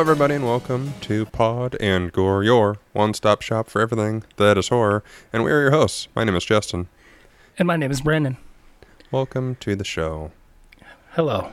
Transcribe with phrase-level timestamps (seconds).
[0.00, 4.56] Hello, everybody, and welcome to Pod and Gore, your one stop shop for everything that
[4.56, 5.04] is horror.
[5.30, 6.08] And we are your hosts.
[6.16, 6.88] My name is Justin.
[7.58, 8.38] And my name is Brandon.
[9.10, 10.32] Welcome to the show.
[11.10, 11.52] Hello.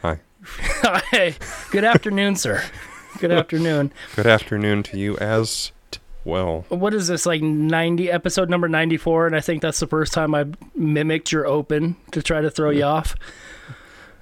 [0.00, 0.20] Hi.
[0.46, 1.34] Hi.
[1.70, 2.64] Good afternoon, sir.
[3.18, 3.92] Good afternoon.
[4.16, 6.64] Good afternoon to you as t- well.
[6.70, 9.26] What is this, like 90, episode number 94?
[9.26, 12.70] And I think that's the first time I've mimicked your open to try to throw
[12.70, 13.14] you off.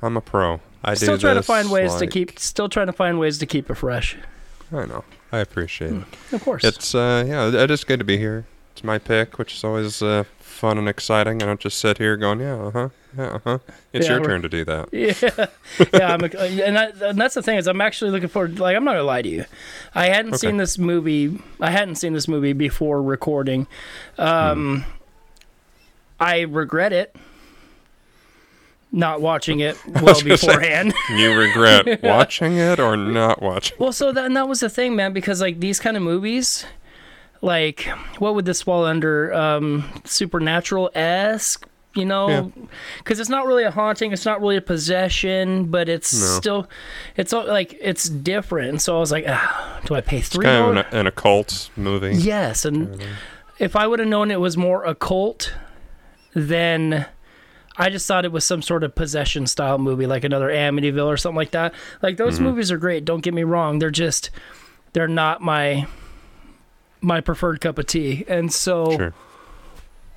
[0.03, 0.61] I'm a pro.
[0.85, 3.71] I Still trying to find ways to keep, still trying to find ways to keep
[3.71, 4.17] it fresh.
[4.73, 5.05] I know.
[5.31, 6.05] I appreciate it.
[6.33, 6.65] Of course.
[6.65, 8.47] It's, uh, yeah, it is good to be here.
[8.73, 11.43] It's my pick, which is always uh, fun and exciting.
[11.43, 13.59] I don't just sit here going, yeah, uh huh, yeah, uh huh.
[13.93, 14.89] It's Yeah, your turn to do that.
[14.93, 15.47] yeah,
[15.93, 18.59] yeah, I'm, and, that, and that's the thing is I'm actually looking forward.
[18.59, 19.45] Like I'm not gonna lie to you,
[19.95, 20.49] I hadn't Okay.
[20.49, 21.39] seen this movie.
[21.61, 23.67] I hadn't seen this movie before recording.
[24.19, 24.85] Um,
[26.19, 27.15] I regret it.
[28.95, 30.93] Not watching it well gonna say- beforehand.
[31.17, 35.13] You regret watching it or not watching well, so that that was the thing, man.
[35.13, 36.67] Because like these kind of movies,
[37.41, 37.83] like
[38.19, 39.33] what would this fall under?
[39.33, 41.67] Um, supernatural esque.
[41.95, 42.51] You know,
[42.97, 46.27] because it's not really a haunting, it's not really a possession, but it's No.
[46.41, 46.69] still,
[47.17, 48.71] it's all, like it's different.
[48.71, 50.47] And so I was like, ah, do I pay three?
[50.47, 52.15] kind of an, an occult movie.
[52.15, 52.99] Yes, and
[53.59, 55.53] if I would have known it was more occult,
[56.33, 57.05] then
[57.83, 61.17] I just thought it was some sort of possession style movie, like another Amityville or
[61.17, 61.75] something like that.
[62.03, 62.45] Like those Mm-hmm.
[62.45, 63.05] movies are great.
[63.05, 64.31] Don't get me wrong; they're just
[64.93, 65.87] they're not my
[67.01, 68.25] my preferred cup of tea.
[68.29, 69.15] And so Sure.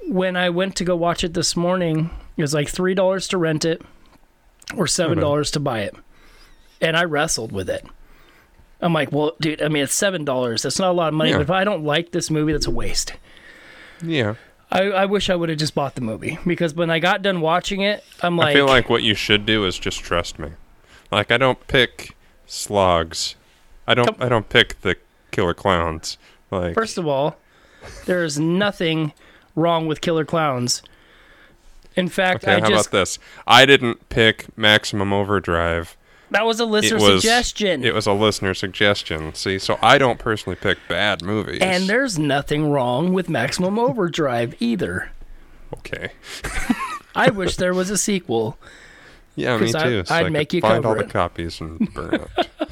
[0.08, 3.38] when I went to go watch it this morning, it was like three dollars to
[3.38, 3.82] rent it
[4.76, 5.96] or seven dollars to buy it,
[6.82, 7.86] and I wrestled with it.
[8.82, 10.62] I'm like, well, dude, I mean, it's seven dollars.
[10.64, 11.38] That's not a lot of money, Yeah.
[11.38, 13.14] but if I don't like this movie, that's a waste.
[14.04, 14.36] Yeah.
[14.76, 17.40] I, I wish I would have just bought the movie because when I got done
[17.42, 20.50] watching it, I'm like, I feel like what you should do is just trust me.
[21.12, 22.16] Like I don't pick
[22.46, 23.36] slogs.
[23.88, 24.98] I don't I don't pick the
[25.32, 26.18] killer clowns.
[26.52, 27.38] Like first of all,
[28.06, 29.14] there is nothing
[29.56, 30.82] wrong with Killer Clowns.
[31.96, 33.20] In fact, okay, I how just about this?
[33.48, 35.96] I didn't pick Maximum Overdrive.
[36.36, 37.84] That was a listener it was suggestion.
[37.84, 39.34] It was a listener suggestion.
[39.34, 41.60] See, so I don't personally pick bad movies.
[41.62, 45.12] and there's nothing wrong with Maximum Overdrive either.
[45.78, 46.12] okay.
[47.16, 48.58] I wish there was a sequel.
[49.36, 50.06] Yeah, me I- too.
[50.06, 52.50] So I'd I make you find all cover the copies and burn it.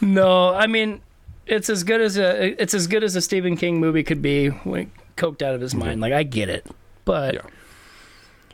[0.00, 1.00] No, I mean,
[1.46, 4.48] it's as good as a it's as good as a Stephen King movie could be
[4.48, 5.80] when coked out of his mm-hmm.
[5.80, 6.00] mind.
[6.00, 6.66] Like I get it,
[7.04, 7.40] but Yeah.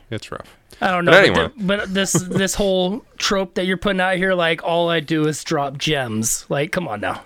[0.09, 0.57] It's rough.
[0.79, 1.11] I don't know.
[1.11, 1.51] But But, anyway.
[1.57, 5.27] the- but this this whole trope that you're putting out here, like all I do
[5.27, 6.45] is drop gems.
[6.49, 7.23] Like, come on now.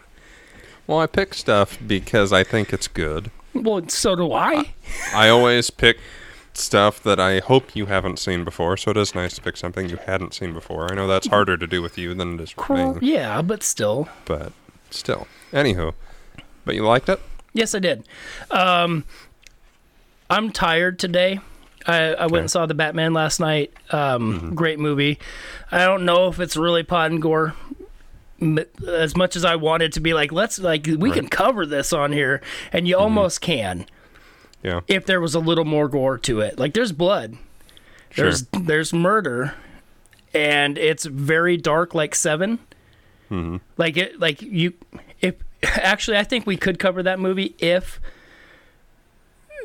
[0.88, 3.32] Well, I pick stuff because I think it's good.
[3.54, 4.74] Well, so do I.
[5.14, 5.98] I always pick
[6.54, 9.90] stuff that I hope you haven't seen before, so it is nice to pick something
[9.90, 10.92] you hadn't seen before.
[10.92, 13.64] I know that's harder to do with you than it is with me, Yeah, but
[13.64, 14.08] still.
[14.26, 14.52] but
[14.92, 15.28] still.
[15.52, 15.94] Anywho,
[16.66, 17.20] but you liked it?
[17.54, 18.08] Yes, I did.
[18.52, 19.06] Um,
[20.30, 21.40] I'm tired today.
[21.88, 23.74] I, I went and saw the Batman last night.
[23.92, 25.20] Um, Great movie.
[25.72, 27.54] I don't know if it's really Pod and Gore.
[28.88, 32.12] As much as I wanted to be like, let's like we can cover this on
[32.12, 32.42] here,
[32.74, 33.86] and you almost can
[34.62, 34.82] Yeah.
[34.88, 36.60] if there was a little more gore to it.
[36.60, 37.38] Like there's blood,
[38.12, 38.26] Sure.
[38.26, 39.54] there's there's murder,
[40.34, 42.60] and it's very dark, like 7
[43.32, 43.58] Mm-hmm.
[43.78, 44.74] Like it, like you.
[45.22, 48.00] If actually, I think we could cover that movie if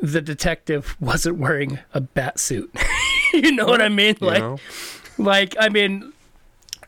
[0.01, 2.73] the detective wasn't wearing a bat suit.
[3.33, 4.15] you know what I mean?
[4.19, 4.57] You Like, know?
[5.17, 6.11] like I mean,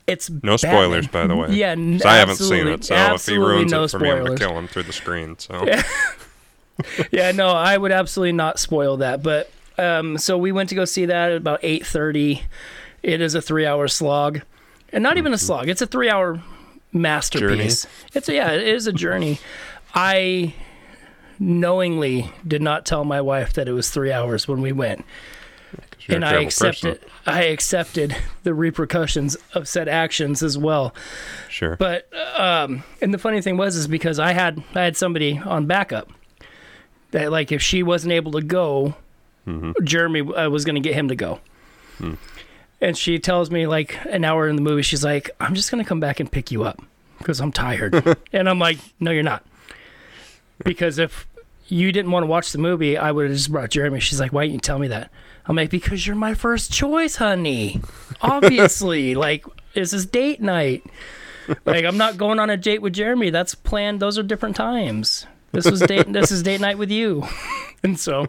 [0.08, 0.58] it's No Batman.
[0.58, 1.50] spoilers, by the way.
[1.52, 4.24] Yeah, n- I haven't seen it, so if he ruins no it for me, I'm
[4.24, 5.38] gonna kill him through the screen.
[5.40, 5.66] So
[7.12, 9.22] yeah, no, I would absolutely not spoil that.
[9.24, 12.44] But um, so we went to go see that at about eight thirty.
[13.02, 14.42] It is a three-hour slog,
[14.92, 15.68] and not even a slog.
[15.70, 16.42] It's a three-hour
[16.94, 17.86] masterpiece.
[18.14, 19.40] It's a, yeah, it is a journey.
[19.94, 20.54] I
[21.40, 25.06] knowingly did not tell my wife that it was three hours when we went.
[26.10, 27.02] and I accepted.
[27.02, 27.10] person.
[27.26, 30.94] I accepted the repercussions of said actions as well.
[31.50, 31.76] Sure.
[31.78, 32.08] But
[32.38, 36.10] um, and the funny thing was is because I had I had somebody on backup
[37.12, 38.96] that like if she wasn't able to go,
[39.84, 41.40] Jeremy uh, was going to get him to go.
[42.82, 45.82] And she tells me like an hour in the movie, she's like, "I'm just going
[45.82, 46.82] to come back and pick you up
[47.18, 49.46] because I'm tired." and I'm like, "No, you're not."
[50.64, 51.28] Because if
[51.68, 54.00] you didn't want to watch the movie, I would have just brought Jeremy.
[54.00, 55.12] She's like, "Why didn't you tell me that?"
[55.46, 57.82] I'm like, "Because you're my first choice, honey.
[58.22, 60.84] Obviously, like this is date night."
[61.66, 63.30] like I'm not going on a date with Jeremy.
[63.30, 64.00] That's planned.
[64.00, 65.26] Those are different times.
[65.52, 66.12] This was date.
[66.12, 67.24] this is date night with you.
[67.84, 68.22] and so,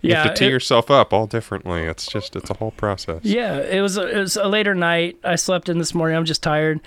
[0.00, 1.82] You yeah, have to tee it- yourself up all differently.
[1.82, 3.20] It's just it's a whole process.
[3.24, 5.18] yeah, it was a, it was a later night.
[5.24, 6.16] I slept in this morning.
[6.16, 6.80] I'm just tired,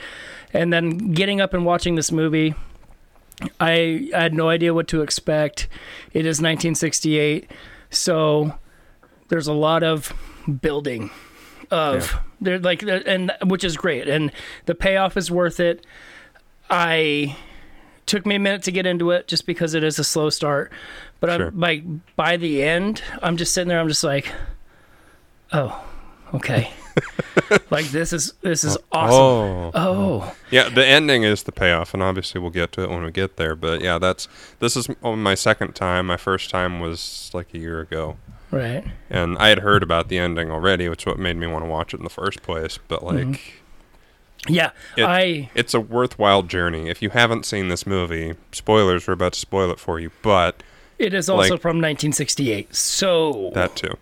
[0.53, 2.55] and then getting up and watching this movie.
[3.59, 5.67] I, I had no idea what to expect.
[6.13, 7.49] It is 1968,
[7.89, 8.55] so
[9.29, 10.13] there's a lot of
[10.61, 11.09] building
[11.71, 12.19] of Yeah.
[12.41, 14.31] there like and which is great, and
[14.65, 15.85] the payoff is worth it.
[16.69, 17.35] I
[18.05, 20.71] took me a minute to get into it just because it is a slow start,
[21.19, 21.47] but Sure.
[21.47, 21.83] I'm like
[22.15, 23.79] by the end, I'm just sitting there.
[23.79, 24.31] I'm just like,
[25.53, 25.83] oh,
[26.33, 26.71] okay.
[27.69, 29.13] like this is this is awesome.
[29.15, 29.71] Oh.
[29.73, 33.11] Oh, Yeah, the ending is the payoff, and obviously we'll get to it when we
[33.11, 33.55] get there.
[33.55, 34.27] But yeah, that's
[34.59, 36.07] this is my second time.
[36.07, 38.17] My first time was like a year ago,
[38.51, 38.83] right.
[39.09, 41.69] and I had heard about the ending already, which is what made me want to
[41.69, 42.77] watch it in the first place.
[42.87, 43.55] But like, Mm-hmm.
[44.47, 46.87] Yeah, It- I it's a worthwhile journey.
[46.89, 50.63] If you haven't seen this movie, spoilers, we're about to spoil it for you, but
[50.97, 52.73] it is also like- from 1968.
[52.73, 53.97] So that too.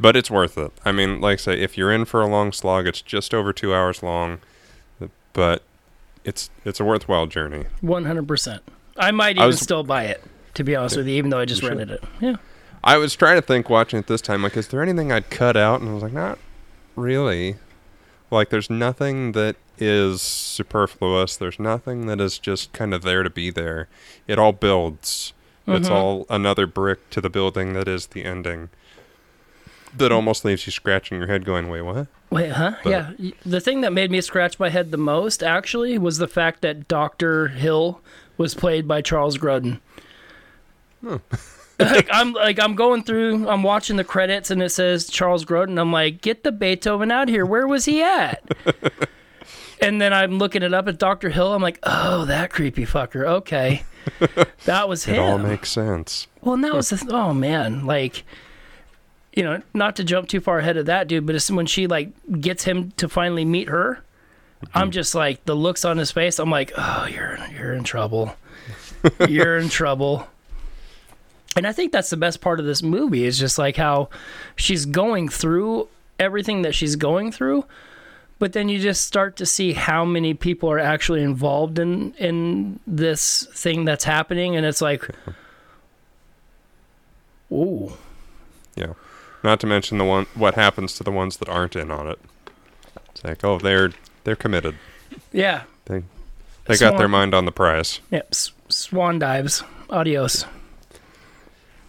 [0.00, 0.72] But it's worth it.
[0.84, 3.52] I mean, like I say, if you're in for a long slog, it's just over
[3.52, 4.38] two hours long,
[5.32, 5.62] but
[6.24, 7.66] it's it's a worthwhile journey.
[7.82, 8.60] 100%.
[8.96, 10.22] I might I even was- still buy it.
[10.54, 11.68] To be honest with you, even though I just should.
[11.68, 12.04] rented it.
[12.20, 12.36] Yeah.
[12.82, 15.56] I was trying to think watching it this time, like, is there anything I'd cut
[15.56, 15.80] out?
[15.80, 16.38] And I was like, not
[16.96, 17.56] really.
[18.32, 21.36] Like, there's nothing that is superfluous.
[21.36, 23.88] There's nothing that is just kind of there to be there.
[24.26, 25.32] It all builds.
[25.68, 25.92] It's Mhm.
[25.92, 28.70] all another brick to the building that is the ending.
[29.96, 32.74] That almost leaves you scratching your head, going, "Wait, what?" Wait, huh?
[32.84, 33.10] But- yeah.
[33.44, 36.86] The thing that made me scratch my head the most, actually, was the fact that
[36.86, 37.48] Dr.
[37.48, 38.00] Hill
[38.36, 39.80] was played by Charles Grodin.
[41.78, 45.78] like I'm like I'm going through, I'm watching the credits, and it says Charles Grodin.
[45.78, 47.44] I'm like, get the Beethoven out here.
[47.44, 48.42] Where was he at?
[49.80, 51.30] and then I'm looking it up at Dr.
[51.30, 51.54] Hill.
[51.54, 53.26] I'm like, oh, that creepy fucker.
[53.26, 53.82] Okay,
[54.64, 55.14] that was him.
[55.16, 56.26] It all makes sense.
[56.42, 58.24] Well, and that was the th- oh man, like
[59.34, 61.86] you know, not to jump too far ahead of that dude, but it's when she
[61.86, 62.10] like
[62.40, 64.02] gets him to finally meet her.
[64.74, 64.90] I'm mm-hmm.
[64.90, 66.38] just like the looks on his face.
[66.38, 68.34] I'm like, oh, you're you're in trouble.
[69.28, 70.26] you're in trouble.
[71.56, 74.08] And I think that's the best part of this movie is just like how
[74.56, 75.88] she's going through
[76.20, 77.64] everything that she's going through,
[78.38, 82.78] but then you just start to see how many people are actually involved in in
[82.86, 85.08] this thing that's happening, and it's like,
[87.52, 87.92] ooh,
[88.76, 88.92] Yeah.
[89.42, 92.18] Not to mention the one what happens to the ones that aren't in on it.
[93.10, 93.90] It's like, oh, they're
[94.24, 94.76] they're committed.
[95.32, 96.02] yeah, They
[96.66, 98.00] they got their mind on the prize.
[98.10, 100.44] yep, s- swan dives, adios.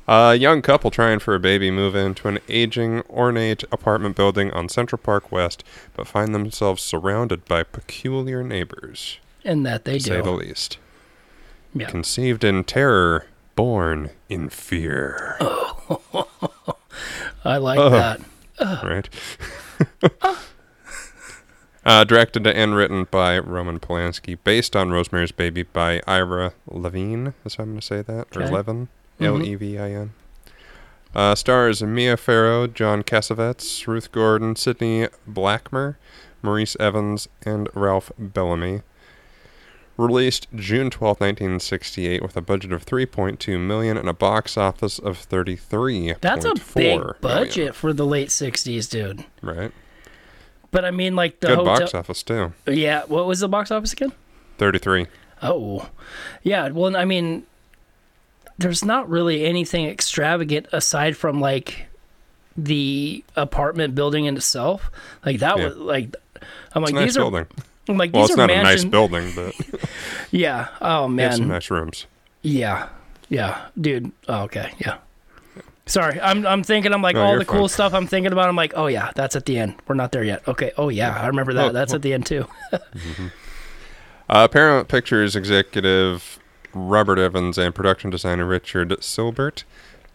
[0.07, 4.68] A young couple trying for a baby move into an aging, ornate apartment building on
[4.68, 5.63] Central Park West,
[5.95, 10.80] but find themselves surrounded by peculiar neighbors, And that they to say the least.
[11.74, 11.88] Yeah.
[11.89, 15.38] Conceived in terror, born in fear.
[17.43, 17.91] I like Ugh.
[17.91, 18.83] that.
[18.83, 19.09] right?
[21.85, 27.33] uh, directed and written by Roman Polanski, based on Rosemary's Baby by Ira Levine.
[27.45, 28.35] Is how I'm going to say that?
[28.38, 28.51] Or Okay.
[28.51, 28.88] Levin?
[29.19, 29.25] Mhm.
[29.25, 30.13] L E V I N.
[31.13, 35.95] Uh, stars Mia Farrow, John Cassavetes, Ruth Gordon, Sidney Blackmer,
[36.41, 38.81] Maurice Evans, and Ralph Bellamy.
[39.98, 45.17] Released June twelfth, 1968, with a budget of 3.2 million and a box office of
[45.17, 46.15] 33.
[46.21, 49.25] That's a big budget for the late '60s, dude.
[49.41, 49.71] right?
[50.71, 51.79] But I mean, like the Good hotel.
[51.79, 52.53] box office too.
[52.65, 54.13] Yeah, what was the box office again?
[54.57, 55.07] 33.
[55.43, 55.89] Oh,
[56.43, 56.69] yeah.
[56.69, 57.45] Well, I mean,
[58.57, 61.88] there's not really anything extravagant aside from like
[62.55, 64.89] the apartment building in itself.
[65.25, 65.65] Like that Yeah.
[65.65, 66.15] was like,
[66.74, 67.48] I'm It's like a nice these are building.
[67.91, 69.53] I'm like Well, these it's are not a nice building, but
[70.31, 70.67] Yeah.
[70.81, 71.55] Oh has some man.
[71.55, 72.05] nice rooms.
[72.41, 72.89] Yeah.
[73.29, 74.12] Yeah, dude.
[74.27, 74.74] Oh, okay.
[74.79, 74.98] Yeah.
[75.86, 78.50] Sorry, I'm I'm thinking I'm like No, all the cool stuff I'm thinking about.
[78.50, 79.75] I'm like, oh yeah, that's at the end.
[79.88, 80.48] We're not there yet.
[80.48, 80.71] Okay.
[80.77, 81.69] Oh yeah, I remember that.
[81.69, 82.45] Oh, that's at the end too.
[84.29, 86.39] Uh, Paramount Pictures executive
[86.74, 89.65] Robert Evans and production designer Richard Sylbert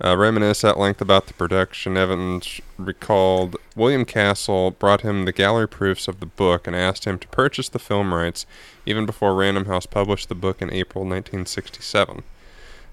[0.05, 1.97] uh, reminisce at length about the production.
[1.97, 7.19] Evans recalled William Castle brought him the gallery proofs of the book and asked him
[7.19, 8.47] to purchase the film rights
[8.85, 12.23] even before Random House published the book in April 1967.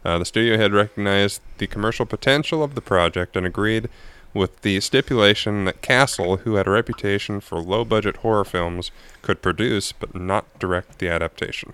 [0.06, 3.90] Uh, the studio had recognized the commercial potential of the project and agreed
[4.34, 8.92] with the stipulation that Castle, who had a reputation for low budget horror films,
[9.22, 11.74] could produce but not direct the adaptation.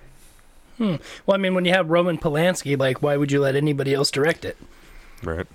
[0.78, 0.96] Hmm.
[1.26, 4.12] Well, I mean, when you have Roman Polanski, like, why would you let anybody else
[4.12, 4.58] direct it?
[5.24, 5.48] Right.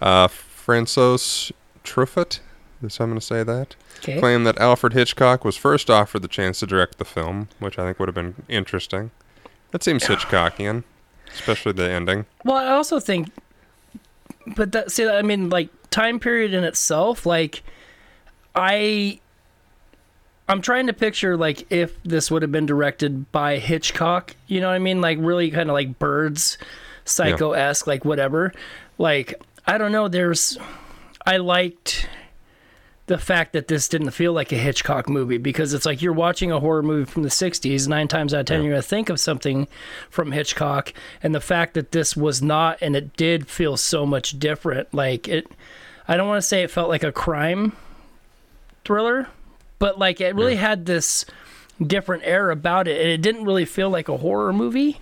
[0.00, 1.50] Uh, Francis
[1.84, 2.40] Truffaut,
[2.82, 4.18] is I'm going to say that, Okay.
[4.20, 7.84] claimed that Alfred Hitchcock was first offered the chance to direct the film, which I
[7.84, 9.10] think would have been interesting.
[9.72, 10.84] That seems Hitchcockian,
[11.32, 12.26] especially the ending.
[12.44, 13.28] Well, I also think
[14.56, 17.62] but that see I mean like time period in itself like
[18.54, 19.20] I
[20.48, 24.68] I'm trying to picture like if this would have been directed by Hitchcock, you know
[24.68, 25.02] what I mean?
[25.02, 26.56] Like really kind of like birds
[27.08, 28.52] psycho esque, like whatever.
[28.98, 29.34] Like
[29.66, 30.58] I don't know, there's
[31.26, 32.08] I liked
[33.06, 36.52] the fact that this didn't feel like a Hitchcock movie because it's like you're watching
[36.52, 37.88] a horror movie from the 60s.
[37.88, 38.64] Nine times out of 10, Yeah.
[38.64, 39.66] you're going to think of something
[40.10, 40.92] from Hitchcock.
[41.22, 44.92] And the fact that this was not, and it did feel so much different.
[44.92, 45.50] Like it,
[46.06, 47.72] I don't want to say it felt like a crime
[48.84, 49.28] thriller,
[49.78, 51.24] but like it really had this
[51.82, 53.00] different air about it.
[53.00, 55.00] And it didn't really feel like a horror movie.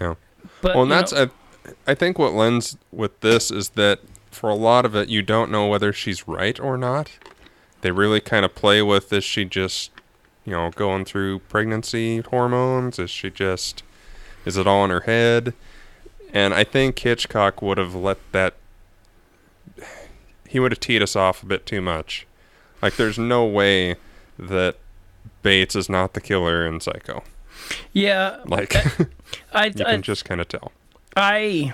[0.00, 0.14] Yeah.
[0.60, 1.30] But Well, and that's know-
[1.86, 5.22] I, I think what lends with this is that for a lot of it, you
[5.22, 7.10] don't know whether she's right or not.
[7.82, 9.90] They really kind of play with is she just,
[10.44, 12.98] you know, going through pregnancy hormones?
[12.98, 13.82] Is she just,
[14.44, 15.54] is it all in her head?
[16.32, 18.54] And I think Hitchcock would have let that.
[20.48, 22.26] He would have teed us off a bit too much.
[22.82, 23.96] Like, there's no way
[24.38, 24.76] that
[25.42, 27.22] Bates is not the killer in Psycho.
[27.92, 28.74] yeah, Like,
[29.54, 30.72] I, you I, can just kind of tell.
[31.16, 31.72] I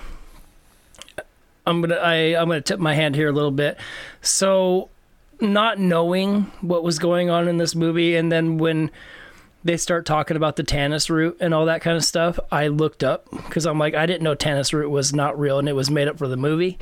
[1.67, 3.79] I'm gonna I I'm gonna tip my hand here a little bit.
[4.23, 4.91] So
[5.41, 8.91] not knowing what was going on in this movie, and then when
[9.63, 13.05] they start talking about the Tannis root and all that kind of stuff, I looked
[13.05, 15.91] up because I'm like I didn't know Tannis root was not real and it was
[15.91, 16.79] made up for the movie.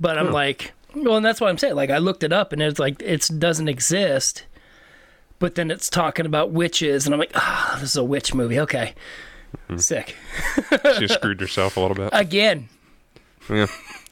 [0.00, 1.76] But I'm like, well, and that's what I'm saying.
[1.76, 4.44] Like I looked it up and it's like it doesn't exist.
[5.38, 8.58] But then it's talking about witches, and I'm like, ah, this is a witch movie.
[8.60, 8.94] Okay,
[9.76, 10.16] sick
[10.98, 12.10] She screwed herself a little bit.
[12.12, 12.68] again.
[13.48, 13.66] Yeah.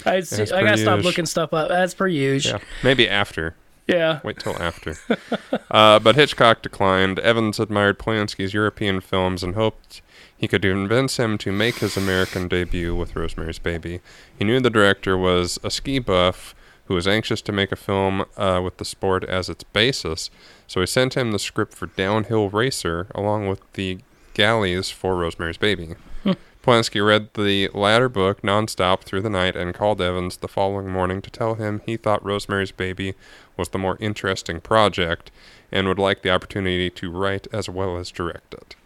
[0.05, 1.71] I, As I gotta stop looking stuff up.
[1.71, 2.59] As per usual.
[2.59, 3.55] Yeah, maybe after.
[3.87, 4.21] Yeah.
[4.23, 4.97] Wait till after.
[5.71, 7.19] uh, but Hitchcock declined.
[7.19, 10.03] Evans admired Polanski's European films and hoped
[10.37, 14.01] he could convince him to make his American debut with Rosemary's Baby.
[14.37, 16.55] He knew the director was a ski buff
[16.87, 20.31] who was anxious to make a film uh, with the sport as its basis,
[20.67, 23.99] so he sent him the script for Downhill Racer along with the
[24.35, 25.95] galleys for Rosemary's Baby.
[26.23, 26.33] Hmm.
[26.63, 31.21] Polanski read the latter book nonstop through the night and called Evans the following morning
[31.23, 33.15] to tell him he thought Rosemary's Baby
[33.57, 35.31] was the more interesting project
[35.73, 38.77] and would like the opportunity to write as well as direct it.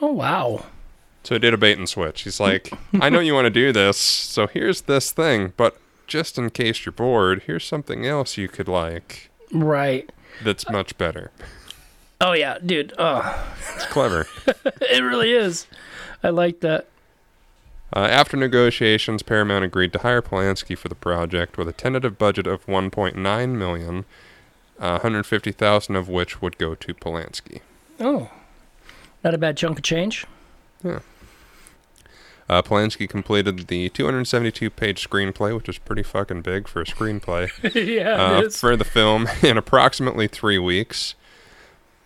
[0.00, 0.64] Oh wow.
[1.24, 2.22] So he did a bait and switch.
[2.22, 2.70] He's like,
[3.00, 6.86] I know you want to do this, so here's this thing, but just in case
[6.86, 10.10] you're bored, here's something else you could like Right.
[10.42, 11.32] that's much better.
[12.20, 12.92] Oh yeah, dude.
[12.98, 14.26] Oh, It's clever.
[14.80, 15.66] it really is.
[16.22, 16.86] I like that.
[17.94, 22.46] Uh, after negotiations, Paramount agreed to hire Polanski for the project with a tentative budget
[22.46, 23.14] of 1.9
[23.56, 24.04] million,
[24.80, 27.60] uh, 150,000 of which would go to Polanski.
[28.00, 28.30] Oh,
[29.22, 30.26] not a bad chunk of change.
[30.82, 30.98] Yeah.
[32.48, 38.34] Uh, Polanski completed the 272-page screenplay, which is pretty fucking big for a screenplay, yeah,
[38.36, 38.60] uh, it is.
[38.60, 41.14] for the film in approximately three weeks.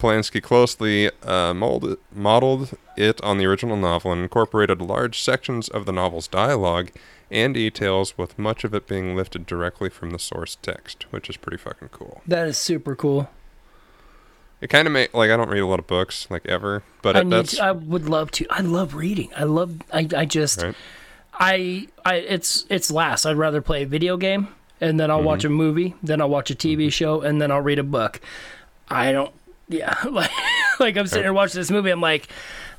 [0.01, 5.87] Polanski closely uh, molded, modeled it on the original novel and incorporated large sections of
[5.87, 6.91] the novel's dialogue
[7.31, 11.37] and details, with much of it being lifted directly from the source text, which is
[11.37, 12.23] pretty fucking cool.
[12.27, 13.31] that is super cool.
[14.61, 17.17] It kind of made like I don't read a lot of books like ever, but
[17.17, 17.47] I it, need.
[17.47, 18.47] To, I would love to.
[18.51, 19.31] I love reading.
[19.37, 19.77] I love.
[19.93, 20.07] I.
[20.15, 20.63] I just.
[20.63, 20.75] right.
[21.33, 21.89] I.
[22.05, 22.17] I.
[22.17, 22.67] It's.
[22.69, 23.25] It's last.
[23.25, 24.49] I'd rather play a video game
[24.81, 25.57] and then I'll watch a Mm-hmm.
[25.57, 28.21] movie, then I'll watch a TV show, and then I'll read a book.
[28.89, 29.33] I don't.
[29.71, 29.95] Yeah.
[30.11, 30.31] Like.
[30.79, 31.91] Like I'm sitting here watching this movie.
[31.91, 32.29] I'm like.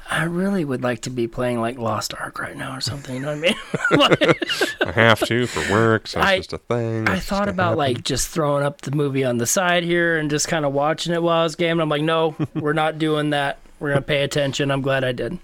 [0.10, 3.15] I really would like to be playing like Lost Ark right now or something.
[3.15, 3.55] You know what I mean?
[3.98, 7.07] Like- I have to for work, so it's I- just a thing.
[7.07, 7.77] I thought about happen.
[7.77, 11.13] like just throwing up the movie on the side here and just kind of watching
[11.13, 11.79] it while I was gaming.
[11.81, 13.60] I'm like, no, we're not doing that.
[13.79, 14.69] We're gonna pay attention.
[14.69, 15.38] I'm glad I did.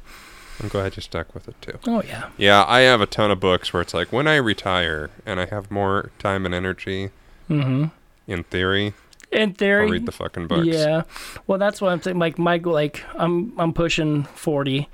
[0.59, 1.77] I'm glad you stuck with it too.
[1.87, 5.11] Oh yeah, Yeah, I have a ton of books where it's like when I retire
[5.25, 7.11] and I have more time and energy,
[7.49, 7.85] mm-hmm.
[8.27, 8.93] in theory,
[9.31, 10.65] in theory, read the fucking books.
[10.65, 11.03] yeah.
[11.47, 12.19] Well, that's what I'm saying.
[12.19, 14.87] Like my like I'm I'm pushing 40.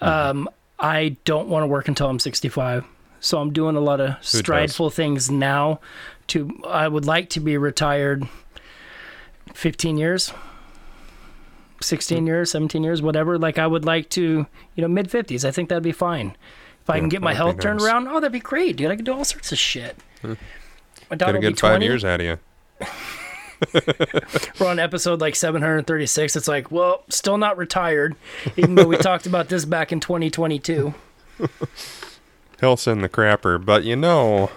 [0.00, 0.48] Um,
[0.78, 2.84] I don't want to work until I'm 65.
[3.20, 4.42] So I'm doing a lot of does?
[4.42, 5.80] strideful things now.
[6.28, 8.26] To I would like to be retired
[9.54, 10.32] 15 years.
[11.82, 13.38] 16 years, 17 years, whatever.
[13.38, 15.44] Like I would like to, you know, mid 50s.
[15.46, 16.36] I think that'd be fine.
[16.82, 17.88] If I Yeah, can get my health turned nice.
[17.88, 18.90] around, oh, that'd be great, dude.
[18.90, 19.96] I could do all sorts of shit.
[20.22, 20.36] My
[21.10, 22.38] Get daughter a will be good five years out of you.
[24.58, 26.36] We're on episode like 736.
[26.36, 28.16] It's like, well, still not retired,
[28.56, 30.94] even though we talked about this back in 2022.
[32.60, 34.50] He'll send the crapper, but you know,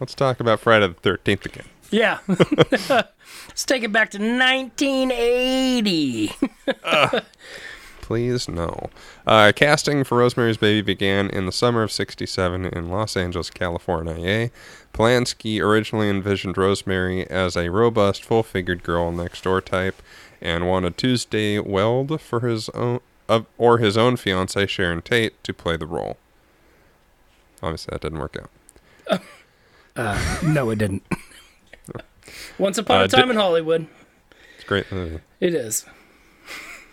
[0.00, 1.66] let's talk about Friday the 13th again.
[1.90, 2.18] Yeah.
[2.28, 6.32] Let's take it back to 1980.
[8.00, 8.90] Please, no.
[9.26, 14.50] Uh, casting for Rosemary's Baby began in the summer of 67 in Los Angeles, California.
[14.96, 20.00] Polanski originally envisioned Rosemary as a robust, full figured girl next door type
[20.40, 23.00] and wanted Tuesday Weld for his own.
[23.28, 26.16] Uh, or his own fiancee Sharon Tate to play the role.
[27.60, 28.36] Obviously, that didn't work
[29.10, 29.20] out.
[29.96, 31.02] Uh, no, it didn't.
[32.58, 33.86] Once upon Uh, a time di- in Hollywood.
[34.56, 35.20] It's a great movie.
[35.40, 35.86] It is.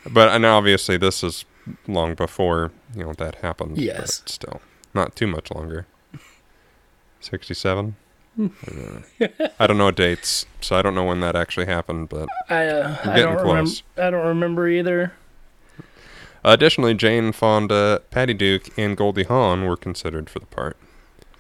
[0.10, 1.44] But and obviously, this is
[1.86, 3.78] long before you know that happened.
[3.78, 4.22] Yes.
[4.22, 4.62] but still,
[4.94, 5.86] not too much longer.
[7.24, 7.96] Sixty-seven.
[9.60, 12.10] I don't know dates, so I don't know when that actually happened.
[12.10, 13.72] But I uh, I don't remember.
[13.98, 15.14] I don't remember either.
[16.44, 20.78] additionally, Jane Fonda, Patty Duke, and Goldie Hawn were considered for the part.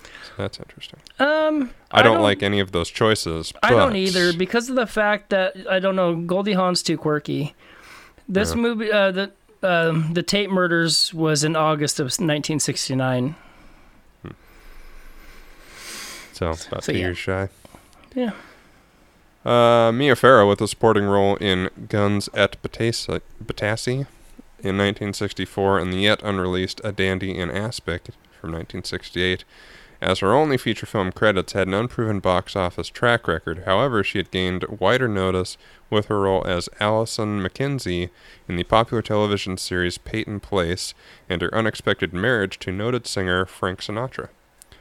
[0.04, 1.00] So that's interesting.
[1.20, 3.54] Um, I don't, like any of those choices.
[3.62, 6.16] I don't either because of the fact that I don't know.
[6.16, 7.56] Goldie Hawn's too quirky.
[8.30, 8.62] This Yeah.
[8.62, 9.32] movie, uh, the
[9.64, 13.36] um, the Tate murders was in August of 1969.
[16.34, 17.06] So about So, two yeah.
[17.06, 17.50] years shy.
[18.14, 18.34] Yeah.
[19.46, 23.16] Uh, Mia Farrow with a supporting role in Guns at Batasi
[24.60, 28.06] in 1964 and the yet unreleased A Dandy in Aspic
[28.40, 29.44] from 1968.
[30.02, 34.18] As her only feature film credits had an unproven box office track record, however, she
[34.18, 35.58] had gained wider notice
[35.90, 38.10] with her role as Allison MacKenzie
[38.50, 40.94] in the popular television series Peyton Place
[41.30, 44.28] and her unexpected marriage to noted singer Frank Sinatra.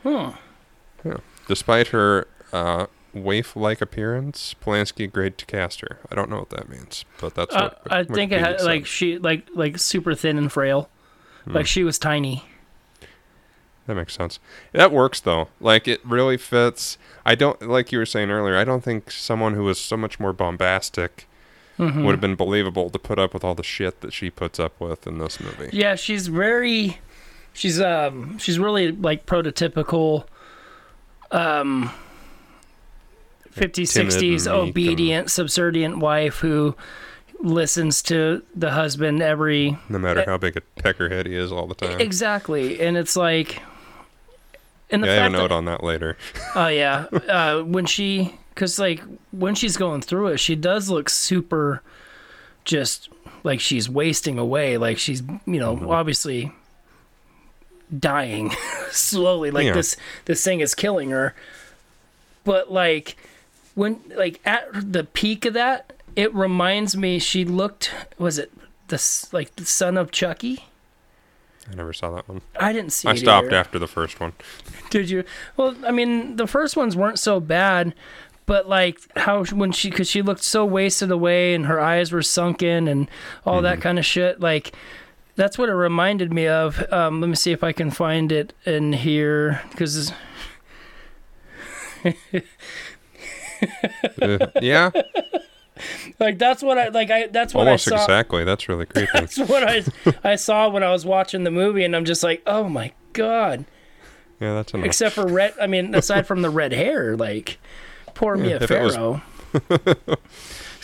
[0.02, 0.30] Hmm.
[1.49, 5.99] Despite her uh, waif-like appearance, Polanski agreed to cast her.
[6.11, 8.66] I don't know what that means, but that's Uh, what I think it had said.
[8.66, 10.88] like she like like super thin and frail.
[11.44, 11.52] Hmm.
[11.54, 12.44] Like she was tiny.
[13.87, 14.38] That makes sense.
[14.72, 15.49] That works though.
[15.61, 16.99] Like it really fits.
[17.26, 18.56] I don't like you were saying earlier.
[18.56, 21.26] I don't think someone who was so much more bombastic
[21.78, 22.05] Mhm.
[22.05, 24.78] would have been believable to put up with all the shit that she puts up
[24.78, 25.70] with in this movie.
[25.72, 26.98] Yeah, she's very
[27.52, 30.26] she's um she's really like prototypical
[31.33, 31.90] um
[33.55, 36.75] 50s Timid 60s and meek and- obedient subservient wife who
[37.40, 41.75] listens to the husband every No matter how big a peckerhead he is all the
[41.75, 42.01] time.
[42.01, 43.61] exactly and it's like
[44.90, 46.16] and the yeah, I have a note that, on that later.
[46.55, 51.09] oh yeah uh when she cuz like when she's going through it she does look
[51.11, 51.83] super
[52.64, 53.09] just
[53.42, 55.90] like she's wasting away like she's you know Mm-hmm.
[55.90, 56.53] obviously
[57.98, 58.50] dying
[58.90, 59.72] slowly like Yeah.
[59.74, 61.35] this this thing is killing her
[62.44, 63.16] but like
[63.74, 68.52] when like at the peak of that it reminds me she looked was it
[68.88, 70.66] the s- like the son of chucky
[71.70, 72.40] I never saw that one.
[72.59, 73.57] i didn't see I stopped either.
[73.57, 74.33] after the first one.
[74.90, 75.22] Did you?
[75.57, 77.94] Well, I mean, the first ones weren't so bad,
[78.46, 82.20] but like how when she, because she looked so wasted away and her eyes were
[82.20, 83.09] sunken and
[83.46, 83.83] all that mm-hmm.
[83.83, 84.40] kind of shit.
[84.40, 84.74] Like
[85.37, 86.85] that's what it reminded me of.
[86.92, 90.12] Um, let me see if I can find it in here because
[94.21, 94.90] Uh, yeah,
[96.21, 97.11] like that's what I like.
[97.11, 98.03] I that's what almost I saw.
[98.03, 98.45] exactly.
[98.45, 99.11] That's really creepy.
[99.14, 99.83] That's what I
[100.25, 103.64] I saw when I was watching the movie, and I'm just like, oh my god.
[104.40, 104.87] yeah, that's enough.
[104.87, 105.55] Except for red.
[105.61, 107.59] I mean, aside from the red hair, like
[108.14, 109.23] poor Mia if it was- Farrow.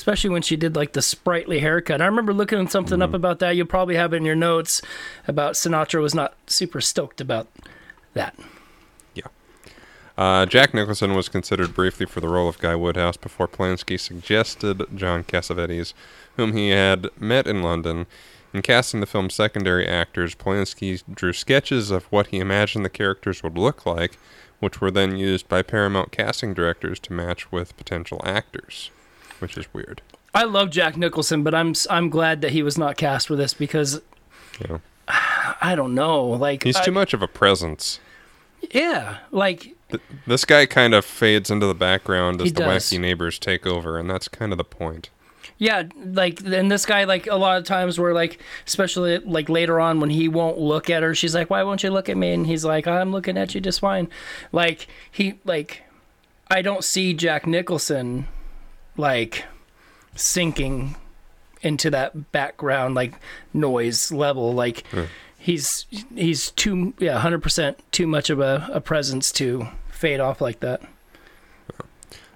[0.08, 2.00] Especially when she did like the sprightly haircut.
[2.00, 3.02] I remember looking something Mm-hmm.
[3.02, 3.56] up about that.
[3.56, 4.80] You'll probably have it in your notes
[5.26, 7.46] about Sinatra was not super stoked about
[8.14, 8.34] that.
[9.14, 9.26] Yeah.
[10.16, 14.82] Uh, Jack Nicholson was considered briefly for the role of Guy Woodhouse before Polanski suggested
[14.96, 15.92] John Cassavetes,
[16.38, 18.06] whom he had met in London.
[18.54, 23.42] In casting the film's secondary actors, Polanski drew sketches of what he imagined the characters
[23.42, 24.16] would look like,
[24.58, 28.90] which were then used by Paramount casting directors to match with potential actors,
[29.40, 30.02] which is weird.
[30.34, 33.54] I love Jack Nicholson, but I'm I'm glad that he was not cast for this
[33.54, 34.00] because
[34.68, 38.00] know, I don't know, like he's I- too much of a presence.
[38.72, 42.84] Yeah, like Th- This guy kind of fades into the background as the does.
[42.84, 45.10] wacky neighbors take over, and that's kind of the point.
[45.56, 49.80] Yeah, like and this guy like a lot of times where like especially like later
[49.80, 52.32] on when he won't look at her, she's like, "Why won't you look at me?"
[52.32, 54.08] And he's like, "I'm looking at you just fine."
[54.52, 55.82] Like he like
[56.48, 58.28] I don't see Jack Nicholson
[58.98, 59.44] like
[60.14, 60.96] sinking
[61.62, 63.14] into that background like
[63.54, 64.84] noise level like
[65.38, 70.60] he's he's too yeah 100% too much of a, a presence to fade off like
[70.60, 70.80] that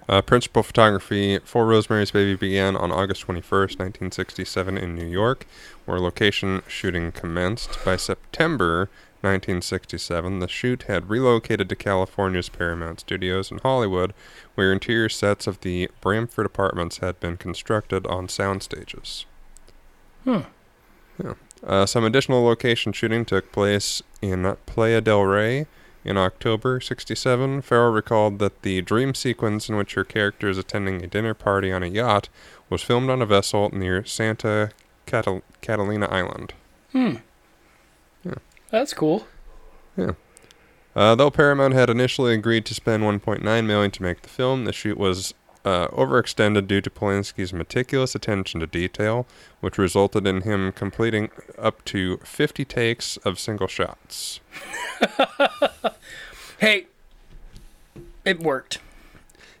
[0.09, 5.47] Uh, principal photography for Rosemary's Baby began on August 21st, 1967, in New York,
[5.85, 7.79] where location shooting commenced.
[7.85, 8.89] By September
[9.23, 14.13] 1967, the shoot had relocated to California's Paramount Studios in Hollywood,
[14.55, 19.25] where interior sets of the Bramford Apartments had been constructed on sound stages.
[20.23, 20.41] Hmm.
[21.23, 21.33] Yeah.
[21.65, 25.67] Uh, some additional location shooting took place in Playa del Rey
[26.03, 27.61] in October 67.
[27.61, 31.71] Farrow recalled that the dream sequence in which her character is attending a dinner party
[31.71, 32.29] on a yacht
[32.69, 34.71] was filmed on a vessel near Santa
[35.05, 36.53] Catal- Catalina Island.
[36.91, 37.15] Hmm.
[38.73, 39.27] That's cool.
[39.95, 40.13] Yeah.
[40.95, 44.73] Uh, though Paramount had initially agreed to spend 1.9 million to make the film, the
[44.73, 49.27] shoot was uh, overextended due to Polanski's meticulous attention to detail,
[49.59, 54.39] which resulted in him completing up to 50 takes of single shots.
[56.59, 56.85] Hey,
[58.23, 58.79] it worked.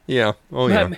[0.07, 0.91] Yeah, oh yeah.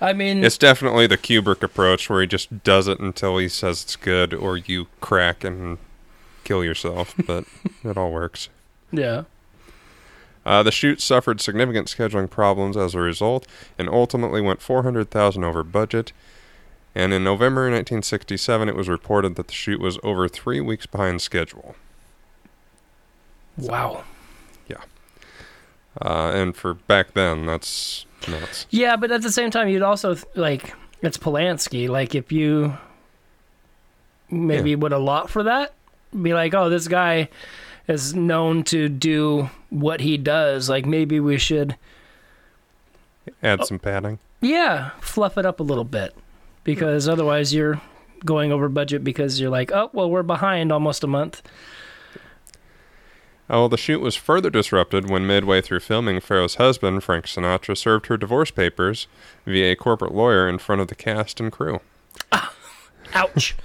[0.00, 3.82] I mean, It's definitely the Kubrick approach where he just does it until he says
[3.82, 5.78] it's good or you crack and
[6.48, 7.44] kill yourself, but
[7.84, 8.48] it all works.
[8.90, 9.24] yeah.
[10.46, 13.46] Uh, the shoot suffered significant scheduling problems as a result
[13.78, 16.12] and ultimately went 400,000 over budget.
[16.94, 21.20] And in November 1967, it was reported that the shoot was over three weeks behind
[21.20, 21.76] schedule.
[23.58, 24.04] Wow.
[24.68, 24.80] Yeah.
[26.00, 28.64] Uh, and for back then, that's nuts.
[28.70, 31.88] Yeah, but at the same time, you'd also like it's Polanski.
[31.90, 32.78] Like if you
[34.30, 34.76] maybe Yeah.
[34.76, 35.74] would allot for that,
[36.22, 37.28] be like, oh, this guy
[37.86, 40.68] is known to do what he does.
[40.68, 41.76] Like maybe we should,
[43.42, 44.18] Add some padding.
[44.40, 46.14] yeah, fluff it up a little bit,
[46.64, 47.80] because otherwise you're
[48.24, 51.42] going over budget because you're like, oh, well, we're behind almost a month.
[53.50, 58.06] Oh, the shoot was further disrupted when midway through filming, Farrow's husband, Frank Sinatra, served
[58.06, 59.06] her divorce papers
[59.46, 61.80] via a corporate lawyer in front of the cast and crew.
[63.14, 63.56] Ouch.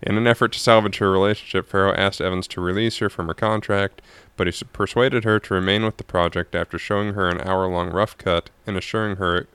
[0.00, 3.34] In an effort to salvage her relationship, Farrow asked Evans to release her from her
[3.34, 4.00] contract,
[4.36, 7.90] but he persuaded her to remain with the project after showing her an hour long
[7.90, 9.48] rough cut and assuring her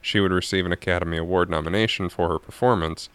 [0.00, 3.08] she would receive an Academy Award nomination for her performance.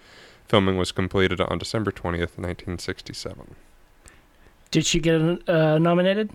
[0.47, 3.55] Filming was completed on December 20th, 1967.
[4.71, 6.31] Did she get uh, nominated?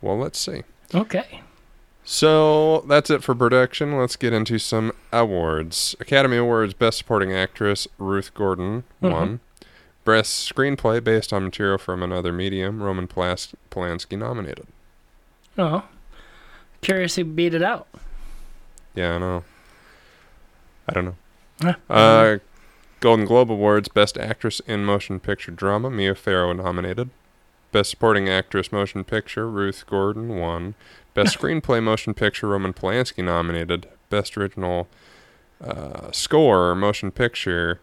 [0.00, 0.62] Well, let's see.
[0.94, 1.42] Okay.
[2.04, 3.96] So that's it for production.
[3.96, 5.94] Let's get into some awards.
[6.00, 9.40] Academy Awards Best Supporting Actress Ruth Gordon won.
[10.04, 14.66] Best Screenplay based on material from another medium Roman Polanski nominated.
[15.56, 15.84] Oh,
[16.80, 17.86] curious who beat it out.
[18.94, 19.44] Yeah, I know.
[20.88, 21.16] I don't know.
[21.60, 21.74] Huh.
[21.88, 22.38] Uh,
[22.98, 27.10] Golden Globe Awards Best Actress in Motion Picture Drama Mia Farrow nominated.
[27.72, 30.74] Best Supporting Actress Motion Picture Ruth Gordon won.
[31.14, 33.88] Best Screenplay Motion Picture Roman Polanski nominated.
[34.10, 34.88] Best Original
[35.62, 37.80] uh, Score Motion Picture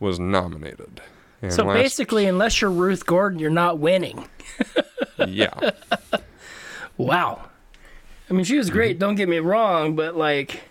[0.00, 1.00] was nominated.
[1.40, 4.28] And so last- basically, unless you're Ruth Gordon, you're not winning.
[5.26, 5.70] yeah,
[6.96, 7.48] Wow.
[8.28, 10.62] I mean, she was great, don't get me wrong, but like,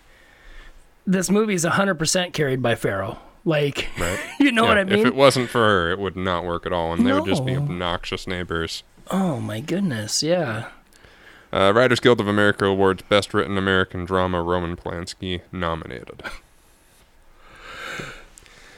[1.06, 3.18] this movie's 100% carried by Farrow.
[3.46, 4.18] Like, right.
[4.38, 4.98] you know Yeah, what I mean?
[4.98, 7.46] If it wasn't for her, it would not work at all, and they would just
[7.46, 8.82] be obnoxious neighbors.
[9.10, 10.68] oh my goodness, yeah.
[11.52, 16.22] Uh, Writers Guild of America awards Best Written American Drama Roman Polanski nominated.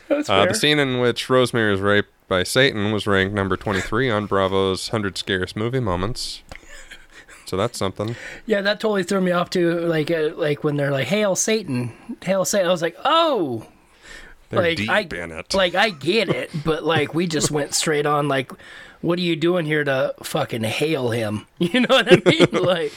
[0.08, 4.10] That's Uh, the scene in which Rosemary is raped by Satan was ranked number 23
[4.10, 6.42] on Bravo's 100 Scariest Movie Moments.
[7.46, 8.14] So that's something.
[8.44, 9.80] yeah, that totally threw me off too.
[9.80, 13.64] Like, uh, like when they're like, "Hail Satan, hail Satan," I was like, "Oh,
[14.50, 15.54] They're Like, deep I- in it.
[15.54, 18.28] like I get it," but like we just went straight on.
[18.28, 18.50] Like,
[19.00, 21.46] what are you doing here to fucking hail him?
[21.58, 22.46] You know what I mean?
[22.64, 22.92] like,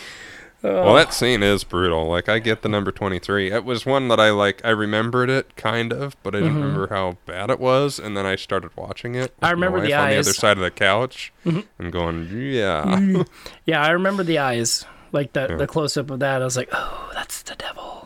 [0.64, 2.08] well, that scene is brutal.
[2.08, 3.52] Like, I get the number 23.
[3.52, 6.88] It was one that I, like, I remembered it, kind of, but I didn't remember
[6.88, 7.98] how bad it was.
[7.98, 9.32] And then I started watching it.
[9.38, 9.46] Mm-hmm.
[9.46, 10.14] I remember the wife on the.
[10.14, 10.20] Mm-hmm.
[10.20, 13.24] other side of the couch and going, yeah.
[13.66, 15.56] yeah, I remember the eyes, like the Yeah.
[15.56, 16.42] the close up of that.
[16.44, 18.01] I was like, "Oh, that's the devil."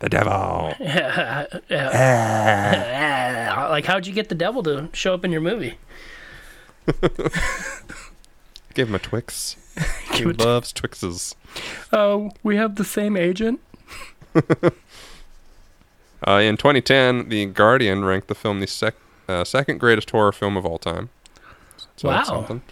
[0.00, 0.74] The devil.
[3.70, 5.78] like, how'd you get the devil to show up in your movie?
[8.74, 9.56] Give him a Twix.
[10.12, 11.34] he Give it- loves Twixes.
[11.92, 13.60] Oh, we have the same agent.
[16.26, 18.96] Uh, in 2010, The Guardian ranked the film the sec-
[19.28, 21.10] uh, second greatest horror film of all time.
[21.96, 22.36] So that's Wow.
[22.36, 22.62] something.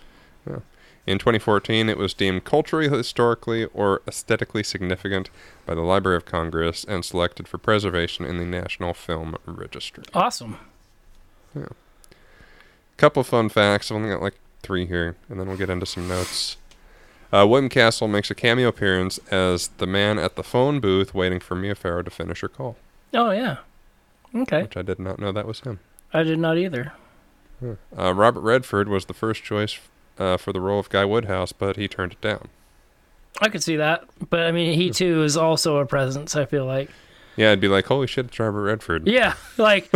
[0.49, 0.59] Yeah.
[1.07, 5.31] In 2014, it was deemed culturally, historically, or aesthetically significant
[5.65, 10.03] by the Library of Congress and selected for preservation in the National Film Registry.
[10.13, 10.59] Awesome.
[11.55, 11.69] Yeah.
[12.97, 13.91] Couple fun facts.
[13.91, 16.57] I've only got like three here, and then we'll get into some notes.
[17.33, 21.39] Uh, William Castle makes a cameo appearance as the man at the phone booth waiting
[21.41, 22.77] for Mia Farrow to finish her call,
[23.15, 23.59] Oh yeah.
[24.35, 24.63] Okay.
[24.63, 25.79] which I did not know that was him.
[26.13, 26.93] I did not either.
[27.97, 29.79] Uh, Robert Redford was the first choice
[30.19, 32.49] uh, for the role of Guy Woodhouse, but he turned it down.
[33.41, 36.35] I could see that, but I mean, he too is also a presence.
[36.37, 36.91] I feel like.
[37.37, 39.07] Yeah, I'd be like, holy shit, it's Robert Redford.
[39.07, 39.91] Yeah, like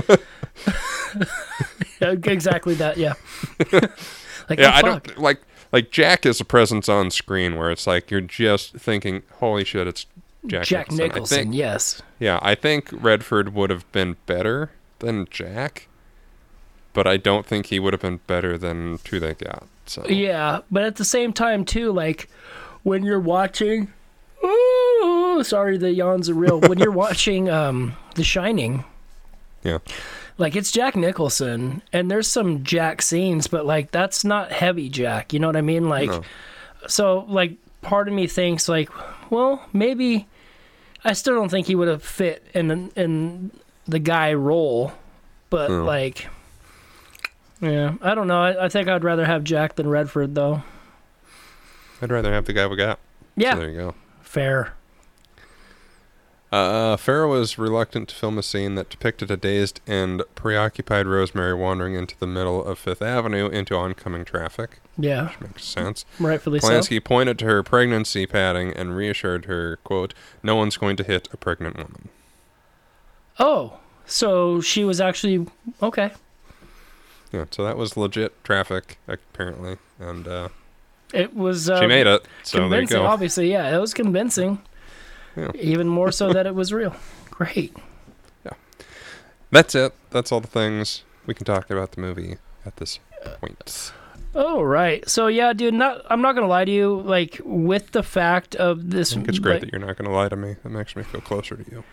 [2.01, 2.97] exactly that.
[2.97, 3.15] Yeah.
[4.49, 5.05] like, Yeah, I fuck.
[5.07, 5.41] don't like
[5.73, 9.87] like Jack is a presence on screen where it's like you're just thinking, "Holy shit,
[9.87, 10.07] it's
[10.47, 11.39] Jack, Jack Nicholson." Nicholson.
[11.45, 12.03] Think, yes.
[12.19, 15.89] yeah, I think Redford would have been better than Jack,
[16.93, 19.67] but I don't think he would have been better than who they got.
[19.91, 22.29] So Yeah, but at the same time too, like
[22.85, 23.93] when you're watching.
[24.45, 26.61] Ooh, sorry, the yawns are real.
[26.61, 28.85] When you're watching um, The Shining,
[29.65, 29.79] yeah,
[30.39, 35.33] like it's Jack Nicholson, and there's some Jack scenes, but like that's not heavy Jack.
[35.33, 35.89] You know what I mean?
[35.89, 36.23] Like, No.
[36.87, 38.89] so like part of me thinks like,
[39.31, 40.27] well, maybe
[41.05, 43.51] I still don't think he would have fit in the, in
[43.89, 44.93] the guy role,
[45.51, 45.85] but No.
[45.85, 46.29] like,
[47.61, 48.41] yeah, I don't know.
[48.43, 50.63] I, I think I'd rather have Jack than Redford though.
[52.03, 52.99] I'd rather have the guy we got.
[53.37, 53.95] Yeah, So there you go.
[54.23, 54.75] fair.
[56.53, 61.55] Uh, Farrow was reluctant to film a scene that depicted a dazed and preoccupied Rosemary
[61.55, 64.81] wandering into the middle of Fifth Avenue into oncoming traffic.
[64.99, 66.05] Yeah, Makes sense.
[66.19, 66.69] rightfully so.
[66.69, 71.29] Polanski pointed to her pregnancy padding and reassured her, quote, no one's going to hit
[71.33, 72.09] a pregnant woman.
[73.39, 75.47] Oh, so she was actually
[75.81, 76.11] okay.
[77.33, 79.77] Yeah, so that was legit traffic, apparently.
[79.99, 80.49] And uh,
[81.15, 81.71] It was.
[81.71, 82.25] Uh, she made it.
[82.43, 83.07] So there you convincing, go.
[83.07, 83.51] obviously.
[83.53, 84.61] Yeah, it was convincing.
[85.37, 85.51] Yeah.
[85.55, 86.95] Even more so that it was real.
[87.31, 87.75] Great.
[88.45, 88.53] Yeah,
[89.51, 89.95] that's it.
[90.11, 92.99] That's all the things we can talk about the movie at this
[93.41, 93.93] point.
[94.35, 95.09] Oh right.
[95.09, 95.75] So yeah, dude.
[95.75, 96.03] Not.
[96.11, 97.01] I'm not gonna lie to you.
[97.01, 99.13] Like with the fact of this.
[99.13, 100.57] I think it's great like, that you're not going to lie to me.
[100.63, 101.85] That makes me feel closer to you.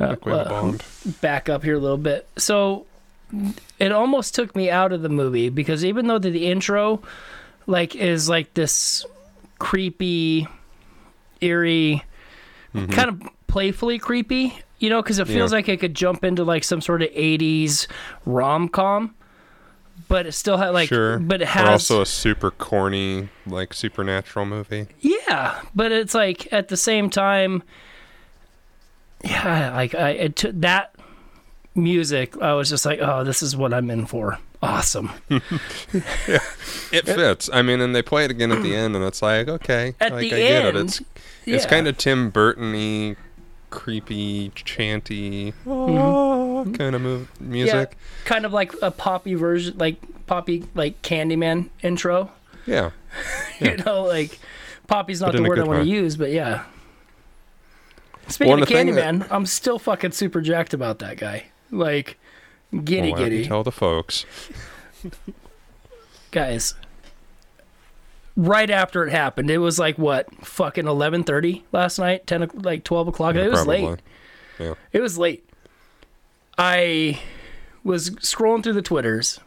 [0.00, 0.82] uh, Like uh, bond.
[1.20, 2.26] back up here a little bit.
[2.38, 2.86] So
[3.78, 7.02] it almost took me out of the movie because even though the, the intro
[7.66, 9.04] like is like this
[9.58, 10.46] creepy
[11.40, 12.02] eerie
[12.74, 12.92] Mhm.
[12.92, 15.56] kind of playfully creepy you know because it feels Yeah.
[15.56, 17.86] like it could jump into like some sort of 80s
[18.26, 19.14] rom-com
[20.06, 21.18] but it still had like sure.
[21.18, 24.86] but it Or has also a super corny, like supernatural movie.
[25.00, 27.62] Yeah, but it's like at the same time,
[29.24, 30.94] yeah, like I it took that
[31.78, 32.36] music.
[32.42, 34.38] I was just like, oh, this is what I'm in for.
[34.62, 35.10] Awesome.
[35.30, 35.40] yeah,
[36.92, 37.48] It fits.
[37.52, 40.12] I mean, and they play it again at the end, and it's like, okay, At
[40.12, 40.76] like the I get it.
[40.76, 41.02] end, It's
[41.46, 43.16] it's kind of Tim Burton-y,
[43.70, 46.72] creepy, chanty Mm-hmm.
[46.74, 47.90] kind of move, music.
[47.92, 52.30] Yeah, kind of like a poppy version, like poppy, like Candyman intro.
[52.66, 52.90] Yeah.
[53.60, 54.38] You know, like
[54.86, 56.64] poppy's not But the word I want to use, but yeah.
[58.28, 61.46] Speaking Well, of thing that- Candyman, I'm still fucking super jacked about that guy.
[61.70, 62.18] Like,
[62.84, 63.48] giddy Well, why don't you giddy.
[63.48, 64.24] Tell the folks.
[66.30, 66.74] guys
[68.36, 72.84] right after it happened it was like what fucking 11.30 last night 10 o- like
[72.84, 73.86] 12 o'clock it was Probably.
[73.86, 73.98] late
[74.58, 74.74] Yeah.
[74.92, 75.48] it was late
[76.58, 77.18] i
[77.82, 79.40] was scrolling through the twitters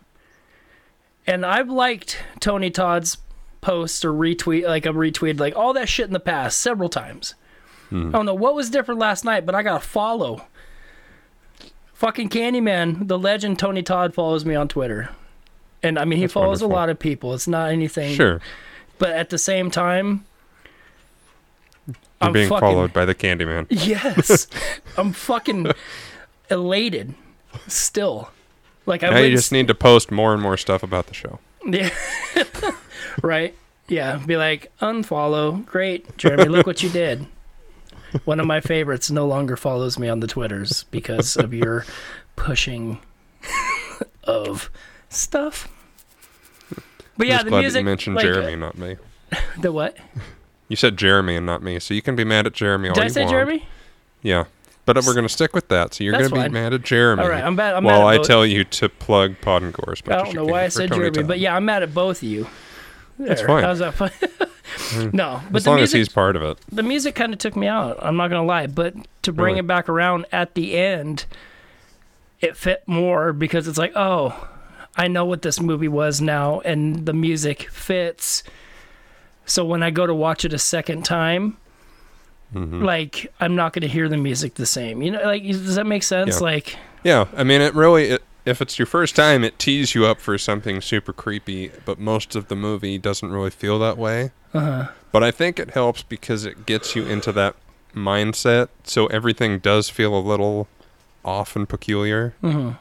[1.28, 3.18] and i've liked tony todd's
[3.62, 7.36] posts or retweet like a retweeted like all that shit in the past several times
[7.90, 8.08] Hmm.
[8.08, 10.46] i don't know what was different last night but i got to follow
[12.02, 15.10] fucking candyman the legend tony todd follows me on twitter
[15.84, 16.72] and i mean he That's follows wonderful.
[16.72, 18.42] a lot of people it's not anything Sure.
[18.98, 20.26] but at the same time
[21.88, 23.68] You're I'm being fucking- followed by the Candyman.
[23.70, 24.48] yes
[24.98, 25.72] i'm fucking
[26.50, 27.14] elated
[27.68, 28.32] still
[28.88, 31.40] like i now you just need to post more and more stuff about the show.
[31.64, 31.92] Yeah.
[33.22, 33.54] right.
[33.88, 34.18] Yeah.
[34.26, 35.64] Be like, unfollow.
[35.68, 36.18] Great.
[36.18, 37.28] Jeremy, look what you did.
[38.26, 41.86] One of my favorites no longer follows me on the Twitters because of your
[42.36, 43.00] pushing
[44.24, 44.70] of
[45.10, 45.68] stuff.
[47.18, 47.86] But yeah, the music.
[47.86, 48.98] mentioned like, Jeremy, not me.
[49.60, 49.98] the what?
[50.68, 53.02] You said Jeremy and not me, so you can be mad at Jeremy all Did
[53.02, 53.32] I you say want.
[53.32, 53.68] Jeremy?
[54.22, 54.46] Yeah.
[54.86, 55.94] But we're going to stick with that.
[55.94, 57.22] So you're going to be mad at Jeremy.
[57.22, 57.44] All right.
[57.44, 57.76] I'm bad.
[57.76, 58.28] I'm while mad I both.
[58.28, 59.96] tell you to plug Pod and Gore.
[60.08, 62.48] I don't know why I said Jeremy, but yeah, I'm mad at both of you.
[63.28, 63.64] That's fine.
[63.64, 64.12] How's that fun?
[65.14, 66.58] no, but as the long music, as he's part of it.
[66.72, 67.98] the music kind of took me out.
[68.02, 69.60] I'm not gonna lie, but to bring Really?
[69.60, 71.26] it back around at the end,
[72.40, 74.48] it fit more because it's like, oh,
[74.96, 78.44] I know what this movie was now, and the music fits.
[79.46, 81.58] So when I go to watch it a second time,
[82.56, 82.84] Mhm.
[82.84, 85.02] like I'm not gonna hear the music the same.
[85.02, 86.38] You know, like does that make sense?
[86.40, 86.44] Yeah.
[86.46, 88.10] Like, Yeah, I mean, it really.
[88.12, 92.00] It, if it's your first time, it tees you up for something super creepy, but
[92.00, 94.32] most of the movie doesn't really feel that way.
[94.54, 97.56] uh, But I think it helps because it gets you into that
[97.96, 100.68] mindset, so everything does feel a little
[101.24, 102.34] off and peculiar.
[102.44, 102.78] mhm.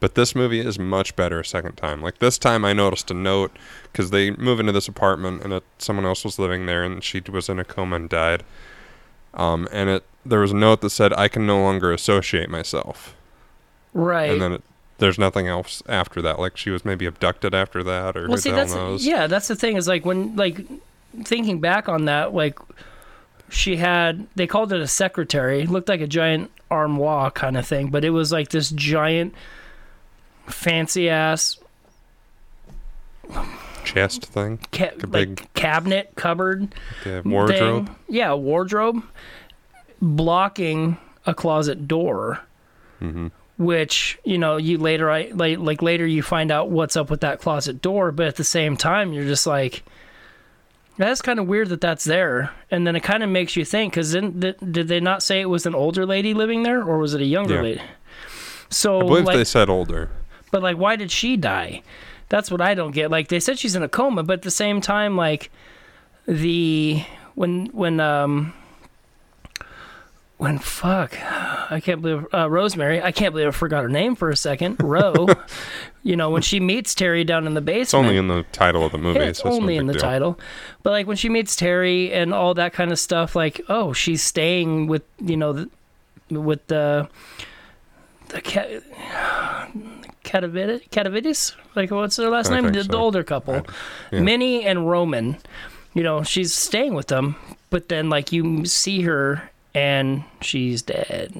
[0.00, 2.00] But this movie is much better a second time.
[2.00, 3.50] Like this time, I noticed a note
[3.90, 7.20] because they move into this apartment and it, someone else was living there, and she
[7.28, 8.44] was in a coma and died.
[9.34, 13.14] Um, and it there was a note that said, "I can no longer associate myself."
[13.92, 14.30] right.
[14.30, 14.62] And then it
[14.98, 16.38] there's nothing else after that.
[16.38, 19.06] Like she was maybe abducted after that, or well, who see, the hell that's knows?
[19.06, 20.60] yeah, that's the thing is like when like
[21.24, 22.58] thinking back on that, like
[23.48, 27.66] she had they called it a secretary, it looked like a giant armoire kind of
[27.66, 29.34] thing, but it was like this giant
[30.46, 31.56] fancy ass
[33.84, 37.86] Chest thing, ca- a like big- cabinet cupboard the wardrobe.
[37.86, 37.96] thing.
[38.08, 39.02] Yeah, wardrobe
[40.02, 42.40] blocking a closet door.
[42.98, 43.28] hmm
[43.58, 47.20] Which you know, you later, I like, like later, you find out what's up with
[47.22, 49.82] that closet door, but at the same time, you're just like,
[50.96, 52.52] that's kind of weird that that's there.
[52.70, 55.46] And then it kind of makes you think, because did did they not say it
[55.50, 57.62] was an older lady living there, or was it a younger Yeah.
[57.62, 57.82] lady?
[58.70, 60.10] So, I believe like, they said older.
[60.52, 61.82] but like, why did she die?
[62.28, 63.10] That's what I don't get.
[63.10, 65.50] Like they said she's in a coma, but at the same time, like
[66.26, 67.02] the
[67.34, 68.52] when when um
[70.38, 71.14] when fuck
[71.70, 73.02] I can't believe uh, Rosemary.
[73.02, 74.76] I can't believe I forgot her name for a second.
[74.82, 75.26] Ro,
[76.02, 77.82] you know when she meets Terry down in the basement.
[77.82, 79.18] It's only in the title of the movie.
[79.18, 80.02] Yeah, it's so only big in the deal.
[80.02, 80.40] title.
[80.82, 84.22] But like when she meets Terry and all that kind of stuff, like oh, she's
[84.22, 85.70] staying with you know the,
[86.30, 87.08] with the
[88.28, 88.82] the cat.
[91.74, 92.72] Like what's their last I name?
[92.72, 93.66] The, the older couple,
[94.12, 94.20] yeah.
[94.20, 95.38] Minnie and Roman.
[95.94, 97.36] You know, she's staying with them,
[97.70, 101.32] but then like you see her and she's dead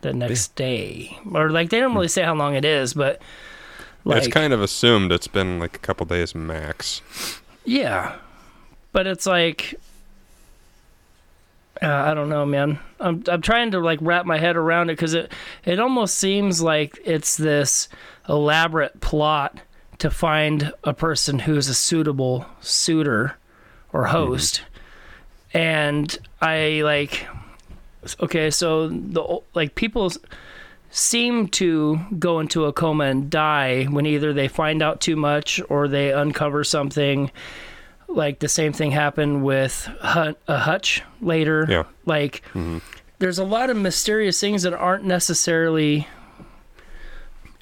[0.00, 3.22] the next day, or like they don't really say how long it is, but
[4.04, 7.02] like it's kind of assumed it's been like a couple days max.
[7.64, 8.16] Yeah,
[8.90, 9.76] but it's like
[11.80, 12.80] uh, I don't know, man.
[12.98, 15.32] I'm I'm trying to like wrap my head around it because it
[15.64, 17.88] it almost seems like it's this
[18.28, 19.60] elaborate plot
[19.98, 23.36] to find a person who's a suitable suitor
[23.92, 24.62] or host,
[25.54, 27.24] and I like
[28.20, 30.12] okay, so the like people
[30.90, 35.60] seem to go into a coma and die when either they find out too much
[35.70, 37.30] or they uncover something.
[38.08, 41.66] Like the same thing happened with a uh, Hutch later.
[41.68, 41.84] Yeah.
[42.04, 42.78] Like mm-hmm.
[43.18, 46.06] there's a lot of mysterious things that aren't necessarily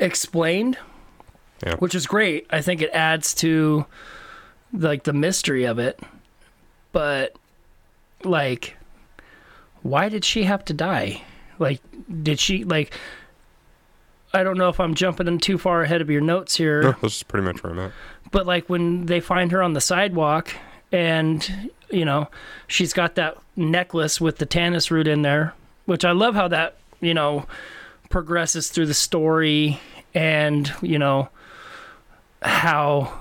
[0.00, 0.76] explained,
[1.64, 1.76] Yeah.
[1.76, 2.46] which is great.
[2.50, 3.87] I think it adds to
[4.72, 6.00] like the mystery of it.
[6.90, 7.37] But
[8.24, 8.76] like
[9.83, 11.23] why did she have to die?
[11.59, 11.81] Like
[12.23, 12.93] did she like
[14.33, 16.93] I don't know if I'm jumping in too far ahead of your notes here No,
[17.03, 17.93] this is pretty much where I'm at.
[18.31, 20.53] but like when they find her on the sidewalk
[20.93, 22.29] and you know
[22.66, 25.55] she's got that necklace with the tannis root in there
[25.87, 27.47] which i love how that you know
[28.09, 29.79] progresses through the story
[30.14, 31.29] and you know
[32.43, 33.21] how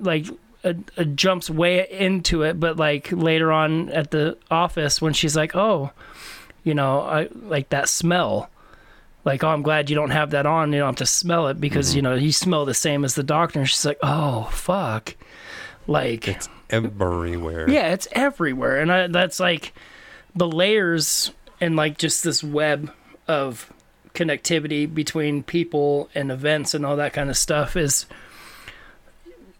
[0.00, 0.26] like
[0.64, 5.36] it, it jumps way into it but like later on at the office when she's
[5.36, 5.90] like oh
[6.64, 8.50] you know i like that smell
[9.24, 10.72] like, oh, I'm glad you don't have that on.
[10.72, 11.96] You don't have to smell it because, mm-hmm.
[11.96, 13.58] you know, you smell the same as the doctor.
[13.58, 15.16] And she's like, oh, fuck.
[15.86, 17.68] Like, It's everywhere.
[17.68, 18.80] yeah, it's everywhere.
[18.80, 19.72] And I, that's like
[20.34, 22.92] the layers and like just this web
[23.26, 23.72] of
[24.14, 28.06] connectivity between people and events and all that kind of stuff is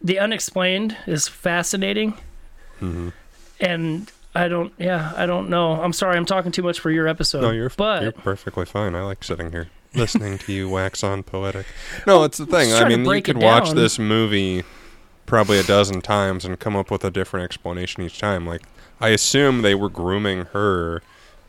[0.04, 2.12] the unexplained is fascinating.
[2.80, 3.08] Mm-hmm.
[3.58, 5.80] And I don't, yeah, I don't know.
[5.80, 7.40] I'm sorry, I'm talking too much for your episode.
[7.40, 8.94] No, you're but you're perfectly fine.
[8.94, 11.66] I like sitting here listening to you wax on poetic.
[12.06, 12.72] No, it's the thing.
[12.72, 14.64] I mean, you could watch this movie
[15.24, 18.46] probably a dozen times and come up with a different explanation each time.
[18.46, 18.62] Like,
[19.00, 21.02] I assume they were grooming her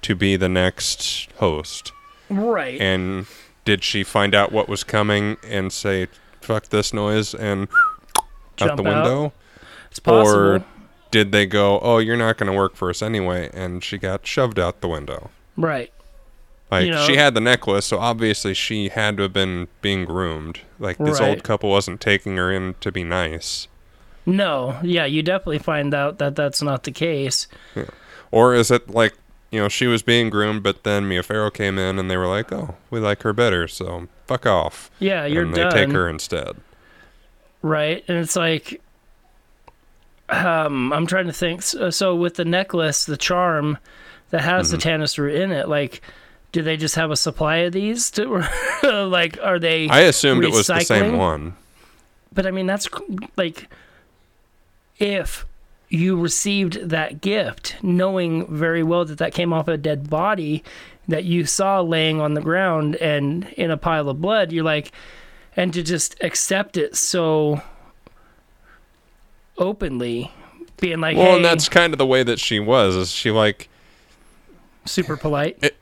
[0.03, 1.91] to be the next host.
[2.29, 2.79] right.
[2.79, 3.25] And
[3.65, 6.07] did she find out what was coming and say,
[6.39, 7.67] "Fuck this noise" and
[8.61, 9.03] out Jump the out.
[9.05, 9.33] window?
[9.89, 10.37] it's possible.
[10.39, 10.65] Or
[11.11, 14.25] did they go, "Oh, you're not going to work for us anyway," and she got
[14.27, 15.29] shoved out the window?
[15.57, 15.91] right.
[16.71, 20.03] Like You know- she had the necklace, so obviously she had to have been being
[20.03, 20.61] groomed.
[20.79, 21.29] Like this Right.
[21.29, 23.67] old couple wasn't taking her in to be nice.
[24.25, 27.47] No, yeah, you definitely find out that that's not the case.
[27.75, 27.83] Yeah.
[28.31, 29.13] Or is it like,
[29.51, 32.27] you know, she was being groomed, but then Mia Farrow came in and they were
[32.27, 35.69] like, "Oh, we like her better, so fuck off." Yeah, you're and done.
[35.69, 36.55] they take her instead.
[37.65, 38.79] Right and it's like
[40.29, 43.77] um i'm trying to think so, so with the necklace the charm
[44.29, 44.75] that has Mm-hmm.
[44.77, 46.01] the tannis root in it like
[46.51, 48.47] do they just have a supply of these to,
[48.83, 51.55] like are they I assumed it was the same one.
[52.31, 52.87] but i mean that's
[53.35, 53.67] like
[54.99, 55.45] if
[55.89, 60.63] you received that gift knowing very well that that came off a dead body
[61.07, 64.91] that you saw laying on the ground and in a pile of blood you're like
[65.55, 67.61] and to just accept it so
[69.57, 70.31] openly
[70.77, 72.95] being like Well, hey and that's kind of the way that she was.
[72.95, 73.69] Is she like,
[74.85, 75.73] super polite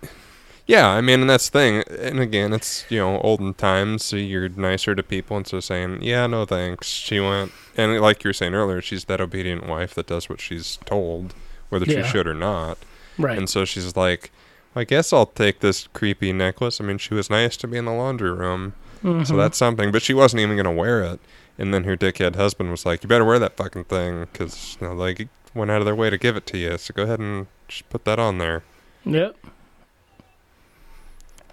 [0.66, 1.84] Yeah, I mean, and that's the thing.
[2.00, 6.02] And again, it's you know olden times, so you're nicer to people instead of saying,
[6.02, 9.94] "Yeah, no thanks." She went, and like you were saying earlier, she's that obedient wife
[9.96, 11.34] that does what she's told,
[11.68, 12.04] whether Yeah.
[12.04, 12.78] she should or not.
[13.18, 13.38] Right.
[13.38, 14.32] And so she's like,
[14.74, 17.84] "I guess I'll take this creepy necklace." I mean, she was nice to me in
[17.84, 18.72] the laundry room,
[19.04, 19.24] Mm-hmm.
[19.24, 19.92] so that's something.
[19.92, 21.20] But she wasn't even gonna wear it.
[21.58, 24.88] And then her dickhead husband was like, "You better wear that fucking thing, because you
[24.88, 26.78] know, like, went out of their way to give it to you.
[26.78, 28.64] So go ahead and just put that on there."
[29.06, 29.36] Yep.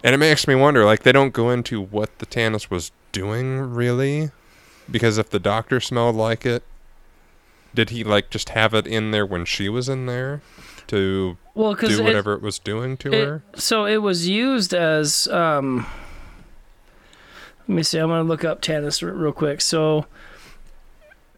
[0.03, 3.59] And it makes me wonder, like, they don't go into what the Tannis was doing,
[3.59, 4.31] really.
[4.89, 6.63] Because if the doctor smelled like it,
[7.75, 10.41] did he, like, just have it in there when she was in there
[10.87, 13.43] to Well, do whatever it, was doing to her?
[13.55, 15.27] so it was used as.
[15.27, 15.85] Um,
[17.71, 17.99] let me see.
[17.99, 19.61] I'm gonna look up tannis root real quick.
[19.61, 20.05] So,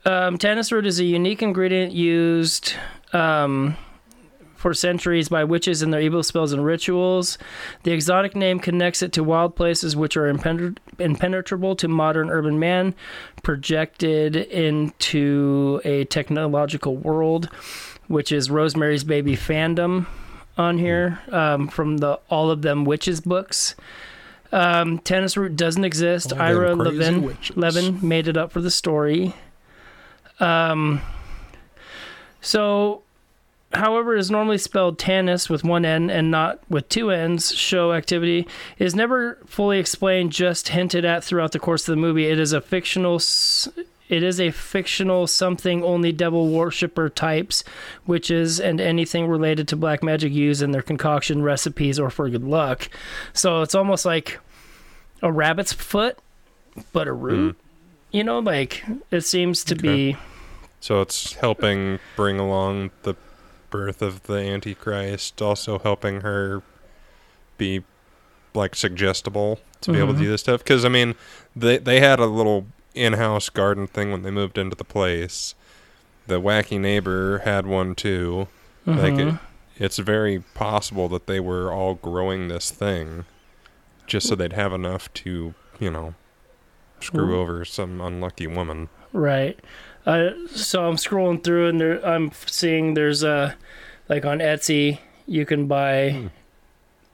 [0.04, 2.74] um, tannis root is a unique ingredient used
[3.14, 3.78] um,
[4.56, 7.38] for centuries by witches in their evil spells and rituals.
[7.84, 12.58] The exotic name connects it to wild places which are impenetra- impenetrable to modern urban
[12.58, 12.96] man,
[13.44, 17.48] projected into a technological world,
[18.08, 20.08] which is Rosemary's Baby fandom
[20.58, 23.76] on here um, from the All of Them Witches books.
[24.54, 26.32] Um, Tannis Root doesn't exist.
[26.32, 27.58] All Ira Levin, witches.
[27.58, 29.34] Levin made it up for the story.
[30.40, 31.02] Um,
[32.42, 33.02] so,
[33.74, 37.54] however, is normally spelled Tanis with one N and not with two N's.
[37.56, 38.48] Show activity
[38.78, 42.28] is never fully explained, just hinted at throughout the course of the movie.
[42.28, 43.16] It is a fictional.
[43.16, 43.68] s-
[44.14, 47.64] It is a fictional something only devil worshipper types,
[48.06, 52.44] witches, and anything related to black magic use in their concoction recipes or for good
[52.44, 52.90] luck.
[53.34, 54.40] So it's almost like
[55.24, 56.20] a rabbit's foot,
[56.92, 57.56] but a root.
[57.56, 57.60] Mm.
[58.12, 60.16] You know, like it seems to be.
[60.80, 63.16] So it's helping bring along the
[63.72, 66.62] birth of the Antichrist, also helping her
[67.58, 67.84] be,
[68.54, 70.24] like, suggestible to be able to mm-hmm.
[70.24, 70.64] do this stuff.
[70.64, 71.16] Because, I mean,
[71.56, 75.56] they, they had a little in house garden thing when they moved into the place.
[76.28, 78.48] The wacky neighbor had one too.
[78.86, 79.40] Like it, Mhm.
[79.78, 83.26] it's very possible that they were all growing this thing
[84.08, 86.14] just so they'd have enough to, you know,
[87.00, 87.40] screw Ooh.
[87.42, 88.90] over some unlucky woman.
[89.14, 89.58] Right.
[90.06, 93.56] Uh, so I'm scrolling through and there, I'm seeing there's a
[94.10, 96.28] like on Etsy you can buy Hmm.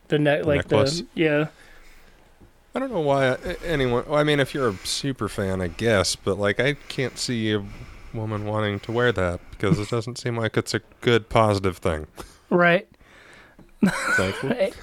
[0.08, 1.02] the net like necklace?
[1.02, 1.48] the yeah
[2.76, 4.05] I don't know why a- anyone.
[4.07, 7.53] well, I mean, if you're a super fan, I guess, but like, I can't see
[7.53, 7.63] a
[8.13, 12.07] woman wanting to wear that because it doesn't seem like it's a good positive thing.
[12.49, 12.88] right.
[14.17, 14.74] Hey,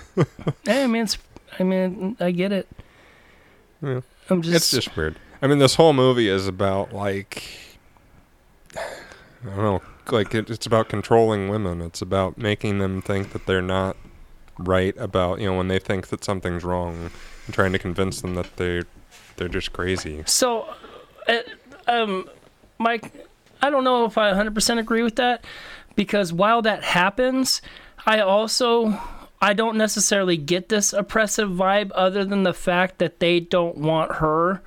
[0.67, 1.19] I mean it's
[1.61, 2.67] I mean I get it.
[3.83, 4.01] Yeah.
[4.31, 5.17] I'm just, it's just weird.
[5.43, 7.43] I mean, this whole movie is about like,
[8.75, 8.81] I
[9.45, 11.83] don't know, like it, it's about controlling women.
[11.83, 13.97] It's about making them think that they're not
[14.59, 17.11] right about you know when they think that something's wrong,
[17.53, 18.83] trying to convince them that they
[19.37, 20.23] they're just crazy.
[20.27, 20.67] So,
[21.29, 21.39] uh,
[21.87, 22.29] um,
[22.79, 23.13] Mike,
[23.61, 25.45] I don't know if I 100% agree with that
[25.95, 27.61] because while that happens,
[28.07, 28.99] I also
[29.41, 34.13] I don't necessarily get this oppressive vibe other than the fact that they don't want
[34.17, 34.63] her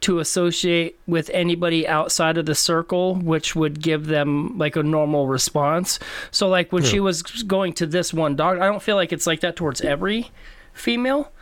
[0.00, 5.26] to associate with anybody outside of the circle which would give them like a normal
[5.26, 5.98] response.
[6.30, 9.26] So like when she was going to this one dog, I don't feel like it's
[9.26, 10.30] like that towards every
[10.72, 11.32] female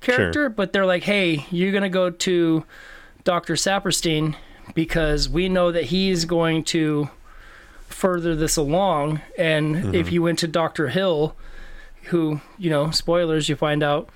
[0.00, 2.64] character, but they're like, "Hey, you're going to go to
[3.24, 3.54] Dr.
[3.54, 4.36] Sapirstein
[4.74, 7.10] because we know that he's going to
[7.88, 9.20] further this along.
[9.38, 9.94] And mm-hmm.
[9.94, 10.88] if you went to Dr.
[10.88, 11.34] Hill,
[12.04, 14.08] who, you know, spoilers, you find out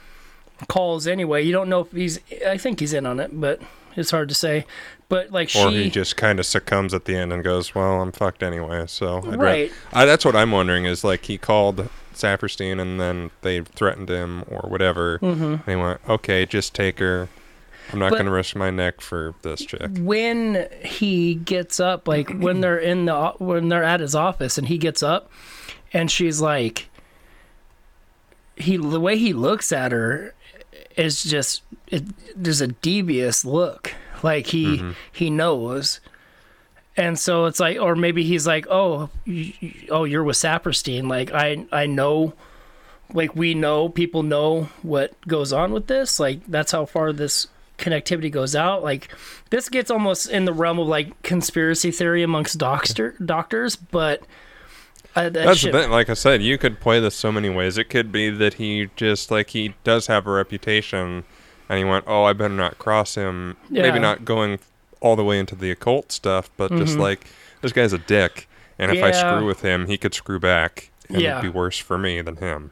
[0.69, 1.43] calls anyway.
[1.43, 3.61] You don't know if he's, I think he's in on it, but
[3.97, 4.67] it's hard to say.
[5.09, 8.01] But like Or she, he just kind of succumbs at the end and goes, "Well,
[8.01, 9.73] I'm fucked anyway." So I'd ra- Right.
[9.93, 11.89] I, that's what I'm wondering is like he called
[12.21, 15.43] Sapirstein and then they threatened him or whatever, Mm-hmm.
[15.43, 17.29] and he went, "Okay, just take her.
[17.93, 22.31] I'm not going to risk my neck for this chick." when he gets up, like
[22.31, 25.31] when they're in the when they're at his office and he gets up,
[25.93, 26.89] and she's like,
[28.57, 30.35] he the way he looks at her
[30.97, 32.05] is just it,
[32.37, 36.01] there's a devious look, like he he knows.
[36.97, 39.53] And so it's like, or maybe he's like, "Oh, you,
[39.91, 41.09] oh, you're with Sapirstein.
[41.09, 42.35] Like, I, I know,
[43.13, 46.19] like we know, people know what goes on with this.
[46.19, 47.47] Like, that's how far this
[47.79, 48.83] connectivity goes out.
[48.83, 49.09] Like,
[49.51, 54.23] this gets almost in the realm of like conspiracy theory amongst doctor doctors, but
[55.17, 55.91] uh, that That's shit, the thing.
[55.91, 57.79] Like I said, you could play this so many ways.
[57.79, 61.25] It could be that he just like he does have a reputation,
[61.69, 63.83] and he went, "Oh, I better not cross him." Yeah.
[63.83, 64.61] Maybe not going
[65.01, 67.01] all the way into the occult stuff, but just Mhm.
[67.01, 67.21] like
[67.63, 68.49] this guy's a dick,
[68.79, 71.39] and if I screw with him, he could screw back, and Yeah.
[71.39, 72.71] it'd be worse for me than him.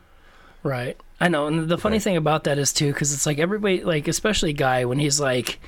[0.62, 0.96] Right.
[1.20, 1.46] I know.
[1.46, 2.02] And the funny Right.
[2.02, 5.58] thing about that is too, because it's like everybody, like especially Guy, when he's like,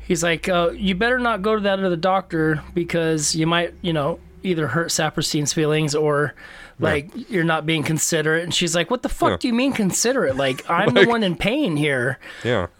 [0.00, 3.92] he's like, uh, you better not go to that other doctor because you might, you
[3.92, 6.34] know, either hurt Sapirstein's feelings or
[6.80, 8.44] like you're not being considerate.
[8.44, 9.36] And she's like, what the fuck Yeah.
[9.38, 10.36] do you mean considerate?
[10.36, 12.18] Like I'm the one in pain here.
[12.44, 12.68] Yeah.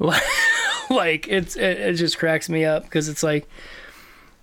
[0.91, 3.49] like it's it, it just cracks me up because it's like,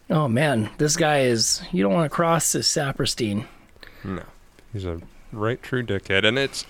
[0.09, 1.61] oh man, this guy is.
[1.71, 3.45] You don't want to cross this Sapirstein.
[4.03, 4.23] No,
[4.71, 6.65] he's a right true dickhead, and it's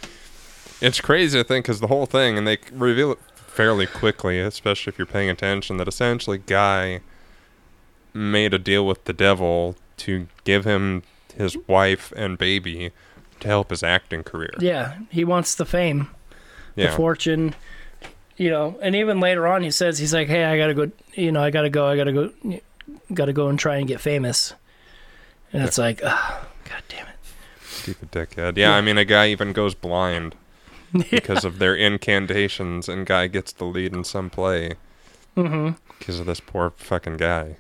[0.82, 4.92] it's crazy to think because the whole thing, and they reveal it fairly quickly, especially
[4.92, 7.02] if you're paying attention, that essentially Guy
[8.14, 11.04] made a deal with the devil to give him
[11.36, 12.92] his wife and baby
[13.40, 14.54] to help his acting career.
[14.60, 16.10] Yeah, he wants the fame.
[16.76, 17.56] Yeah, the fortune
[18.38, 21.32] you know and even later on he says he's like hey i gotta go you
[21.32, 22.32] know i gotta go i gotta go
[23.14, 24.54] gotta go and try and get famous
[25.54, 27.16] and it's like oh, god damn it
[27.64, 28.58] stupid dickhead.
[28.58, 30.34] Yeah, I mean, a guy even goes blind
[31.12, 34.74] because of their incantations, and Guy gets the lead in some play
[35.36, 37.58] hmm because of this poor fucking guy.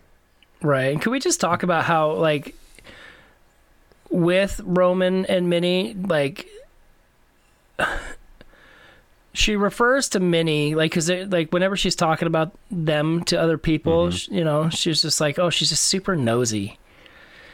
[0.61, 2.55] right and can we just talk about how like
[4.09, 6.47] with roman and minnie like
[9.35, 14.09] she refers to Minnie like because like whenever she's talking about them to other people,
[14.11, 16.79] sh you know, she's just like, oh, she's just super nosy.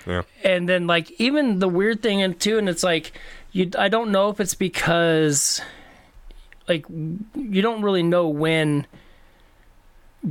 [0.07, 0.21] Yeah.
[0.43, 3.13] And then like even the weird thing and too, and it's like
[3.51, 5.61] you, I don't know if it's because
[6.67, 8.85] like you don't really know when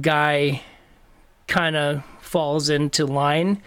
[0.00, 0.62] guy
[1.46, 3.60] kind of falls into line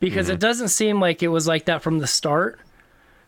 [0.00, 0.34] because Mm-hmm.
[0.34, 2.58] it doesn't seem like it was like that from the start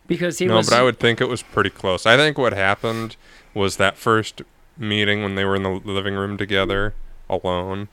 [0.06, 2.04] because he was no, was but I would think it was pretty close.
[2.04, 3.16] I think what happened
[3.54, 4.42] was that first
[4.76, 6.92] meeting when they were in the living room together
[7.30, 7.88] alone.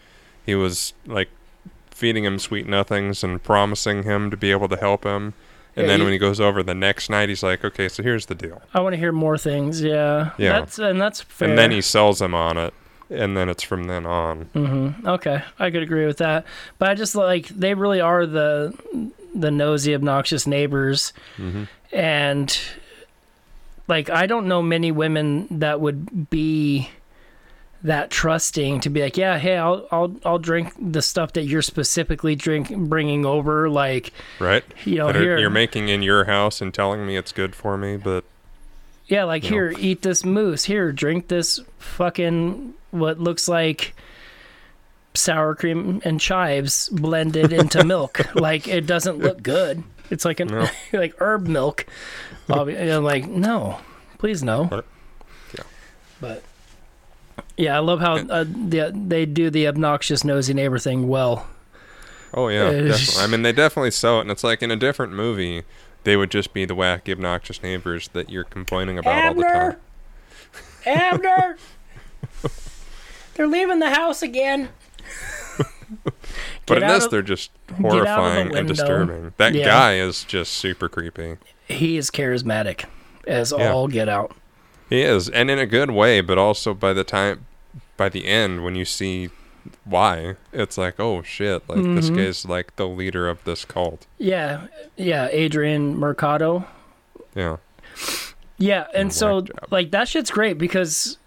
[0.45, 1.29] He was like
[1.91, 5.33] feeding him sweet nothings and promising him to be able to help him.
[5.75, 8.01] And Yeah, then he- when he goes over the next night, he's like, "Okay, so
[8.03, 9.81] here's the deal." I want to hear more things.
[9.81, 10.31] Yeah.
[10.37, 10.59] Yeah.
[10.59, 11.47] That's and that's fair.
[11.49, 12.73] And then he sells him on it,
[13.09, 14.45] and then it's from then on.
[14.55, 15.07] Mm-hmm.
[15.07, 16.45] Okay, I could agree with that.
[16.79, 18.73] But I just like they really are the
[19.33, 21.63] the nosy, obnoxious neighbors, Mm-hmm.
[21.93, 22.59] and
[23.87, 26.89] like I don't know many women that would be
[27.83, 31.61] that trusting to be like, yeah, hey, I'll I'll I'll drink the stuff that you're
[31.61, 34.63] specifically drink bringing over, like Right?
[34.85, 37.97] you know here, you're making in your house and telling me it's good for me,
[37.97, 38.23] but
[39.07, 39.55] yeah, like you know.
[39.55, 43.93] here, eat this mousse, here, drink this fucking what looks like
[45.13, 48.33] sour cream and chives blended into milk.
[48.35, 49.83] Like it doesn't look good.
[50.11, 50.67] It's like an No.
[50.93, 51.87] like herb milk.
[52.49, 53.79] I'm like, no,
[54.19, 54.65] please no.
[54.65, 54.85] But-
[55.57, 55.63] yeah.
[56.19, 56.43] But
[57.57, 61.47] yeah, I love how uh, the, they do the obnoxious nosy neighbor thing well.
[62.33, 63.23] Oh yeah, definitely.
[63.23, 65.63] I mean, they definitely sell it, and it's like in a different movie,
[66.03, 69.75] they would just be the wacky, obnoxious neighbors that you're complaining about all the time.
[70.85, 71.57] Abner,
[73.35, 74.69] they're leaving the house again.
[76.65, 79.33] But in this, of- they're just of the horrifying and disturbing.
[79.37, 79.65] That Yeah.
[79.65, 81.37] guy is just super creepy.
[81.67, 82.85] He is charismatic
[83.27, 83.71] as Yeah.
[83.73, 84.33] all get out.
[84.89, 87.45] He is, and in a good way, but also by the time,
[87.97, 89.29] by the end, when you see
[89.85, 92.17] why, it's like, oh shit, like this Mhm.
[92.17, 94.05] guy's like the leader of this cult.
[94.17, 94.67] Yeah,
[94.97, 96.65] yeah, Adrian Marcato.
[97.35, 97.57] Yeah,
[98.57, 101.17] Yeah, and whack so like that shit's great because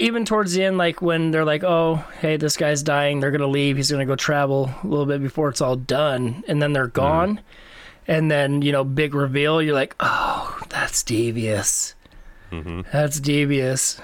[0.00, 3.20] even towards the end, like when they're like, "Oh, hey, this guy's dying.
[3.20, 3.76] They're gonna leave.
[3.76, 6.92] He's gonna go travel a little bit before it's all done," and then they're Mm-hmm.
[7.06, 7.40] gone,
[8.08, 9.62] and then you know, big reveal.
[9.62, 11.94] You're like, "Oh, that's devious.
[12.50, 14.00] hmm That's devious."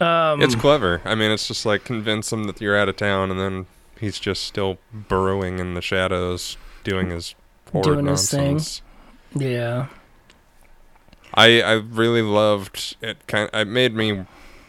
[0.00, 1.00] Um, it's clever.
[1.04, 3.66] I mean, it's just like convince him that you're out of town, and then
[4.00, 7.34] he's just still burrowing in the shadows, doing his
[7.72, 8.54] horrid Doing his thing.
[8.54, 8.82] nonsense.
[9.34, 9.86] yeah,
[11.32, 13.26] I I really loved it.
[13.26, 14.24] Kind it made me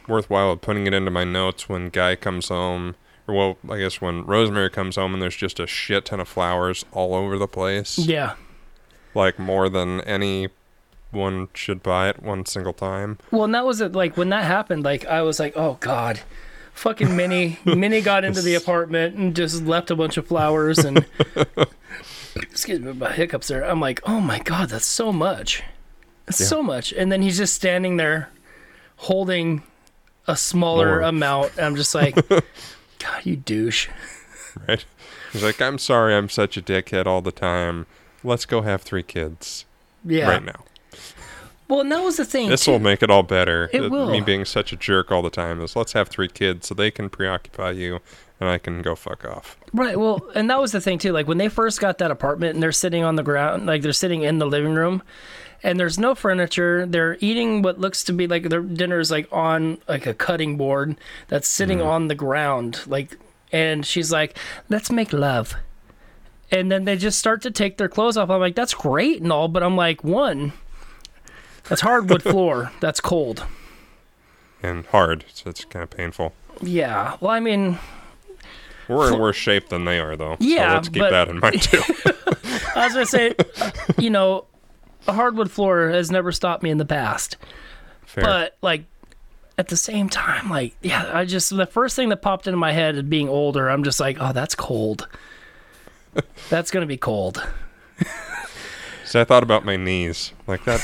[0.08, 2.96] worthwhile putting it into my notes when Guy comes home,
[3.28, 6.28] or well, I guess when Rosemary comes home and there's just a shit ton of
[6.28, 8.36] flowers all over the place, yeah.
[9.14, 10.50] like more than any
[11.12, 13.18] one should buy it one single time.
[13.32, 13.94] Well, and that was it.
[13.94, 16.22] Like when that happened, like I was like, "Oh God."
[16.74, 21.06] Fucking Minnie, Minnie got into the apartment and just left a bunch of flowers and
[22.36, 23.64] excuse me my hiccups there.
[23.64, 25.64] I'm like, oh my god, that's so much,
[26.26, 26.48] that's Yeah.
[26.48, 26.92] so much.
[26.92, 28.30] And then he's just standing there,
[28.98, 29.64] holding
[30.28, 31.02] a smaller More.
[31.02, 31.52] amount.
[31.58, 32.44] And I'm just like, God,
[33.24, 33.90] you douche.
[34.68, 34.84] Right?
[35.34, 37.86] He's like, I'm sorry, I'm such a dickhead all the time.
[38.24, 39.66] Let's go have three kids
[40.04, 40.30] Yeah.
[40.30, 40.64] right now.
[41.68, 42.50] Well, and that was the thing.
[42.50, 43.70] This will make it all better.
[43.74, 44.10] It Uh, will.
[44.12, 46.92] Me being such a jerk all the time is let's have three kids so they
[46.92, 48.00] can preoccupy you
[48.40, 49.58] and I can go fuck off.
[49.74, 49.98] Right.
[50.00, 51.12] Well, and that was the thing too.
[51.12, 53.94] Like when they first got that apartment and they're sitting on the ground, like they're
[53.94, 55.02] sitting in the living room,
[55.66, 56.86] and there's no furniture.
[56.86, 60.58] They're eating what looks to be like their dinner is like on like a cutting
[60.58, 60.96] board
[61.28, 61.88] that's sitting mm-hmm.
[61.88, 62.82] on the ground.
[62.86, 63.18] Like,
[63.52, 64.38] and she's like,
[64.70, 65.56] "Let's make love."
[66.52, 68.30] And then they just start to take their clothes off.
[68.30, 70.54] I'm like, "That's great and all," but I'm like, one,
[71.64, 72.72] that's hardwood floor.
[72.80, 73.48] That's cold.
[74.62, 76.34] And hard, so it's kind of painful.
[76.62, 77.18] Yeah.
[77.20, 77.80] Well, I mean,
[78.88, 80.38] We're in worse shape than they are, though.
[80.40, 81.82] Yeah, so let's keep but- that in mind too.
[82.76, 83.34] I was gonna say,
[83.98, 84.46] you know,
[85.08, 87.38] a hardwood floor has never stopped me in the past.
[88.06, 88.24] Fair.
[88.24, 88.86] But like
[89.58, 92.72] at the same time, like yeah, I just the first thing that popped into my
[92.72, 93.70] head is being older.
[93.70, 95.08] I'm just like, oh, that's cold.
[96.50, 97.46] that's gonna be cold.
[99.06, 100.34] See, I thought about my knees.
[100.48, 100.82] Like that.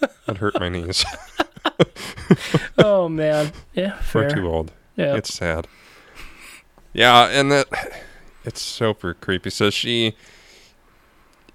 [0.26, 1.04] that hurt my knees.
[2.78, 4.72] Oh man, yeah, We're too old.
[4.96, 5.66] Yeah, It's sad.
[6.92, 7.66] Yeah, and that
[8.44, 9.50] it's super creepy.
[9.50, 10.14] So she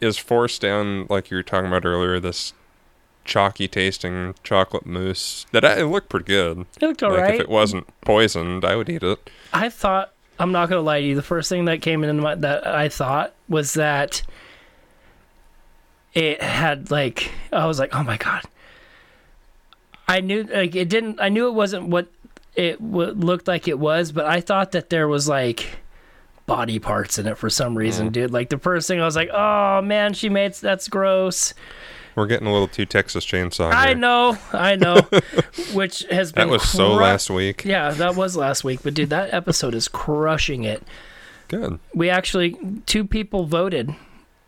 [0.01, 2.53] is forced down, like you were talking about earlier, this
[3.23, 6.65] chalky tasting chocolate mousse that I, it looked pretty good.
[6.81, 7.35] it looked like alright.
[7.35, 9.29] if it wasn't poisoned, I would eat it.
[9.53, 11.15] I thought I'm not gonna lie to you.
[11.15, 14.21] The first thing that came in my that I thought was that
[16.13, 18.43] it had like I was like, oh my god.
[20.07, 21.19] I knew like it didn't.
[21.19, 22.07] I knew it wasn't what
[22.55, 25.79] it w- looked like it was, but I thought that there was like
[26.47, 28.31] body parts in it for some reason, dude.
[28.31, 31.53] Like the first thing I was like, oh man, she made that's gross.
[32.15, 33.71] We're getting a little too Texas Chainsaw.
[33.71, 35.01] I know, I know,
[35.73, 37.63] which has been That was so last week.
[37.63, 40.81] Yeah, that was last week, but dude, that episode is crushing it.
[41.47, 41.79] Good.
[41.93, 43.95] we actually two people voted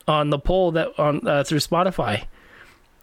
[0.07, 2.25] on the poll that on uh, through Spotify.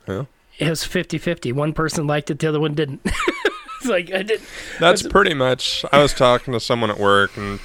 [0.08, 0.24] Yeah.
[0.58, 1.52] It was 50-50.
[1.52, 3.00] One person liked it, the other one didn't.
[3.04, 4.40] it's like I did.
[4.80, 5.84] That's pretty much.
[5.92, 7.60] I was talking to someone at work, and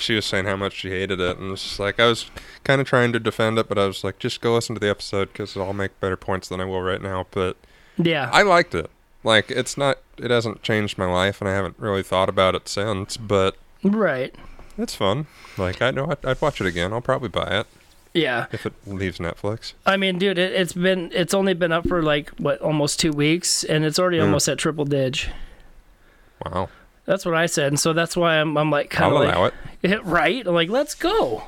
[0.00, 2.30] she was saying how much she hated it, and it's just like I was
[2.64, 4.90] kind of trying to defend it, but I was like, just go listen to the
[4.90, 7.26] episode because I'll make better points than I will right now.
[7.30, 7.56] But
[7.96, 8.90] Yeah, I liked it.
[9.24, 9.98] Like it's not.
[10.18, 13.16] It hasn't changed my life, and I haven't really thought about it since.
[13.16, 14.34] But right.
[14.78, 15.26] it's fun.
[15.58, 16.92] Like I know I'd, I'd watch it again.
[16.92, 17.66] I'll probably buy it
[18.14, 19.74] Yeah, if it leaves Netflix.
[19.84, 23.12] I mean, dude, it, it's been it's only been up for like what almost two
[23.12, 24.24] weeks, and it's already Mm.
[24.24, 25.18] almost at triple dig.
[26.46, 26.70] Wow.
[27.10, 29.52] That's what I said, and so that's why I'm I'm like kind of like
[29.82, 30.04] it.
[30.04, 30.46] right.
[30.46, 31.42] I'm like, let's go.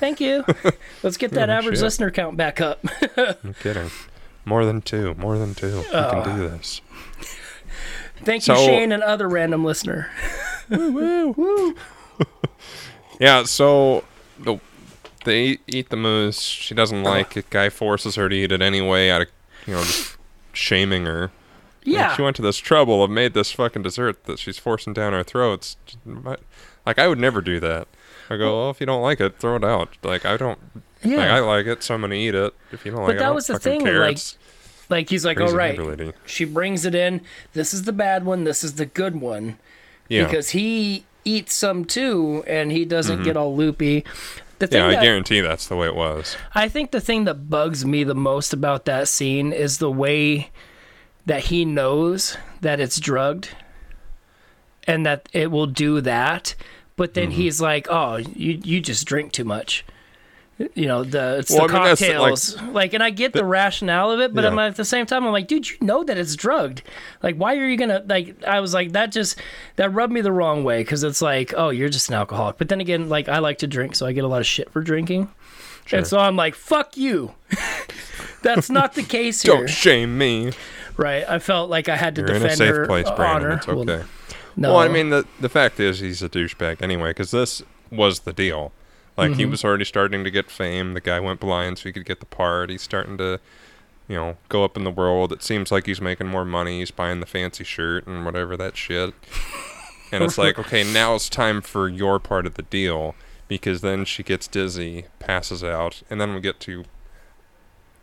[0.00, 0.44] Thank you.
[1.04, 1.84] Let's get that Oh, average shit.
[1.84, 2.84] listener count back up.
[3.16, 3.88] I'm kidding.
[4.44, 5.14] More than two.
[5.14, 5.78] More than two.
[5.78, 6.10] We Oh.
[6.24, 6.48] can do ah.
[6.48, 6.80] this.
[8.24, 10.10] Thank you, Shane, and other random listener.
[10.70, 11.76] Woo, woo, woo.
[13.20, 14.02] yeah, so
[14.40, 14.58] the
[15.24, 16.40] they eat, eat the mousse.
[16.40, 17.48] She doesn't like it.
[17.50, 19.28] Guy forces her to eat it anyway, out of
[19.68, 20.16] you know, just
[20.52, 21.30] shaming her.
[21.86, 25.14] Like, she went to this trouble of made this fucking dessert that she's forcing down
[25.14, 25.76] our throats.
[26.84, 27.88] Like I would never do that.
[28.28, 29.96] I go, well, if you don't like it, throw it out.
[30.02, 30.58] Like I don't.
[31.02, 31.16] yeah.
[31.18, 32.54] Like I like it, so I'm gonna eat it.
[32.72, 34.00] If you don't like it, that I don't was the fucking thing, Care.
[34.00, 34.36] like, It's
[34.88, 36.12] Like he's like, all right, ability.
[36.26, 37.20] she brings it in.
[37.52, 38.44] This is the bad one.
[38.44, 39.58] This is the good one.
[40.08, 44.04] Yeah, Because he eats some too, and he doesn't get all loopy.
[44.58, 44.90] The thing Mm-hmm.
[44.90, 44.96] yeah.
[44.96, 46.36] I that, guarantee that's the way it was.
[46.54, 50.50] I think the thing that bugs me the most about that scene is the way
[51.26, 53.50] that he knows that it's drugged
[54.86, 56.54] and that it will do that,
[56.96, 57.40] but then Mm-hmm.
[57.40, 59.84] he's like, "Oh, you you just drink too much."
[60.74, 63.34] You know the it's Well, the I mean, the- like- cocktails, like, and I get
[63.34, 64.50] the, rationale of it, but Yeah.
[64.50, 66.80] I'm at the same time, I'm like, dude, you know that it's drugged.
[67.22, 68.42] Like, why are you gonna like?
[68.44, 69.36] I was like, that just
[69.74, 72.56] that rubbed me the wrong way because it's like, oh, you're just an alcoholic.
[72.56, 74.70] But then again, like, I like to drink, so I get a lot of shit
[74.70, 75.28] for drinking.
[75.84, 75.98] Sure.
[75.98, 77.34] And so I'm like, fuck you.
[78.42, 79.54] That's not the case here.
[79.54, 80.52] Don't shame me.
[80.96, 81.24] Right.
[81.28, 83.46] I felt like I had to You're in defend a safe her place, Brandon.
[83.50, 83.56] honor.
[83.56, 83.74] It's okay.
[83.98, 84.06] Well,
[84.56, 84.70] no.
[84.74, 87.10] Well, I mean, the the fact is, he's a douchebag anyway.
[87.10, 88.72] Because this was the deal.
[89.16, 89.38] Like Mm-hmm.
[89.40, 90.94] he was already starting to get fame.
[90.94, 92.68] The guy went blind so he could get the part.
[92.70, 93.40] He's starting to,
[94.08, 95.32] you know, go up in the world.
[95.32, 96.80] It seems like he's making more money.
[96.80, 99.14] He's buying the fancy shirt and whatever that shit.
[100.12, 103.14] And it's like, okay, now it's time for your part of the deal.
[103.48, 106.84] Because then she gets dizzy, passes out, and then we get to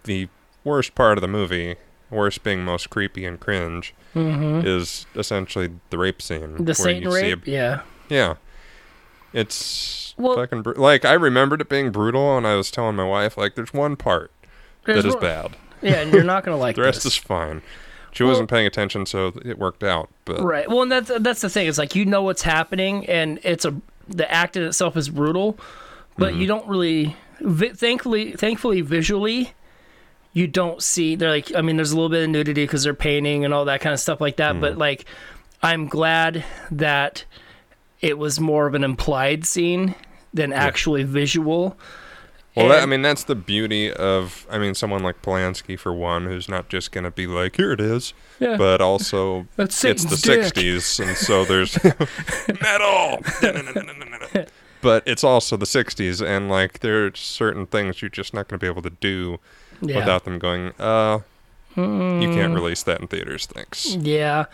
[0.05, 0.29] the
[0.63, 1.75] worst part of the movie.
[2.13, 4.63] Worst being most creepy and cringe Mhm.
[4.65, 6.63] is essentially the rape scene.
[6.63, 7.47] the Satan see a- rape.
[7.47, 7.81] yeah.
[8.09, 8.35] yeah.
[9.33, 13.03] It's Well- fucking bru- like I remembered it being brutal, and I was telling my
[13.05, 14.31] wife like, "There's one part
[14.85, 15.55] that is bad.
[15.81, 17.13] Yeah, and you're not gonna like The rest this.
[17.13, 17.61] is fine."
[18.11, 20.09] She Well- wasn't paying attention, so it worked out.
[20.25, 20.69] But Right.
[20.69, 21.67] Well, and that's that's the thing.
[21.67, 23.73] It's like you know what's happening, and it's a
[24.07, 25.57] the act in itself is brutal,
[26.17, 26.41] but Mm-hmm.
[26.41, 27.15] you don't really.
[27.41, 29.53] Vi- thankfully, thankfully, visually,
[30.33, 31.15] you don't see.
[31.15, 33.65] They're like, I mean, there's a little bit of nudity because they're painting and all
[33.65, 34.55] that kind of stuff like that.
[34.55, 34.61] Mm.
[34.61, 35.05] But like,
[35.61, 37.23] I'm glad that
[38.01, 39.95] it was more of an implied scene
[40.33, 41.77] than actually visual.
[42.55, 46.25] Well, that, I mean, that's the beauty of, I mean, someone like Polanski, for one,
[46.25, 48.57] who's not just going to be like, here it is, Yeah.
[48.57, 50.53] but also it's the dick.
[50.53, 51.83] 60s, and so there's
[52.61, 54.45] metal.
[54.81, 58.59] but it's also the 60s, and like, there are certain things you're just not going
[58.59, 59.39] to be able to do
[59.83, 59.97] yeah.
[59.97, 61.19] without them going, uh,
[61.75, 62.33] you Mm.
[62.35, 63.95] can't release that in theaters, thanks.
[63.95, 64.45] Yeah,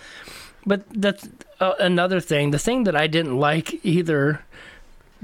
[0.66, 1.28] but that's
[1.60, 2.52] uh, another thing.
[2.52, 4.42] The thing that I didn't like either,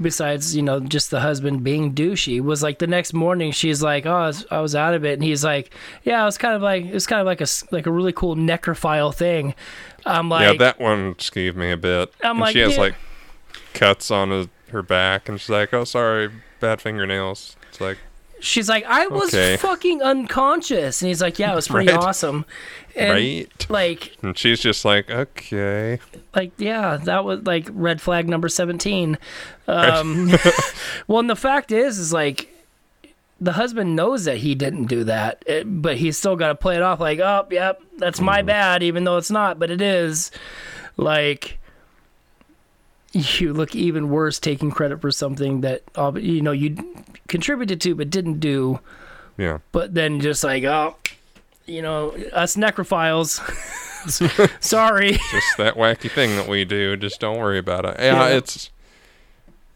[0.00, 4.04] besides you know just the husband being douchey, was like the next morning she's like,
[4.04, 5.72] "Oh, I was, I was out of it," and he's like,
[6.04, 8.12] "Yeah, it was kind of like it was kind of like a like a really
[8.12, 9.54] cool necrophile thing."
[10.04, 12.12] I'm like, yeah, that one skeeved me a bit.
[12.22, 12.80] I'm and like, she has yeah.
[12.80, 12.94] like
[13.74, 16.30] cuts on his, her back, and she's like, oh, sorry,
[16.60, 17.56] bad fingernails.
[17.70, 17.98] It's like,
[18.40, 19.56] she's like, "I was Okay.
[19.56, 21.98] fucking unconscious," and he's like, "Yeah, it was pretty Right.
[21.98, 22.44] awesome,"
[22.94, 23.66] and right?
[23.70, 25.98] like And she's just like, okay.
[26.34, 29.16] like yeah that was like red flag number 17
[29.68, 30.30] um
[31.06, 32.48] well and the fact is is like
[33.40, 36.76] the husband knows that he didn't do that eh, but he's still got to play
[36.76, 40.30] it off like oh yep that's my bad even though it's not but it is
[40.96, 41.58] like
[43.12, 46.76] you look even worse taking credit for something that uh, you know you
[47.28, 48.78] contributed to but didn't do
[49.38, 49.58] Yeah.
[49.72, 50.96] but then just like oh
[51.66, 53.40] you know us necrophiles
[54.62, 56.96] sorry just that wacky thing that we do.
[56.96, 57.96] Just don't worry about it.
[57.98, 58.36] Yeah, Yeah.
[58.36, 58.70] it's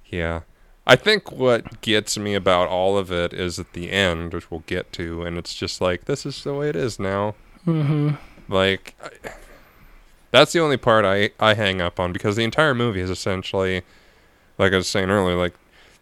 [0.06, 0.40] yeah.
[0.86, 4.64] I think what gets me about all of it is at the end, which we'll
[4.66, 7.34] get to, and it's just like this is the way it is now.
[7.66, 8.10] mm-hmm
[8.48, 9.30] Like I,
[10.30, 13.82] that's the only part I I hang up on because the entire movie is essentially,
[14.58, 15.54] like I was saying earlier, like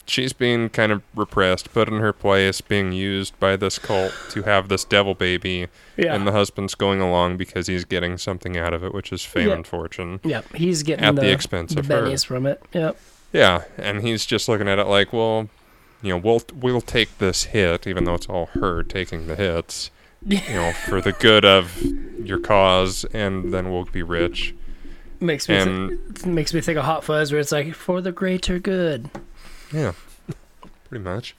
[0.06, 4.42] she's being kind of repressed, put in her place, being used by this cult to
[4.42, 8.72] have this devil baby, yeah and the husband's going along because he's getting something out
[8.74, 10.20] of it, which is fame and fortune.
[10.24, 12.16] Yep, he's getting At the, the expense the of her.
[12.18, 12.62] from it.
[12.72, 12.96] Yep.
[13.32, 15.48] Yeah, and he's just looking at it like, well,
[16.00, 19.90] you know, we'll we'll take this hit, even though it's all her taking the hits,
[20.26, 21.80] you know, for the good of
[22.22, 24.54] your cause, and then we'll be rich.
[25.20, 28.12] Makes me And th- makes me think of Hot Fuzz, where it's like for the
[28.12, 29.10] greater good.
[29.72, 29.92] yeah,
[30.88, 31.34] pretty much.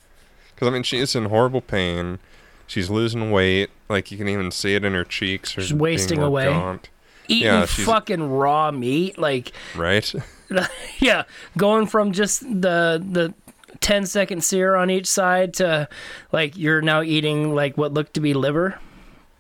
[0.54, 2.20] Because I mean, she's in horrible pain.
[2.68, 3.70] She's losing weight.
[3.88, 5.52] Like you can even see it in her cheeks.
[5.52, 6.46] She's wasting away.
[6.46, 6.90] gaunt,
[7.28, 10.14] Eating Yeah, fucking raw meat, like right?
[11.00, 11.24] yeah,
[11.58, 13.34] going from just the the
[13.82, 15.88] 10 second sear on each side to
[16.32, 18.80] like you're now eating like what looked to be liver.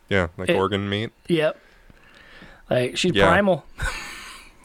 [0.09, 1.11] Yeah, like It- organ meat.
[1.27, 1.57] Yep.
[2.69, 3.27] Like she's Yeah.
[3.27, 3.65] primal.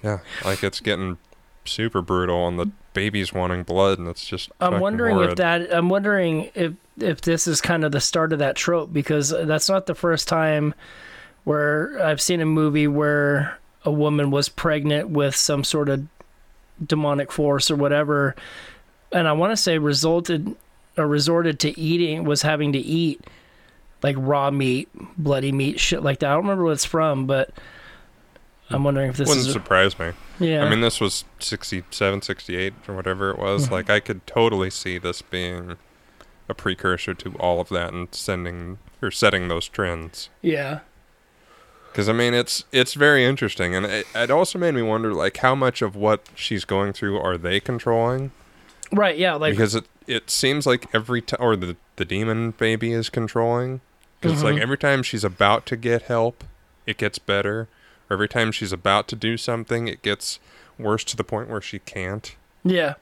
[0.03, 1.17] Yeah, like it's getting
[1.65, 4.51] super brutal, and the baby's wanting blood, and it's just.
[4.61, 5.31] I'm wondering horrid.
[5.31, 5.75] if that.
[5.75, 9.71] I'm wondering if if this is kind of the start of that trope because that's
[9.71, 10.75] not the first time
[11.45, 16.07] where I've seen a movie where a woman was pregnant with some sort of
[16.87, 18.37] demonic force or whatever,
[19.15, 20.55] and I want to say resulted
[20.99, 23.21] or resorted to eating was having to eat
[24.03, 26.31] like raw meat, bloody meat, shit like that.
[26.31, 27.51] I don't remember what it's from, but
[28.69, 30.13] I'm wondering if this Wouldn't is surprise me.
[30.39, 30.63] yeah.
[30.63, 33.65] I mean, this was 67, 68, or whatever it was.
[33.65, 33.73] Mm-hmm.
[33.73, 35.77] Like, I could totally see this being
[36.49, 40.29] a precursor to all of that and sending or setting those trends.
[40.43, 40.81] yeah.
[41.91, 45.37] Because I mean, it's it's very interesting, and it, it also made me wonder, like,
[45.37, 48.33] how much of what she's going through are they controlling?
[48.93, 49.17] Right.
[49.17, 49.35] Yeah.
[49.35, 53.81] Like because it it seems like every time, or the the demon baby is controlling.
[54.21, 54.63] Because it's like Mhm.
[54.63, 56.45] every time she's about to get help,
[56.87, 57.69] it gets better.
[58.09, 60.39] Or every time she's about to do something, it gets
[60.79, 62.35] worse to the point where she can't.
[62.65, 62.95] yeah.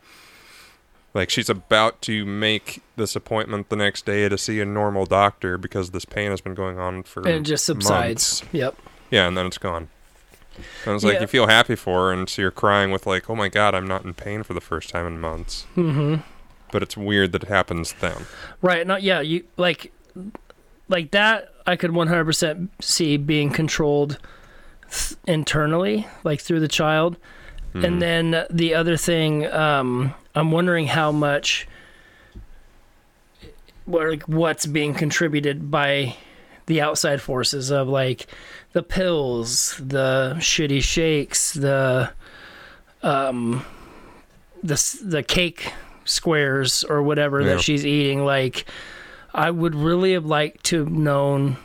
[1.15, 5.59] Like she's about to make this appointment the next day to see a normal doctor
[5.59, 8.41] because this pain has been going on for And it just subsides.
[8.43, 8.55] months.
[8.55, 8.77] Yep.
[9.11, 9.89] Yeah, and then it's gone.
[10.87, 11.21] And it's like Yeah.
[11.23, 13.87] you feel happy for her, and so you're crying with like, "Oh my god, I'm
[13.87, 16.17] not in pain for the first time in months." Mm-hmm.
[16.71, 18.27] But it's weird that it happens then.
[18.63, 18.87] Right.
[18.87, 19.21] Not yeah.
[19.21, 19.93] You like
[20.89, 21.49] like that.
[21.67, 24.19] I could 100% see being controlled
[24.91, 27.17] th- internally, like through the child.
[27.75, 27.85] Mhm.
[27.85, 31.67] And then the other thing, um, I'm wondering how much,
[33.85, 36.17] what like what's being contributed by
[36.67, 38.27] the outside forces of like
[38.73, 42.11] the pills, the shitty shakes, the
[43.03, 43.65] um,
[44.63, 45.73] the the cake
[46.05, 47.55] squares or whatever Yeah.
[47.55, 48.25] that she's eating.
[48.25, 48.65] Like,
[49.35, 51.57] I would really have liked to have known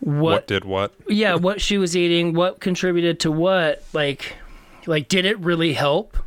[0.00, 0.92] what, what did what?
[1.08, 4.36] yeah what she was eating what contributed to what like
[4.86, 6.18] like did it really help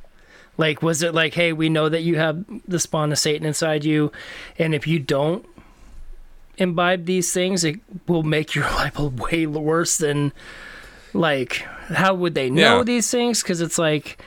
[0.58, 3.86] like was it like hey we know that you have the spawn of satan inside
[3.86, 4.12] you
[4.58, 5.45] and if you don't
[6.58, 10.34] imbibe these things it will make your life way worse than
[11.14, 12.84] like how would they know Yeah.
[12.84, 14.22] these things because it's like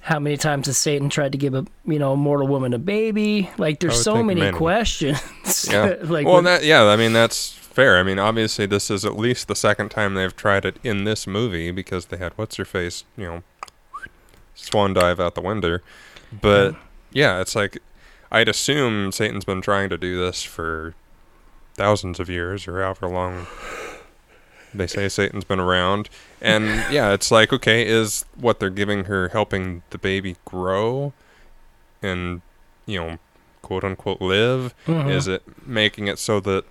[0.00, 2.78] how many times has Satan tried to give a you know a mortal woman a
[2.78, 3.50] baby?
[3.58, 4.56] Like there's so many, many.
[4.56, 5.20] questions.
[5.70, 5.94] Yeah.
[6.02, 7.98] like well, with- that yeah, I mean that's fair.
[7.98, 11.26] I mean, obviously this is at least the second time they've tried it in this
[11.26, 13.42] movie because they had what's her face, you know,
[14.54, 15.78] swan dive out the window.
[16.32, 16.74] But
[17.12, 17.78] yeah, it's like
[18.30, 20.94] I'd assume Satan's been trying to do this for
[21.82, 23.46] thousands of years or however long
[24.72, 26.08] they say Satan's been around.
[26.40, 31.12] And yeah, it's like okay, is what they're giving her helping the baby grow
[32.00, 32.40] and
[32.86, 33.18] you know,
[33.62, 34.74] quote unquote live?
[34.86, 35.10] Mhm.
[35.10, 36.64] Is it making it so that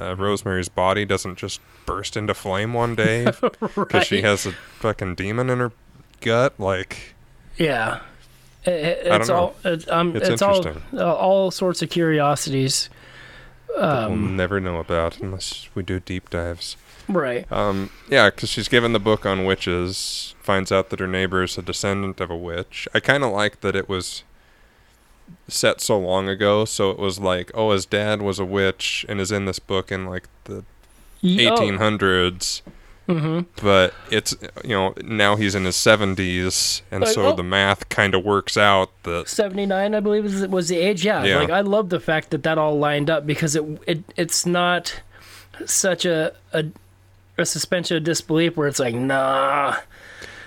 [0.00, 3.24] uh, Rosemary's body doesn't just burst into flame one day
[3.76, 5.72] because she has a fucking demon in her
[6.22, 6.54] gut?
[6.58, 7.14] Like,
[7.56, 8.00] Yeah.
[8.66, 12.88] I- I- I It's all it, um, It's it's, all uh, all sorts of curiosities.
[13.68, 16.76] That we'll Um, never know about unless we do deep dives.
[17.08, 17.50] right.
[17.52, 21.58] Um, yeah, because she's given the book on witches, finds out that her neighbor is
[21.58, 22.86] a descendant of a witch.
[22.94, 24.22] I kind of like that it was
[25.48, 29.20] set so long ago, so it was like, oh, his dad was a witch and
[29.20, 30.64] is in this book in like the
[31.22, 32.62] eighteen hundreds.
[32.66, 32.72] oh,
[33.08, 33.20] 1800s.
[33.20, 33.46] mhm.
[33.62, 37.32] but it's you know now he's in his 70s and Like, so oh.
[37.34, 41.24] the math kind of works out that 79 i believe was, was the age yeah.
[41.24, 41.38] Yeah.
[41.38, 45.00] like i love the fact that that all lined up because it, it it's not
[45.66, 46.64] such a, a
[47.36, 49.76] a suspension of disbelief where it's like nah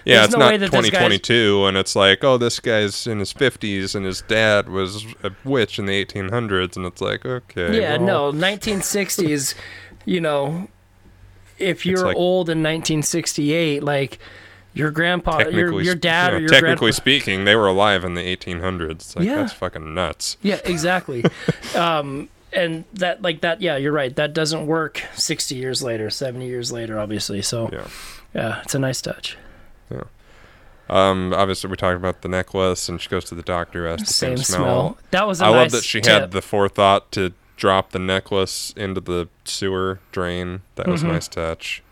[0.06, 2.60] yeah There's it's no not way that this guy's- 2022 and it's like oh this
[2.62, 7.02] guy's in his 50s and his dad was a witch in the 1800s and it's
[7.02, 9.54] like okay yeah well, no 1960s
[10.06, 10.70] you know
[11.60, 14.20] if you're like- old in 1968 like
[14.74, 18.14] your grandpa your, your dad yeah, or your technically grandpa speaking they were alive in
[18.14, 19.38] the 1800s like Yeah.
[19.38, 21.24] that's fucking nuts yeah exactly
[21.76, 26.46] um and that like that yeah you're right that doesn't work 60 years later 70
[26.46, 27.88] years later obviously so yeah
[28.36, 29.36] yeah it's a nice touch
[29.90, 30.04] Yeah.
[30.90, 34.06] um obviously we talked about the necklace and she goes to the doctor has the
[34.06, 34.98] same same, smell.
[35.12, 36.22] That was a I nice I love that she tip.
[36.22, 40.62] had the forethought to drop the necklace into the sewer drain.
[40.76, 41.10] That was Mhm.
[41.10, 41.84] a nice touch.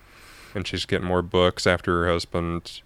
[0.53, 2.81] And she's getting more books after her husband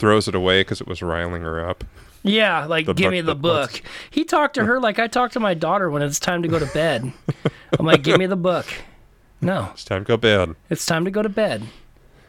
[0.00, 1.84] throws it away because it was riling her up.
[2.24, 3.82] Yeah, like The give book me the was- book.
[4.10, 6.58] He talked to her like I talk to my daughter when it's time to go
[6.58, 7.12] to bed.
[7.78, 8.66] I'm like, give me the book.
[9.40, 10.54] No, It's time to go to bed.
[10.70, 11.64] it's time to go to bed.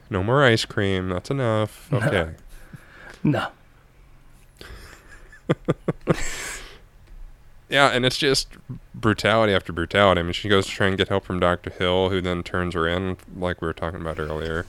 [0.10, 1.10] No more ice cream.
[1.10, 1.88] That's enough.
[1.93, 2.32] Okay.
[3.24, 3.48] No.
[7.76, 8.47] yeah, and it's just
[8.93, 10.19] brutality after brutality.
[10.21, 11.69] I mean, she goes to try and get help from Dr.
[11.69, 14.65] Hill, who then turns her in, like we were talking about earlier.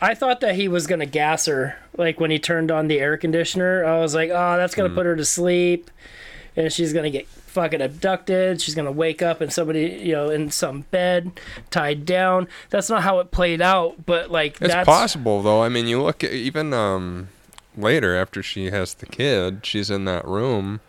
[0.00, 3.16] I thought that he was gonna gas her, like when he turned on the air
[3.16, 3.84] conditioner.
[3.84, 4.80] I was like, oh, that's Hmm.
[4.82, 5.90] gonna put her to sleep,
[6.56, 8.60] and she's gonna get fucking abducted.
[8.60, 11.32] She's gonna wake up and somebody, you know, in some bed,
[11.70, 12.48] tied down.
[12.70, 15.62] That's not how it played out, but like It's that's possible though.
[15.62, 17.28] I mean, you look at even um
[17.76, 20.80] later after she has the kid, she's in that room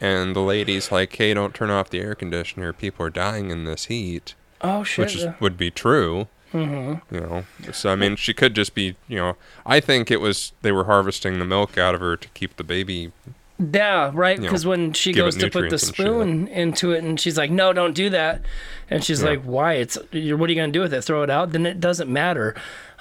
[0.00, 2.72] and the lady's like, "Hey, don't turn off the air conditioner.
[2.72, 5.06] People are dying in this heat." Oh shit.
[5.06, 6.28] Which is, would be true.
[6.52, 7.14] Mm-hmm.
[7.14, 7.44] You know.
[7.72, 9.36] So I mean, she could just be, you know,
[9.66, 12.64] I think it was they were harvesting the milk out of her to keep the
[12.64, 13.12] baby
[13.58, 14.36] Yeah, right.
[14.36, 16.06] you know, Because when she goes to put the nutrients and shit.
[16.06, 18.42] spoon into it, and she's like, "No, don't do that,"
[18.88, 19.30] and she's Yeah.
[19.30, 19.74] like, "Why?
[19.74, 21.02] It's you're, what are you gonna do with it?
[21.02, 21.52] Throw it out?
[21.52, 22.54] Then it doesn't matter."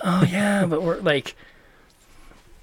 [0.03, 1.35] Oh yeah, but we're like,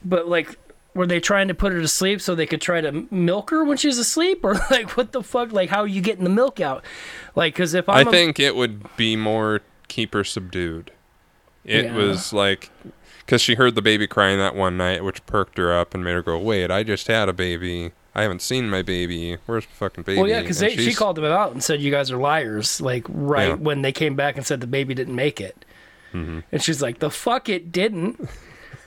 [0.05, 0.57] but like,
[0.95, 3.65] were they trying to put her to sleep so they could try to milk her
[3.65, 5.53] when she's asleep, or like, what the fuck?
[5.53, 6.85] Like, how are you getting the milk out?
[7.35, 10.91] Like, because if i I'm a- think it would be more keep her subdued.
[11.65, 11.97] It Yeah.
[11.97, 12.71] was like
[13.25, 16.13] because she heard the baby crying that one night, which perked her up and made
[16.13, 17.93] her go, "Wait, I just had a baby.
[18.15, 19.39] I haven't seen my baby.
[19.47, 22.11] Where's my fucking baby?" Well, yeah, because she called them out and said you guys
[22.11, 22.81] are liars.
[22.81, 23.55] Like right Yeah.
[23.55, 25.65] when they came back and said the baby didn't make it,
[26.13, 26.41] Mm-hmm.
[26.51, 28.29] and she's like, "The fuck it didn't."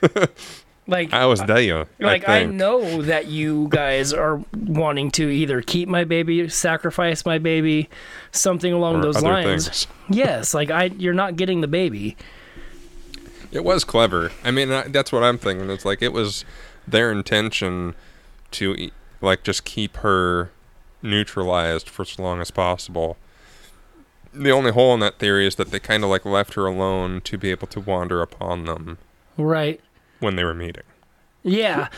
[0.87, 1.87] like I was there.
[1.99, 7.25] like I, I, know that you guys are wanting to either keep my baby, sacrifice
[7.25, 7.89] my baby,
[8.31, 9.65] something along or those lines.
[9.65, 9.87] things.
[10.09, 12.15] Yes, like I, you're not getting the baby.
[13.51, 14.31] It was clever.
[14.43, 15.69] I mean, I, that's what I'm thinking.
[15.69, 16.45] It's like it was
[16.87, 17.95] their intention
[18.51, 20.51] to like just keep her
[21.01, 23.17] neutralized for as long as possible.
[24.33, 27.21] The only hole in that theory is that they kind of like left her alone
[27.21, 28.97] to be able to wander upon them
[29.37, 29.81] Right.
[30.19, 30.83] When they were meeting.
[31.43, 31.89] Yeah.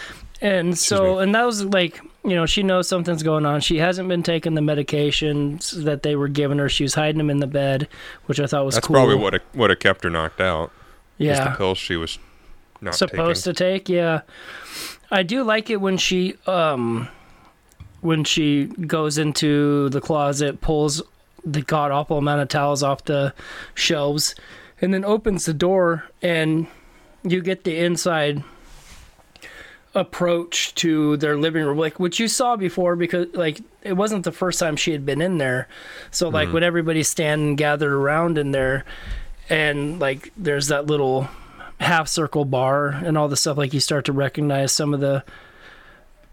[0.41, 3.61] And so, and that was like, you know, she knows something's going on.
[3.61, 6.69] She hasn't been taking the medications that they were giving her.
[6.69, 7.87] She was hiding them in the bed,
[8.25, 8.95] which I thought was That's cool.
[8.95, 10.71] probably what would have kept her knocked out.
[11.17, 11.49] yeah.
[11.51, 12.19] the pills she was
[12.81, 13.55] not supposed taking.
[13.55, 14.21] to take yeah
[15.09, 17.07] i do like it when she um
[18.01, 21.01] when she goes into the closet pulls
[21.43, 23.33] the god awful amount of towels off the
[23.73, 24.35] shelves
[24.79, 26.67] and then opens the door and
[27.23, 28.43] you get the inside
[29.95, 34.31] approach to their living room like which you saw before because like it wasn't the
[34.31, 35.67] first time she had been in there.
[36.11, 38.85] So like when everybody's standing gathered around in there
[39.49, 41.27] and like there's that little
[41.79, 45.23] half circle bar and all the stuff like you start to recognize some of the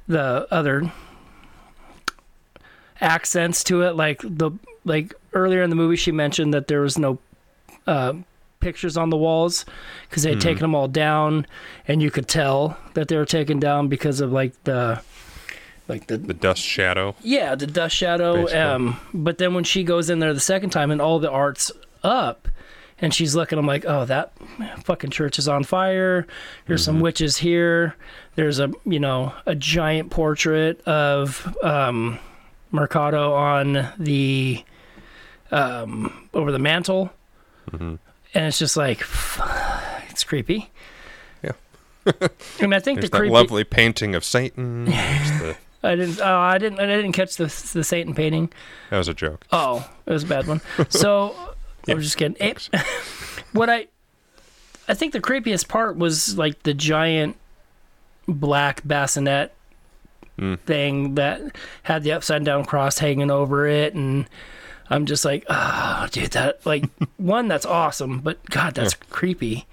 [0.09, 0.93] the other
[3.01, 3.95] accents to it.
[3.97, 4.51] Like the
[4.85, 7.19] like earlier in the movie she mentioned that there was no
[7.87, 8.15] uh
[8.65, 9.65] pictures on the walls
[10.09, 11.47] because they had taken them all down
[11.87, 15.01] and you could tell that they were taken down because of like the
[15.87, 17.15] like the The dust shadow.
[17.21, 18.35] yeah, the dust shadow.
[18.37, 18.59] Basically.
[18.59, 21.71] Um, but then when she goes in there the second time and all the art's
[22.03, 22.49] up,
[23.01, 24.33] and she's looking, I'm like, oh, that
[24.85, 26.27] fucking church is on fire.
[26.67, 27.97] There's some witches here.
[28.37, 32.19] There's a you know a giant portrait of um,
[32.73, 34.65] Marcato on the
[35.51, 37.11] um, over the mantle,
[38.35, 39.01] and it's just like
[40.11, 40.71] it's creepy.
[41.43, 41.53] Yeah.
[42.07, 42.29] I
[42.61, 43.33] mean, I think There's the creepy.
[43.33, 44.87] lovely painting of Satan.
[44.95, 46.19] The- I didn't.
[46.19, 46.81] Oh, I didn't.
[46.81, 48.51] I didn't catch the the Satan painting.
[48.89, 49.45] that was a joke.
[49.53, 50.63] Oh, it was a bad one.
[50.89, 51.35] So
[51.87, 52.39] I was just kidding.
[52.41, 52.71] It,
[53.53, 53.89] what I
[54.89, 57.37] I think the creepiest part was like the giant
[58.27, 59.53] black bassinet
[60.39, 60.59] Mm.
[60.61, 61.43] thing that
[61.85, 64.29] had the upside down cross hanging over it and
[64.91, 66.85] I'm just like, oh, dude, that like
[67.17, 69.67] one that's awesome, but God, that's creepy.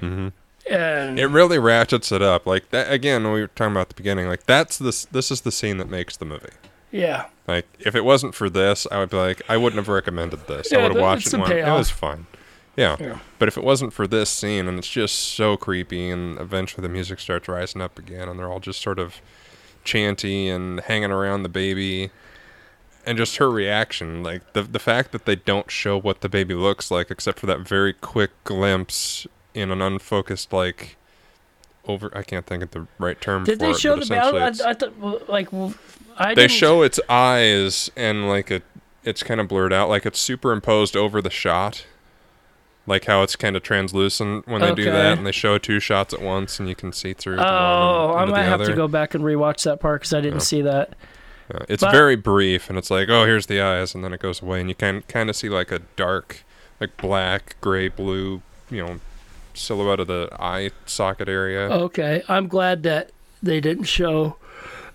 [0.00, 0.28] hmm
[0.70, 2.46] And It really ratchets it up.
[2.46, 3.24] Like that again.
[3.24, 4.28] We were talking about at the beginning.
[4.28, 5.04] Like that's this.
[5.06, 6.48] This is the scene that makes the movie.
[6.90, 10.46] yeah, Like if it wasn't for this, I would be like, I wouldn't have recommended
[10.46, 10.72] this.
[10.72, 11.34] I would have watched it.
[11.34, 12.26] And went, it was fun.
[12.76, 12.96] Yeah.
[13.00, 13.18] Yeah.
[13.38, 16.90] But if it wasn't for this scene, and it's just so creepy, and eventually the
[16.92, 19.20] music starts rising up again, and they're all just sort of
[19.84, 22.10] chanty and hanging around the baby,
[23.06, 26.54] and just her reaction, like the the fact that they don't show what the baby
[26.54, 30.96] looks like, except for that very quick glimpse in an unfocused like.
[31.88, 33.78] Over, I can't think of the right term did for they it.
[33.78, 35.48] show the I, I thought like
[36.18, 38.60] I they show its eyes and like a
[39.04, 41.86] it's kind of blurred out like it's superimposed over the shot
[42.88, 46.12] like how it's kind of translucent when they do that and they show two shots
[46.12, 48.70] at once and you can see through Oh, I might have other.
[48.72, 50.40] to go back and rewatch that part because I didn't Yeah.
[50.40, 50.94] see that.
[51.52, 54.20] Uh, it's but- very brief and it's like oh here's the eyes and then it
[54.20, 56.42] goes away and you can kind of see like a dark
[56.80, 58.98] like black gray blue you know
[59.54, 63.10] silhouette of the eye socket area Okay, I'm glad that
[63.42, 64.36] they didn't show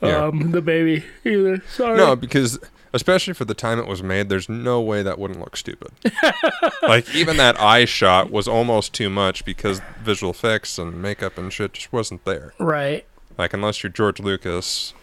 [0.02, 0.26] Yeah.
[0.26, 1.62] um, the baby either.
[1.70, 1.96] Sorry.
[1.98, 2.60] No, because
[2.94, 5.92] especially for the time it was made, there's no way that wouldn't look stupid.
[6.84, 11.54] like even that eye shot was almost too much because visual effects and makeup and
[11.54, 12.54] shit just wasn't there.
[12.60, 13.06] Right.
[13.38, 14.94] Like unless you're George Lucas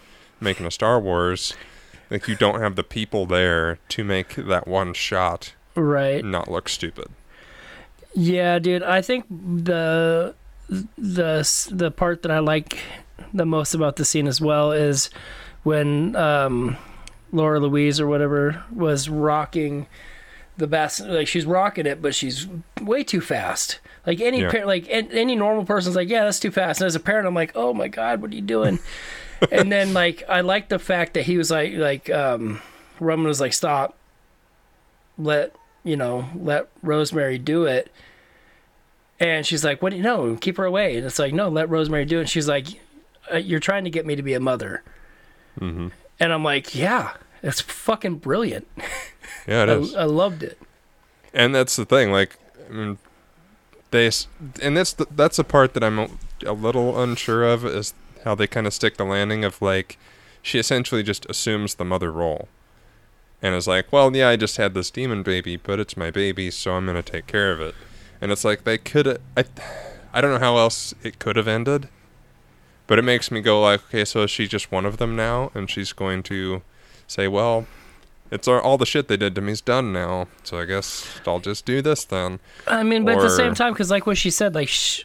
[0.41, 1.53] making a Star Wars,
[2.09, 6.23] like you don't have the people there to make that one shot Right.
[6.25, 7.07] not look stupid.
[8.15, 8.83] Yeah, dude.
[8.83, 10.33] I think the
[10.97, 12.79] the the part that I like
[13.33, 15.09] the most about the scene as well is
[15.63, 16.75] when um,
[17.31, 19.85] Laura Louise or whatever was rocking
[20.57, 20.99] the bass.
[20.99, 22.47] Like she's rocking it, but she's
[22.81, 23.79] way too fast.
[24.07, 24.51] Like any Yeah.
[24.51, 26.81] par- like any normal person's like, yeah, that's too fast.
[26.81, 28.79] And as a parent, I'm like, oh my god, what are you doing?
[29.51, 32.61] and then like I like the fact that he was like like um,
[32.99, 33.97] Roman was like, stop,
[35.17, 37.91] let you know, let Rosemary do it.
[39.19, 40.37] And she's like, "What do you know?
[40.39, 42.67] Keep her away." And it's like, "No, let Rosemary do it." And she's like,
[43.31, 44.81] uh, "You're trying to get me to be a mother."
[45.57, 47.13] hmm And I'm like, "Yeah,
[47.43, 48.67] it's fucking brilliant.
[49.45, 49.95] Yeah, it I, is.
[49.95, 50.57] I loved it."
[51.33, 52.37] And that's the thing, like,
[52.69, 52.97] I mean,
[53.91, 54.09] they,
[54.61, 56.09] and that's the, that's the part that I'm a,
[56.45, 57.93] a little unsure of is
[58.23, 59.97] how they kind of stick the landing of like,
[60.41, 62.47] she essentially just assumes the mother role,
[63.41, 66.51] and is like, well, yeah, I just had this demon baby, but it's my baby,
[66.51, 67.75] so I'm gonna take care of it.
[68.21, 69.45] And it's like they could, I,
[70.13, 71.87] I don't know how else it could have ended,
[72.87, 75.51] but it makes me go like, okay, so is she just one of them now,
[75.53, 76.61] and she's going to
[77.07, 77.65] say, well,
[78.31, 81.39] it's all, all the shit they did to me's done now, so I guess I'll
[81.39, 82.39] just do this then.
[82.67, 85.03] I mean, but at the same time, because like what she said, like, sh-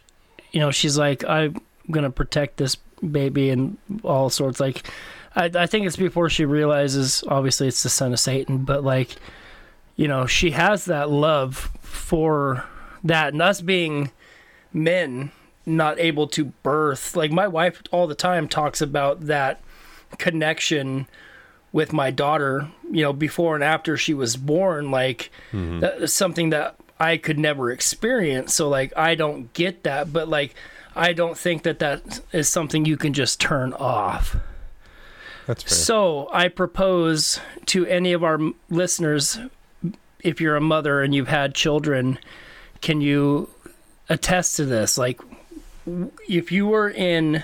[0.51, 1.55] you know, she's like, "I'm
[1.89, 2.77] gonna protect this
[3.11, 4.87] baby and all sorts." Like,
[5.35, 9.15] I, I think it's before she realizes, obviously, it's the son of Satan, but like,
[9.95, 12.65] you know, she has that love for
[13.03, 14.11] that, and us being
[14.73, 15.31] men
[15.65, 17.15] not able to birth.
[17.15, 19.61] Like, my wife all the time talks about that
[20.17, 21.07] connection
[21.75, 25.81] with my daughter, you know, before and after she was born, like mm-hmm.
[25.81, 28.53] that is something that I could never experience.
[28.53, 30.55] So like I don't get that, but like
[30.95, 34.37] I don't think that that is something you can just turn off.
[35.45, 35.69] That's fair.
[35.69, 38.39] So I propose to any of our
[38.69, 39.37] listeners,
[40.23, 42.17] if you're a mother and you've had children,
[42.81, 43.49] can you
[44.09, 44.97] attest to this?
[44.97, 45.19] Like,
[46.27, 47.43] if you were in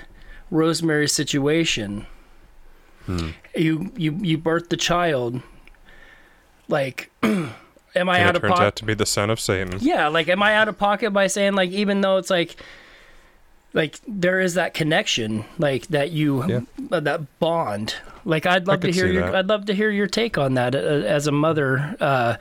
[0.50, 2.06] Rosemary's situation,
[3.06, 3.30] Hmm.
[3.56, 5.42] you you you birth the child.
[6.68, 7.52] Like, am
[7.96, 8.64] I And out it of turns pocket?
[8.66, 9.80] out to be the son of Satan.
[9.82, 12.56] Yeah, like, am I out of pocket by saying like, even though it's like,
[13.74, 16.60] like there is that connection, like that you Yeah.
[16.92, 17.96] uh, that bond.
[18.26, 19.36] Like, I'd love to hear your that.
[19.36, 21.96] I'd love to hear your take on that uh, as a mother.
[22.00, 22.36] Uh,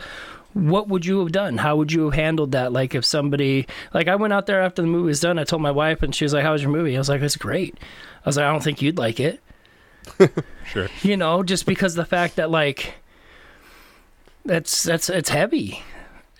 [0.53, 1.59] what would you have done?
[1.59, 2.72] How would you have handled that?
[2.72, 5.62] Like if somebody like I went out there after the movie was done, I told
[5.62, 7.78] my wife and she was like, "How was your movie?" I was like, "It's great."
[8.24, 9.41] I was like, "I don't think you'd like it."
[10.66, 10.87] Sure.
[11.03, 12.95] You know, just because the fact that like
[14.45, 15.83] that's that's it's heavy.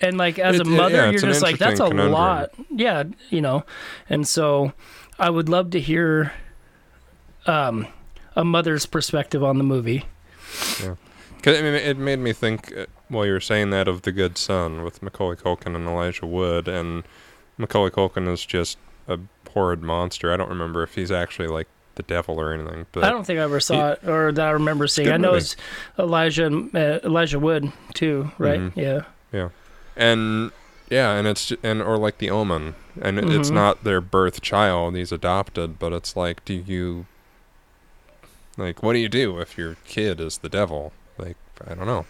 [0.01, 2.12] And like as It- a mother, yeah, you're just like that's a conundrum.
[2.12, 2.51] lot.
[2.70, 3.64] Yeah, you know.
[4.09, 4.72] And so
[5.18, 6.32] I would love to hear
[7.46, 7.86] um
[8.36, 10.05] a mother's perspective on the movie.
[11.42, 14.12] Cause I mean, it made me think uh, while you were saying that of the
[14.12, 17.03] good son with Macaulay Culkin and Elijah Wood, and
[17.57, 18.76] Macaulay Culkin is just
[19.09, 19.18] a
[19.53, 20.32] horrid monster.
[20.32, 23.38] I don't remember if he's actually like the devil or anything, but I don't think
[23.38, 25.11] I ever saw it or that I remember seeing.
[25.11, 25.38] I know movie.
[25.38, 25.57] it's
[25.98, 28.61] Elijah uh, Elijah Wood too, right?
[28.61, 28.76] Mhm.
[29.32, 29.48] Yeah.
[30.01, 30.51] And
[30.90, 33.55] yeah, and it's and or like the Omen, and it it's mm-hmm.
[33.55, 35.78] not their birth child; he's adopted.
[35.78, 37.07] But it's like, do you
[38.57, 40.92] like what do you do if your kid is the devil?
[41.16, 41.36] Like,
[41.66, 42.07] I don't know.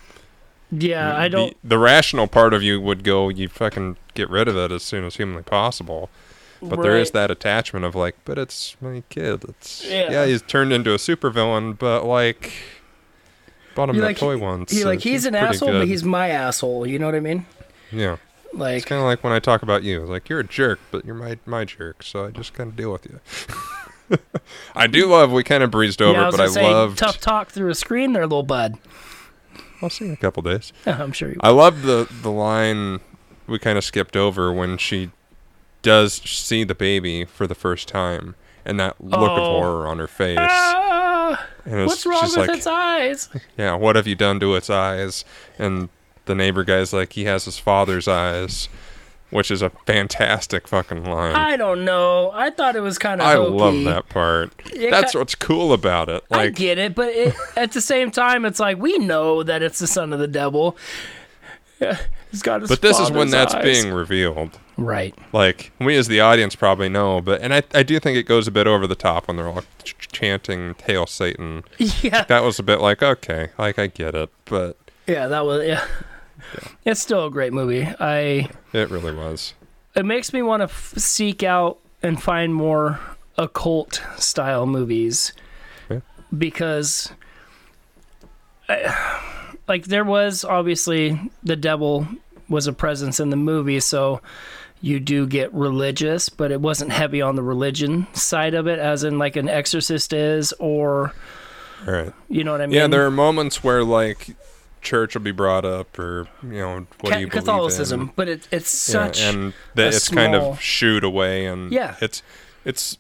[0.72, 4.57] Yeah, I don't The, rational part of you would go, you fucking get rid of
[4.57, 6.11] it as soon as humanly possible.
[6.62, 9.45] But there is that attachment of like, but it's my kid.
[9.49, 10.11] It's Yeah.
[10.11, 12.53] yeah, he's turned into a supervillain, but like,
[13.74, 14.70] bought him You that like- toy once.
[14.70, 15.78] He so like he's an asshole, good.
[15.80, 16.86] but he's my asshole.
[16.86, 17.47] You know what I mean?
[17.93, 18.16] Yeah.
[18.53, 20.01] It's kind of like when I talk about you.
[20.05, 22.91] Like you're a jerk, but you're my my jerk, so I just kind of deal
[22.93, 24.18] with you.
[24.74, 25.30] I do love.
[25.30, 26.99] We kind of breezed over, yeah, I but I loved.
[26.99, 28.76] tough talk through a screen there, little bud.
[29.80, 30.72] I'll see you in a couple days.
[30.86, 31.36] I'm sure you.
[31.41, 33.01] I love the the line
[33.47, 35.11] we kind of skipped over when she
[35.82, 38.34] does see the baby for the first time
[38.64, 39.59] and that look of Oh.
[39.61, 40.38] horror on her face.
[40.41, 43.28] Ah, what's wrong with like, its eyes?
[43.57, 45.24] Yeah, what have you done to its eyes?
[45.59, 45.88] And
[46.31, 48.68] the neighbor guy's like, he has his father's eyes,
[49.31, 51.35] which is a fantastic fucking line.
[51.35, 52.31] I don't know.
[52.33, 53.26] I thought it was kind of.
[53.26, 54.53] I love that part.
[54.72, 56.24] It That's ki- what's cool about it.
[56.31, 59.78] I get it, but it, at the same time, it's like we know that it's
[59.78, 60.76] the son of the devil.
[61.81, 61.99] Yeah,
[62.31, 62.70] he's got his.
[62.70, 63.64] but this is when father's that's eyes.
[63.83, 64.59] being revealed.
[64.76, 65.14] right.
[65.33, 68.49] Like we as the audience probably know, but and I I do think it goes
[68.49, 71.62] a bit over the top when they're all ch- ch- chanting "Hail Satan."
[72.03, 74.76] Yeah, That was a bit like okay, like I get it, but
[75.07, 75.87] yeah, that was yeah.
[76.84, 77.86] It's still a great movie.
[78.01, 79.55] I it really was.
[79.94, 82.98] it makes me want to f- seek out and find more
[83.38, 85.32] occult style movies
[85.90, 86.01] Yeah.
[86.36, 87.12] because
[88.68, 92.07] I, like there was obviously the devil
[92.48, 94.20] was a presence in the movie so
[94.82, 99.05] you do get religious but it wasn't heavy on the religion side of it as
[99.05, 101.12] in like an exorcist is or
[101.86, 102.12] right.
[102.28, 104.36] you know what i mean Yeah, there are moments where like
[104.81, 108.14] church will be brought up, or you know, what Ca- do you catholicism believe in?
[108.16, 111.97] but it, it's Yeah, such and that a it's kind of shooed away, and Yeah.
[112.01, 112.22] it's
[112.64, 112.99] it's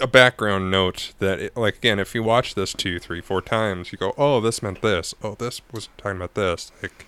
[0.00, 3.92] a background note that it, like again, if you watch this two, three, four times,
[3.92, 5.14] you go, oh, this meant this.
[5.22, 6.72] Oh, this was talking about this.
[6.82, 7.06] Like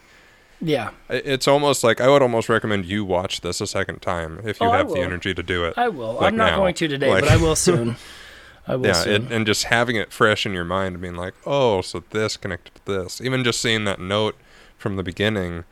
[0.59, 4.59] yeah it's almost like I would almost recommend you watch this a second time if
[4.59, 5.75] you Oh, have the energy to do it.
[5.77, 6.57] i will Like i'm not now.
[6.57, 7.97] going to today Like- but i will soon
[8.67, 11.81] i will yeah, it, and just having it fresh in your mind being like, oh,
[11.81, 13.21] so this connected to this.
[13.21, 14.37] Even just seeing that note
[14.77, 15.65] from the beginning,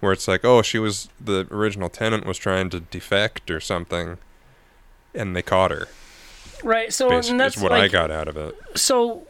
[0.00, 4.18] where it's like, oh, she was the original tenant was trying to defect or something,
[5.14, 5.88] and they caught her.
[6.62, 6.92] Right.
[6.92, 8.54] So and that's what I got out of it.
[8.74, 9.26] So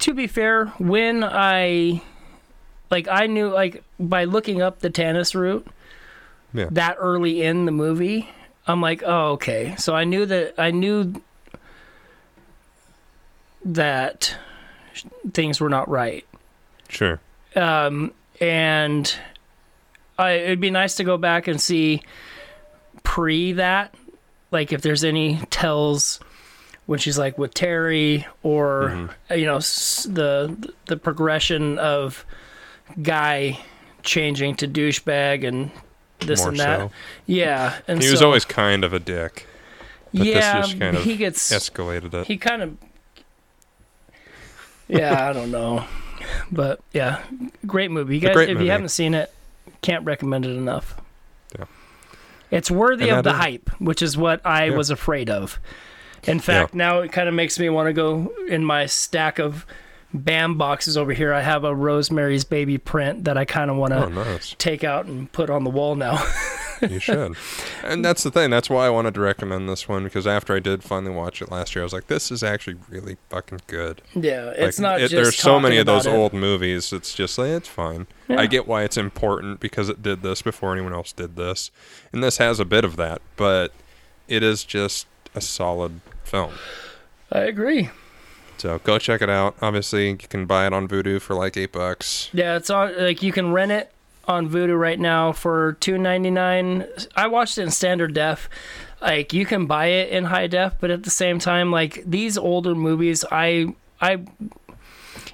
[0.00, 2.02] to be fair, when I
[2.90, 5.66] like I knew like by looking up the Tannis Root
[6.52, 6.68] Yeah.
[6.70, 8.28] that early in the movie,
[8.66, 9.74] I'm like, oh okay.
[9.78, 11.14] So I knew that I knew
[13.64, 14.36] that
[15.32, 16.24] things were not right.
[16.88, 17.20] Sure.
[17.56, 19.12] um, and
[20.18, 22.02] I, it'd be nice to go back and see
[23.02, 23.94] pre that,
[24.50, 26.20] like if there's any tells
[26.86, 29.34] when she's like with Terry, or Mm-hmm.
[29.38, 32.24] you know the the progression of
[33.02, 33.58] guy
[34.02, 35.70] changing to douchebag and
[36.20, 36.78] this and that.
[36.80, 36.90] so.
[37.26, 39.46] Yeah, and He was always kind of a dick.
[40.12, 42.26] yeah, kind of he gets Escalated it.
[42.26, 42.76] he kind of
[44.88, 45.84] yeah i don't know
[46.50, 47.22] but yeah
[47.66, 48.64] great movie you guys if movie.
[48.66, 49.32] you haven't seen it
[49.82, 50.94] can't recommend it enough
[51.58, 51.64] Yeah.
[52.50, 54.76] it's worthy And of the is- hype which is what i Yeah.
[54.76, 55.58] was afraid of
[56.22, 59.66] in fact now it kind of makes me want to go in my stack of
[60.24, 63.92] bam boxes over here i have a rosemary's baby print that i kind of want
[63.92, 64.54] to oh, nice.
[64.58, 66.22] take out and put on the wall now
[66.82, 67.36] You should.
[67.82, 68.50] and that's the thing.
[68.50, 71.50] That's why I wanted to recommend this one because after I did finally watch it
[71.50, 74.02] last year, I was like, this is actually really fucking good.
[74.14, 76.10] Yeah, it's Like, not it- just there's so many of those it.
[76.10, 76.92] old movies.
[76.92, 78.06] It's just like it's fine.
[78.28, 78.40] Yeah.
[78.40, 81.70] I get why it's important because it did this before anyone else did this,
[82.12, 83.72] and this has a bit of that, but
[84.28, 86.52] it is just a solid film.
[87.32, 87.88] I agree.
[88.58, 89.56] So go check it out.
[89.60, 92.30] Obviously, you can buy it on Vudu for like eight bucks.
[92.32, 93.92] Yeah, it's on like you can rent it
[94.26, 96.86] on Vudu right now for two ninety nine.
[97.14, 98.48] I watched it in standard def.
[99.00, 102.38] Like you can buy it in high def, but at the same time, like these
[102.38, 104.24] older movies, I I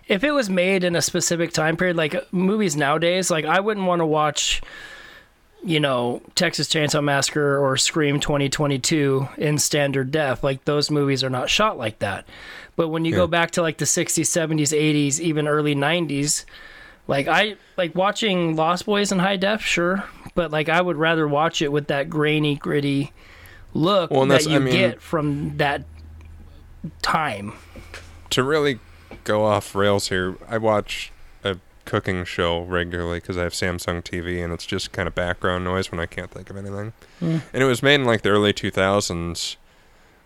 [0.09, 3.87] if it was made in a specific time period, like movies nowadays, like I wouldn't
[3.87, 4.61] want to watch
[5.65, 10.43] you know, Texas Chainsaw Massacre or Scream 2022 in standard def.
[10.43, 12.27] Like those movies are not shot like that.
[12.75, 13.19] But when you Yeah.
[13.19, 16.45] go back to like the 60s, 70s, 80s, even early 90s,
[17.07, 21.29] like I like watching Lost Boys in high def, sure, but like I would rather
[21.29, 23.13] watch it with that grainy, gritty
[23.75, 25.85] look Well, that you I mean- get from that
[27.03, 27.53] time.
[28.31, 28.79] to really
[29.25, 31.12] go off rails here, I watch
[31.93, 35.93] cooking show regularly because I have Samsung TV and it's just kind of background noise
[35.93, 36.95] when I can't think of anything.
[37.21, 37.43] Mm.
[37.53, 39.57] And it was made in like the early 2000s,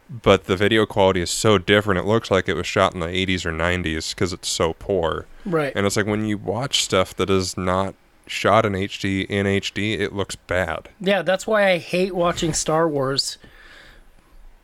[0.09, 1.99] but the video quality is so different.
[1.99, 5.27] It looks like it was shot in the 80s or 90s because it's so poor.
[5.45, 5.73] Right.
[5.75, 7.97] And it's like when you watch stuff that is not
[8.29, 10.89] shot in HD in HD, it looks bad.
[11.01, 13.39] Yeah, that's why I hate watching Star Wars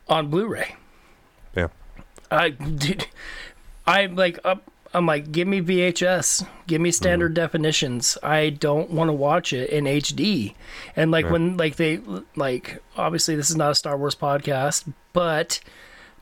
[0.07, 0.77] on Blu-ray.
[1.53, 1.67] Yeah.
[2.31, 3.07] I, dude,
[3.85, 4.71] I'm like up.
[4.93, 7.41] I'm like, give me VHS, give me standard Mm-hmm.
[7.43, 8.17] definitions.
[8.21, 10.53] I don't want to watch it in HD.
[10.95, 11.31] And like Yeah.
[11.31, 11.99] when like they
[12.35, 15.59] like obviously this is not a Star Wars podcast, but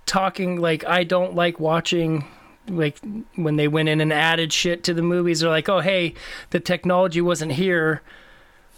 [0.06, 2.26] talking like I don't like watching
[2.68, 3.00] like
[3.36, 5.42] when they went in and added shit to the movies.
[5.42, 6.14] They're like, oh hey,
[6.52, 8.02] the technology wasn't here.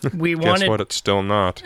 [0.13, 0.81] We Guess wanted what?
[0.81, 1.61] It's still not.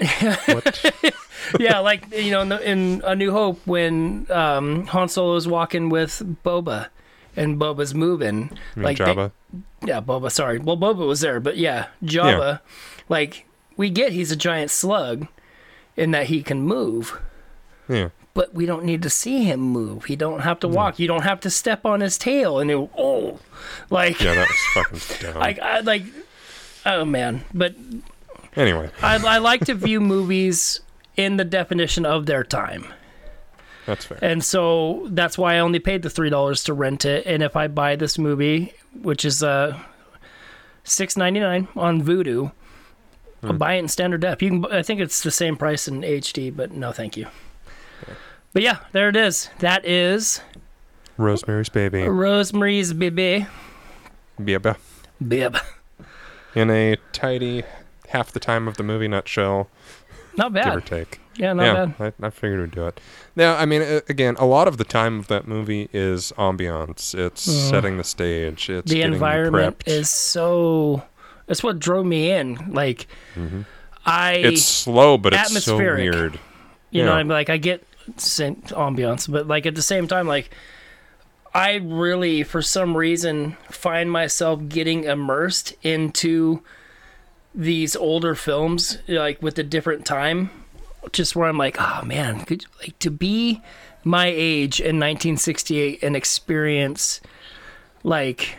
[0.45, 0.93] what?
[1.59, 5.47] yeah, like you know, in, the, in A New Hope, when um, Han Solo is
[5.47, 6.89] walking with Boba,
[7.37, 9.31] and Boba's moving, I mean, like they-
[9.85, 10.29] yeah, Boba.
[10.31, 12.59] Sorry, well, Boba was there, but yeah, Jabba.
[13.07, 13.45] Like
[13.77, 15.27] we get, he's a giant slug,
[15.95, 17.19] in that he can move,
[17.87, 18.09] yeah.
[18.33, 20.05] but we don't need to see him move.
[20.05, 20.99] He don't have to walk.
[20.99, 23.39] You don't have to step on his tail, and it, oh,
[23.89, 25.41] like Yeah, that was fucking dumb.
[25.41, 26.03] I, I like.
[26.85, 27.75] Oh man, but
[28.55, 30.79] anyway, I, I like to view movies
[31.17, 32.85] in the definition of their time.
[33.87, 34.19] That's fair.
[34.21, 37.25] And so that's why I only paid the three dollars to rent it.
[37.25, 39.75] And if I buy this movie, which is uh
[40.83, 42.51] six ninety nine on Vudu,
[43.43, 43.57] I'll Hmm.
[43.57, 44.41] buy it in standard def.
[44.43, 44.65] You can.
[44.71, 47.25] I think it's the same price in HD, but no, thank you.
[48.53, 49.49] But yeah, there it is.
[49.59, 50.41] That is
[51.17, 52.03] Rosemary's Baby.
[52.07, 53.47] Rosemary's Baby.
[54.43, 54.75] Bib.
[55.27, 55.57] Bib.
[56.55, 57.63] In a tidy
[58.09, 59.69] half the time of the movie nutshell,
[60.37, 60.65] Not bad.
[60.65, 61.19] give or take.
[61.37, 62.13] Yeah, not yeah, bad.
[62.21, 62.99] I, I figured we'd do it.
[63.35, 67.13] Now, I mean, uh, again, a lot of the time of that movie is ambiance.
[67.13, 67.69] It's Mm.
[67.69, 68.69] setting the stage.
[68.69, 69.87] It's The getting environment prepped.
[69.91, 71.03] is so.
[71.45, 72.71] That's what drove me in.
[72.73, 73.65] Like, Mhm.
[74.05, 74.33] I.
[74.33, 76.11] It's slow, but it's so atmospheric.
[76.13, 76.39] weird.
[76.91, 77.17] You know, Yeah.
[77.17, 77.85] I'm like I get
[78.17, 80.49] same ambiance, but like at the same time, like
[81.53, 86.61] I really, for some reason, find myself getting immersed into
[87.55, 90.51] these older films, like with a different time,
[91.11, 93.61] just where I'm like, oh man, could, like to be
[94.03, 97.19] my age in 1968 and experience
[98.03, 98.57] like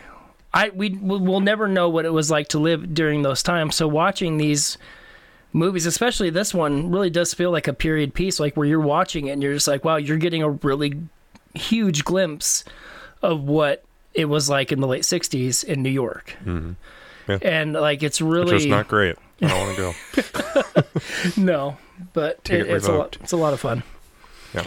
[0.53, 3.75] I we we'll never know what it was like to live during those times.
[3.75, 4.77] So watching these
[5.53, 9.27] movies, especially this one, really does feel like a period piece, like where you're watching
[9.27, 10.93] it and you're just like, wow, you're getting a really
[11.55, 12.63] huge glimpse
[13.21, 16.35] of what it was like in the late 60s in New York.
[16.45, 16.75] Mhm.
[17.27, 17.37] Yeah.
[17.41, 19.15] And like it's really is not great.
[19.41, 20.23] I don't want to
[20.73, 20.83] go.
[21.41, 21.77] no,
[22.13, 23.83] but it, it's a lot it's a lot of fun.
[24.53, 24.65] Yeah.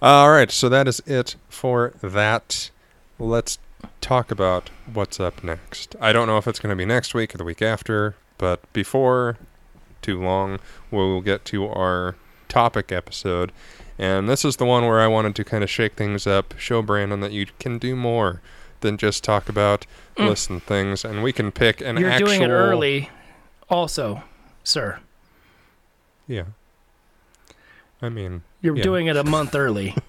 [0.00, 2.70] All right, so that is it for that.
[3.18, 3.58] Let's
[4.00, 5.94] talk about what's up next.
[6.00, 8.60] I don't know if it's going to be next week or the week after, but
[8.72, 9.38] before
[10.02, 10.58] too long,
[10.90, 12.16] we'll get to our
[12.48, 13.52] topic episode.
[13.98, 16.82] And this is the one where I wanted to kind of shake things up, show
[16.82, 18.42] Brandon that you can do more
[18.80, 19.86] than just talk about
[20.16, 20.26] Mm.
[20.28, 22.26] listen things, and we can pick an You're actual.
[22.26, 23.08] doing it early
[23.70, 24.24] also,
[24.64, 24.98] sir.
[26.26, 26.44] Yeah.
[28.02, 28.82] I mean, You're Yeah.
[28.82, 29.94] doing it a month early.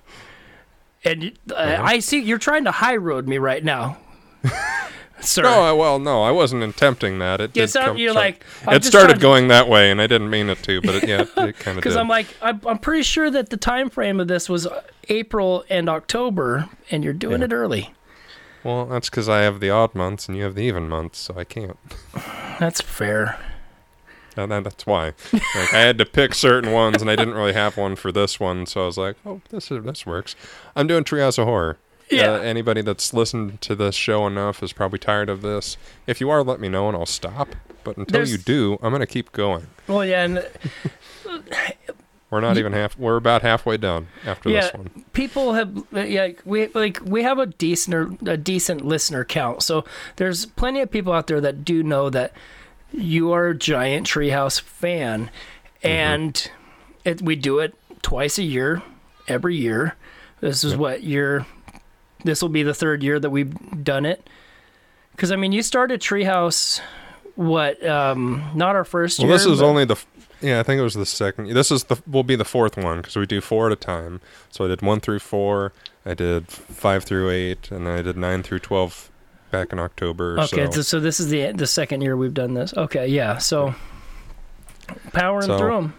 [1.06, 3.98] And uh, you- I I see you're trying to high road me right now,
[5.20, 5.42] sir.
[5.42, 7.42] no, I, well, no, I wasn't attempting that.
[7.42, 10.02] It did sound, come- you're so- like I'm it started to- going that way, and
[10.02, 11.30] I didn't mean it to, but it, yeah, it
[11.60, 11.98] kind of Because.
[11.98, 15.66] I'm like, I'm, I'm pretty sure that the time frame of this was uh, April
[15.70, 17.48] and October, and you're doing Yeah.
[17.48, 17.94] it early.
[18.64, 21.34] well, that's because I have the odd months and you have the even months, so
[21.38, 21.78] I can't.
[22.62, 23.38] That's fair.
[24.36, 25.14] And then that's why.
[25.32, 28.40] Like I had to pick certain ones, and I didn't really have one for this
[28.40, 30.36] one, so I was like, "Oh, this is, this works."
[30.76, 31.78] I'm doing Treehouse of Horror.
[32.10, 32.32] Yeah.
[32.34, 35.78] Uh, anybody that's listened to this show enough is probably tired of this.
[36.08, 37.50] If you are, let me know, and I'll stop.
[37.84, 39.68] But until There's- you do, I'm gonna keep going.
[39.88, 40.48] Well, yeah, and
[42.30, 42.98] We're not even half.
[42.98, 45.06] We're about halfway done after yeah, this one.
[45.14, 49.62] people have yeah we like we have a decent a decent listener count.
[49.62, 49.86] So
[50.16, 52.34] there's plenty of people out there that do know that
[52.94, 55.30] you are a giant Treehouse fan,
[55.84, 55.88] Mm-hmm.
[55.88, 56.52] and
[57.04, 58.82] it, we do it twice a year,
[59.28, 59.96] every year.
[60.40, 61.46] This is what year.
[62.24, 64.30] This will be the third year that we've done it.
[65.12, 66.80] Because I mean, you started Treehouse,
[67.36, 67.86] what?
[67.86, 69.38] Um, not our first Well, year.
[69.38, 69.98] this is but- only the.
[70.42, 71.48] Yeah, I think it was the second.
[71.54, 74.20] This is the will be the fourth one because we do four at a time.
[74.52, 75.72] So I did one through four.
[76.06, 79.10] I did five through eight, and then I did nine through twelve
[79.54, 80.38] back in October.
[80.42, 80.72] Okay, so.
[80.72, 82.74] so, so this is the the second year we've done this.
[82.76, 83.38] Okay, yeah.
[83.38, 83.74] So
[85.14, 85.94] powering So- through them.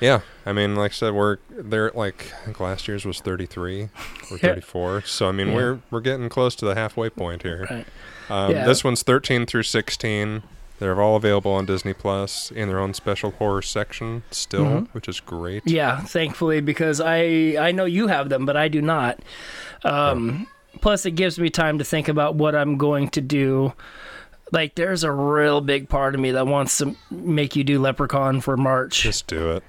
[0.00, 1.90] Yeah, I mean, like I said, we're there.
[1.94, 3.88] Like I think last year's was 33 or
[4.32, 4.38] Yeah.
[4.38, 5.02] 34.
[5.02, 5.54] So I mean, Yeah.
[5.54, 7.66] we're we're getting close to the halfway point here.
[7.70, 7.86] Right.
[8.28, 8.64] Um, Yeah.
[8.66, 10.42] This one's 13 through 16.
[10.80, 14.88] They're all available on Disney Plus in their own special horror section still, Mhm.
[14.90, 15.62] which is great.
[15.66, 19.20] Yeah, thankfully because I I know you have them, but I do not.
[19.84, 20.48] Um,
[20.82, 23.72] Plus, it gives me time to think about what I'm going to do.
[24.50, 28.42] Like, there's a real big part of me that wants to make you do Leprechaun
[28.42, 29.00] for March.
[29.00, 29.62] Just do it.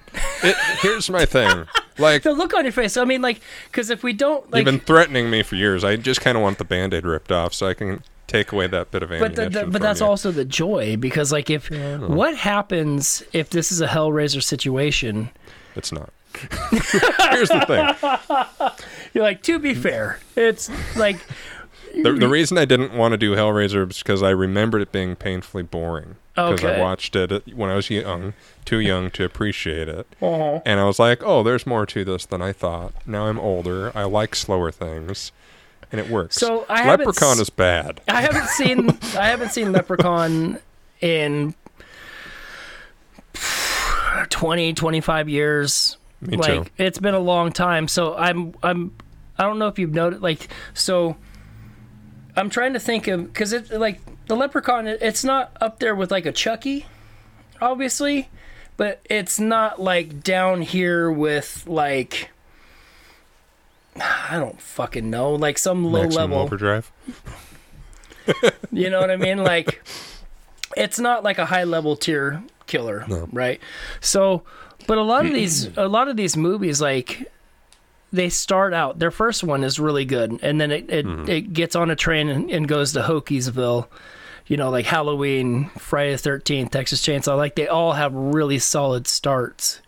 [0.44, 0.58] it.
[0.82, 1.68] Here's my thing.
[1.98, 2.98] Like the look on your face.
[2.98, 3.40] I mean, like,
[3.72, 5.86] because if we don't, like, you've been threatening me for years.
[5.86, 8.90] I just kind of want the band-aid ripped off so I can take away that
[8.90, 10.08] bit of but the, the, but that's you.
[10.08, 15.30] also the joy because, like, if Yeah, what happens if this is a Hellraiser situation?
[15.76, 16.10] It's not.
[16.40, 18.70] Here's the thing.
[19.14, 21.18] You're like, to be fair, it's like,
[21.94, 25.16] The, the reason I didn't want to do Hellraiser was because I remembered it being
[25.16, 26.16] painfully boring.
[26.36, 28.34] Because I watched it when I was young,
[28.66, 30.08] too young to appreciate it.
[30.20, 32.94] uh And I was like, oh, there's more to this than I thought.
[33.06, 33.92] Now I'm older.
[33.96, 35.32] I like slower things.
[35.92, 36.38] And it works.
[36.38, 38.02] So I Leprechaun is bad.
[38.08, 40.58] I haven't seen I haven't seen Leprechaun
[41.02, 41.54] in
[44.30, 45.98] 20 25 years.
[46.28, 46.72] Me like too.
[46.78, 47.88] it's been a long time.
[47.88, 48.96] So I'm I'm
[49.38, 51.16] I don't know if you've noticed like so
[52.36, 56.12] I'm trying to think of cuz it like the Leprechaun it's not up there with
[56.12, 56.86] like a Chucky
[57.62, 58.30] obviously,
[58.78, 62.30] but it's not like down here with like
[64.02, 66.92] I don't fucking know, like some low Maximum level overdrive.
[68.72, 69.44] you know what I mean?
[69.44, 69.84] Like,
[70.76, 73.30] it's not like a high level tier killer, No.
[73.32, 73.62] right?
[74.02, 74.44] So,
[74.88, 77.32] but a lot of these, a lot of these movies, like,
[78.12, 79.00] they start out.
[79.00, 81.30] Their first one is really good, and then it it, mm-hmm.
[81.30, 83.88] it gets on a train and, and goes to Hokiesville.
[84.46, 87.38] You know, like Halloween, Friday the Thirteenth, Texas Chainsaw.
[87.38, 89.82] Like they all have really solid starts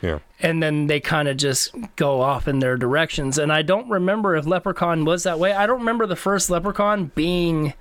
[0.00, 0.20] Yeah.
[0.40, 3.36] and then they kind of just go off in their directions.
[3.36, 5.52] And I don't remember if Leprechaun was that way.
[5.52, 7.74] I don't remember the first Leprechaun being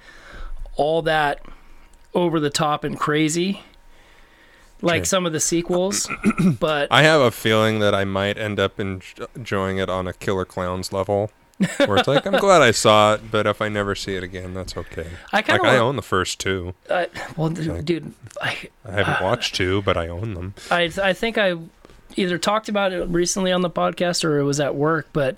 [0.76, 1.42] all that
[2.16, 3.62] over the top and crazy
[4.82, 6.10] like some of the sequels.
[6.60, 10.46] but I have a feeling that I might end up enjoying it on a Killer
[10.46, 11.32] Klowns level.
[11.86, 14.54] Where it's like, I'm glad I saw it, but if I never see it again,
[14.54, 15.08] that's okay.
[15.32, 16.74] I kind Like, I own the first two.
[16.90, 17.06] uh,
[17.38, 18.12] well, d- dude,
[18.42, 20.54] I, I haven't watched two, but I own them.
[20.70, 21.54] I I think I
[22.18, 25.38] either talked about it recently on the podcast or it was at work, but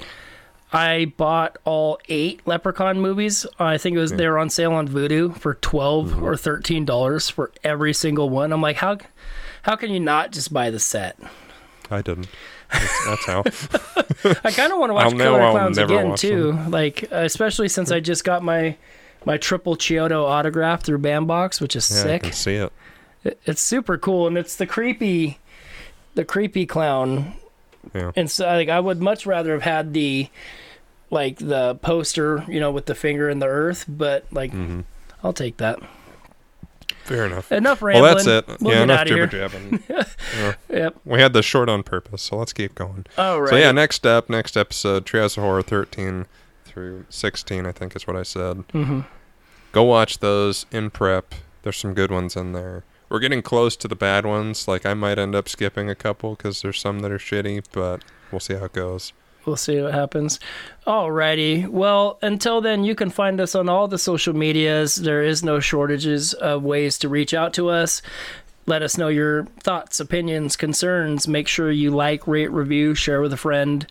[0.73, 3.45] I bought all eight Leprechaun movies.
[3.59, 7.29] I think it was they were on sale on Vudu for 12 or thirteen dollars
[7.29, 8.51] for every single one.
[8.51, 8.97] I'm like, how
[9.63, 11.17] how can you not just buy the set?
[11.89, 12.27] I didn't.
[12.71, 13.39] That's, that's how.
[14.43, 16.51] I kind of want to watch I'll Killer Klowns again too.
[16.69, 18.75] Like especially since I just got my
[19.25, 22.07] my triple Chiodo autograph through Bam Box, which is sick.
[22.07, 22.73] Yeah, I can see it.
[23.23, 25.39] It- It's super cool, and it's the creepy,
[26.15, 27.33] the creepy clown.
[27.95, 28.11] Yeah.
[28.15, 30.29] And so, like, I would much rather have had the,
[31.09, 33.85] like, the poster, you know, with the finger in the earth.
[33.87, 34.81] But like, hmm
[35.23, 35.79] I'll take that.
[37.07, 37.51] Fair enough.
[37.51, 38.03] Enough rambling.
[38.03, 38.61] Well, that's it.
[38.61, 39.27] We'll yeah, enough here.
[39.27, 39.83] jibber jabbing.
[40.37, 40.53] Yeah.
[40.69, 40.95] Yep.
[41.05, 43.05] We had this short on purpose, so let's keep going.
[43.17, 43.49] All right.
[43.49, 46.25] So yeah, next up, next episode, Treehouse of Horror 13
[46.65, 48.67] through 16, I think is what I said.
[48.69, 49.01] Mm-hmm.
[49.71, 51.33] Go watch those in prep.
[51.63, 52.83] There's some good ones in there.
[53.09, 54.67] We're getting close to the bad ones.
[54.67, 58.03] Like I might end up skipping a couple because there's some that are shitty, but
[58.31, 59.13] we'll see how it goes.
[59.47, 60.41] We'll see what happens.
[60.85, 61.67] Alrighty.
[61.69, 64.95] Well, until then, you can find us on all the social medias.
[64.95, 68.01] There is no shortages of ways to reach out to us.
[68.67, 71.27] let us know your thoughts, opinions, concerns.
[71.27, 73.87] Make sure you like, rate, review, share with a friend.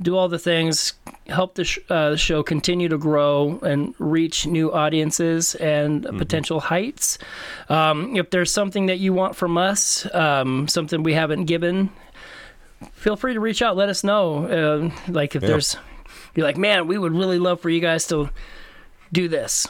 [0.00, 0.92] Do all the things.
[1.26, 7.18] Help the, sh- uh, show continue to grow and reach new audiences and potential heights.
[7.68, 11.90] Um, if there's something that you want from us, um, something we haven't given,
[12.92, 13.76] feel free to reach out.
[13.76, 14.44] Let us know.
[14.46, 15.48] Uh, like if Yeah.
[15.48, 15.76] there's,
[16.34, 18.30] you're like, man, we would really love for you guys to
[19.12, 19.66] do this.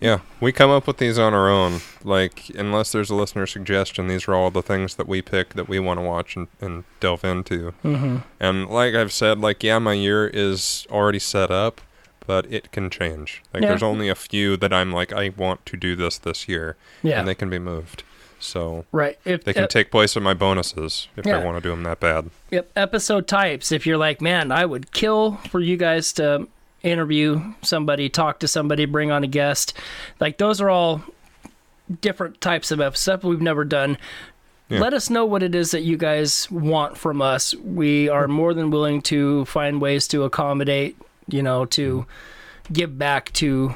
[0.00, 1.80] Yeah, we come up with these on our own.
[2.02, 5.68] Like, unless there's a listener suggestion, these are all the things that we pick that
[5.68, 7.74] we want to watch and, and delve into.
[7.84, 8.16] Mm-hmm.
[8.40, 11.82] And like I've said, like, yeah, my year is already set up,
[12.26, 13.42] but it can change.
[13.52, 13.68] Like, Yeah.
[13.70, 17.18] there's only a few that I'm like, I want to do this this year, Yeah.
[17.18, 18.02] and they can be moved.
[18.40, 19.18] So right.
[19.24, 21.38] If they can take place of my bonuses if Yeah.
[21.38, 22.30] I want to do them that bad.
[22.50, 23.70] Yep, episode types.
[23.70, 26.48] If you're like, man, I would kill for you guys to
[26.82, 29.74] interview somebody, talk to somebody, bring on a guest.
[30.18, 31.02] Like those are all
[32.00, 33.98] different types of stuff we've never done.
[34.68, 34.80] Yeah.
[34.80, 37.54] Let us know what it is that you guys want from us.
[37.56, 40.96] We are more than willing to find ways to accommodate,
[41.26, 42.06] you know, to
[42.72, 43.74] give back to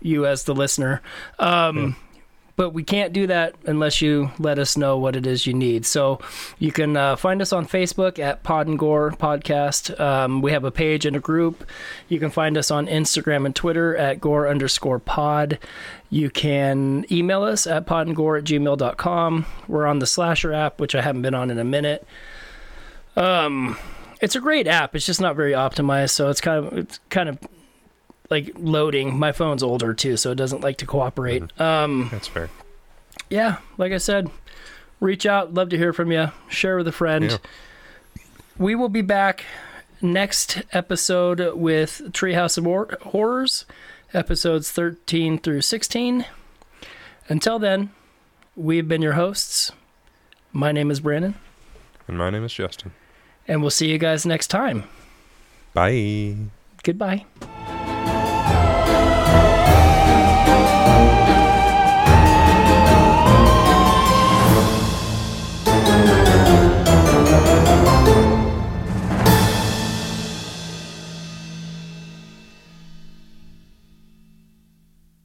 [0.00, 1.00] you as the listener.
[1.38, 1.94] Um,
[2.54, 5.86] But we can't do that unless you let us know what it is you need.
[5.86, 6.20] So
[6.58, 9.98] you can uh, find us on Facebook at Pod and Gore Podcast.
[9.98, 11.64] Um, we have a page and a group.
[12.08, 15.58] You can find us on Instagram and Twitter at Gore underscore pod.
[16.10, 19.46] You can email us at podandgore at gmail.com.
[19.66, 22.06] We're on the Slasher app, which I haven't been on in a minute.
[23.16, 23.78] Um,
[24.20, 24.94] it's a great app.
[24.94, 27.38] It's just not very optimized, so it's kind of it's kind of
[28.32, 29.16] like loading.
[29.18, 31.44] My phone's older too, so it doesn't like to cooperate.
[31.60, 32.48] Um, That's fair.
[33.30, 34.30] yeah, like I said,
[35.00, 35.52] reach out.
[35.54, 36.32] Love to hear from you.
[36.48, 37.30] Share with a friend.
[37.30, 37.36] Yeah.
[38.58, 39.44] We will be back
[40.00, 43.64] next episode with Treehouse of Hor- Horrors,
[44.14, 46.24] episodes 13 through 16.
[47.28, 47.90] Until then,
[48.56, 49.72] we've been your hosts.
[50.52, 51.34] My name is Brandon,
[52.08, 52.92] And my name is Justin.
[53.48, 54.84] and we'll see you guys next time.
[55.72, 56.36] Bye.
[56.82, 57.24] Goodbye.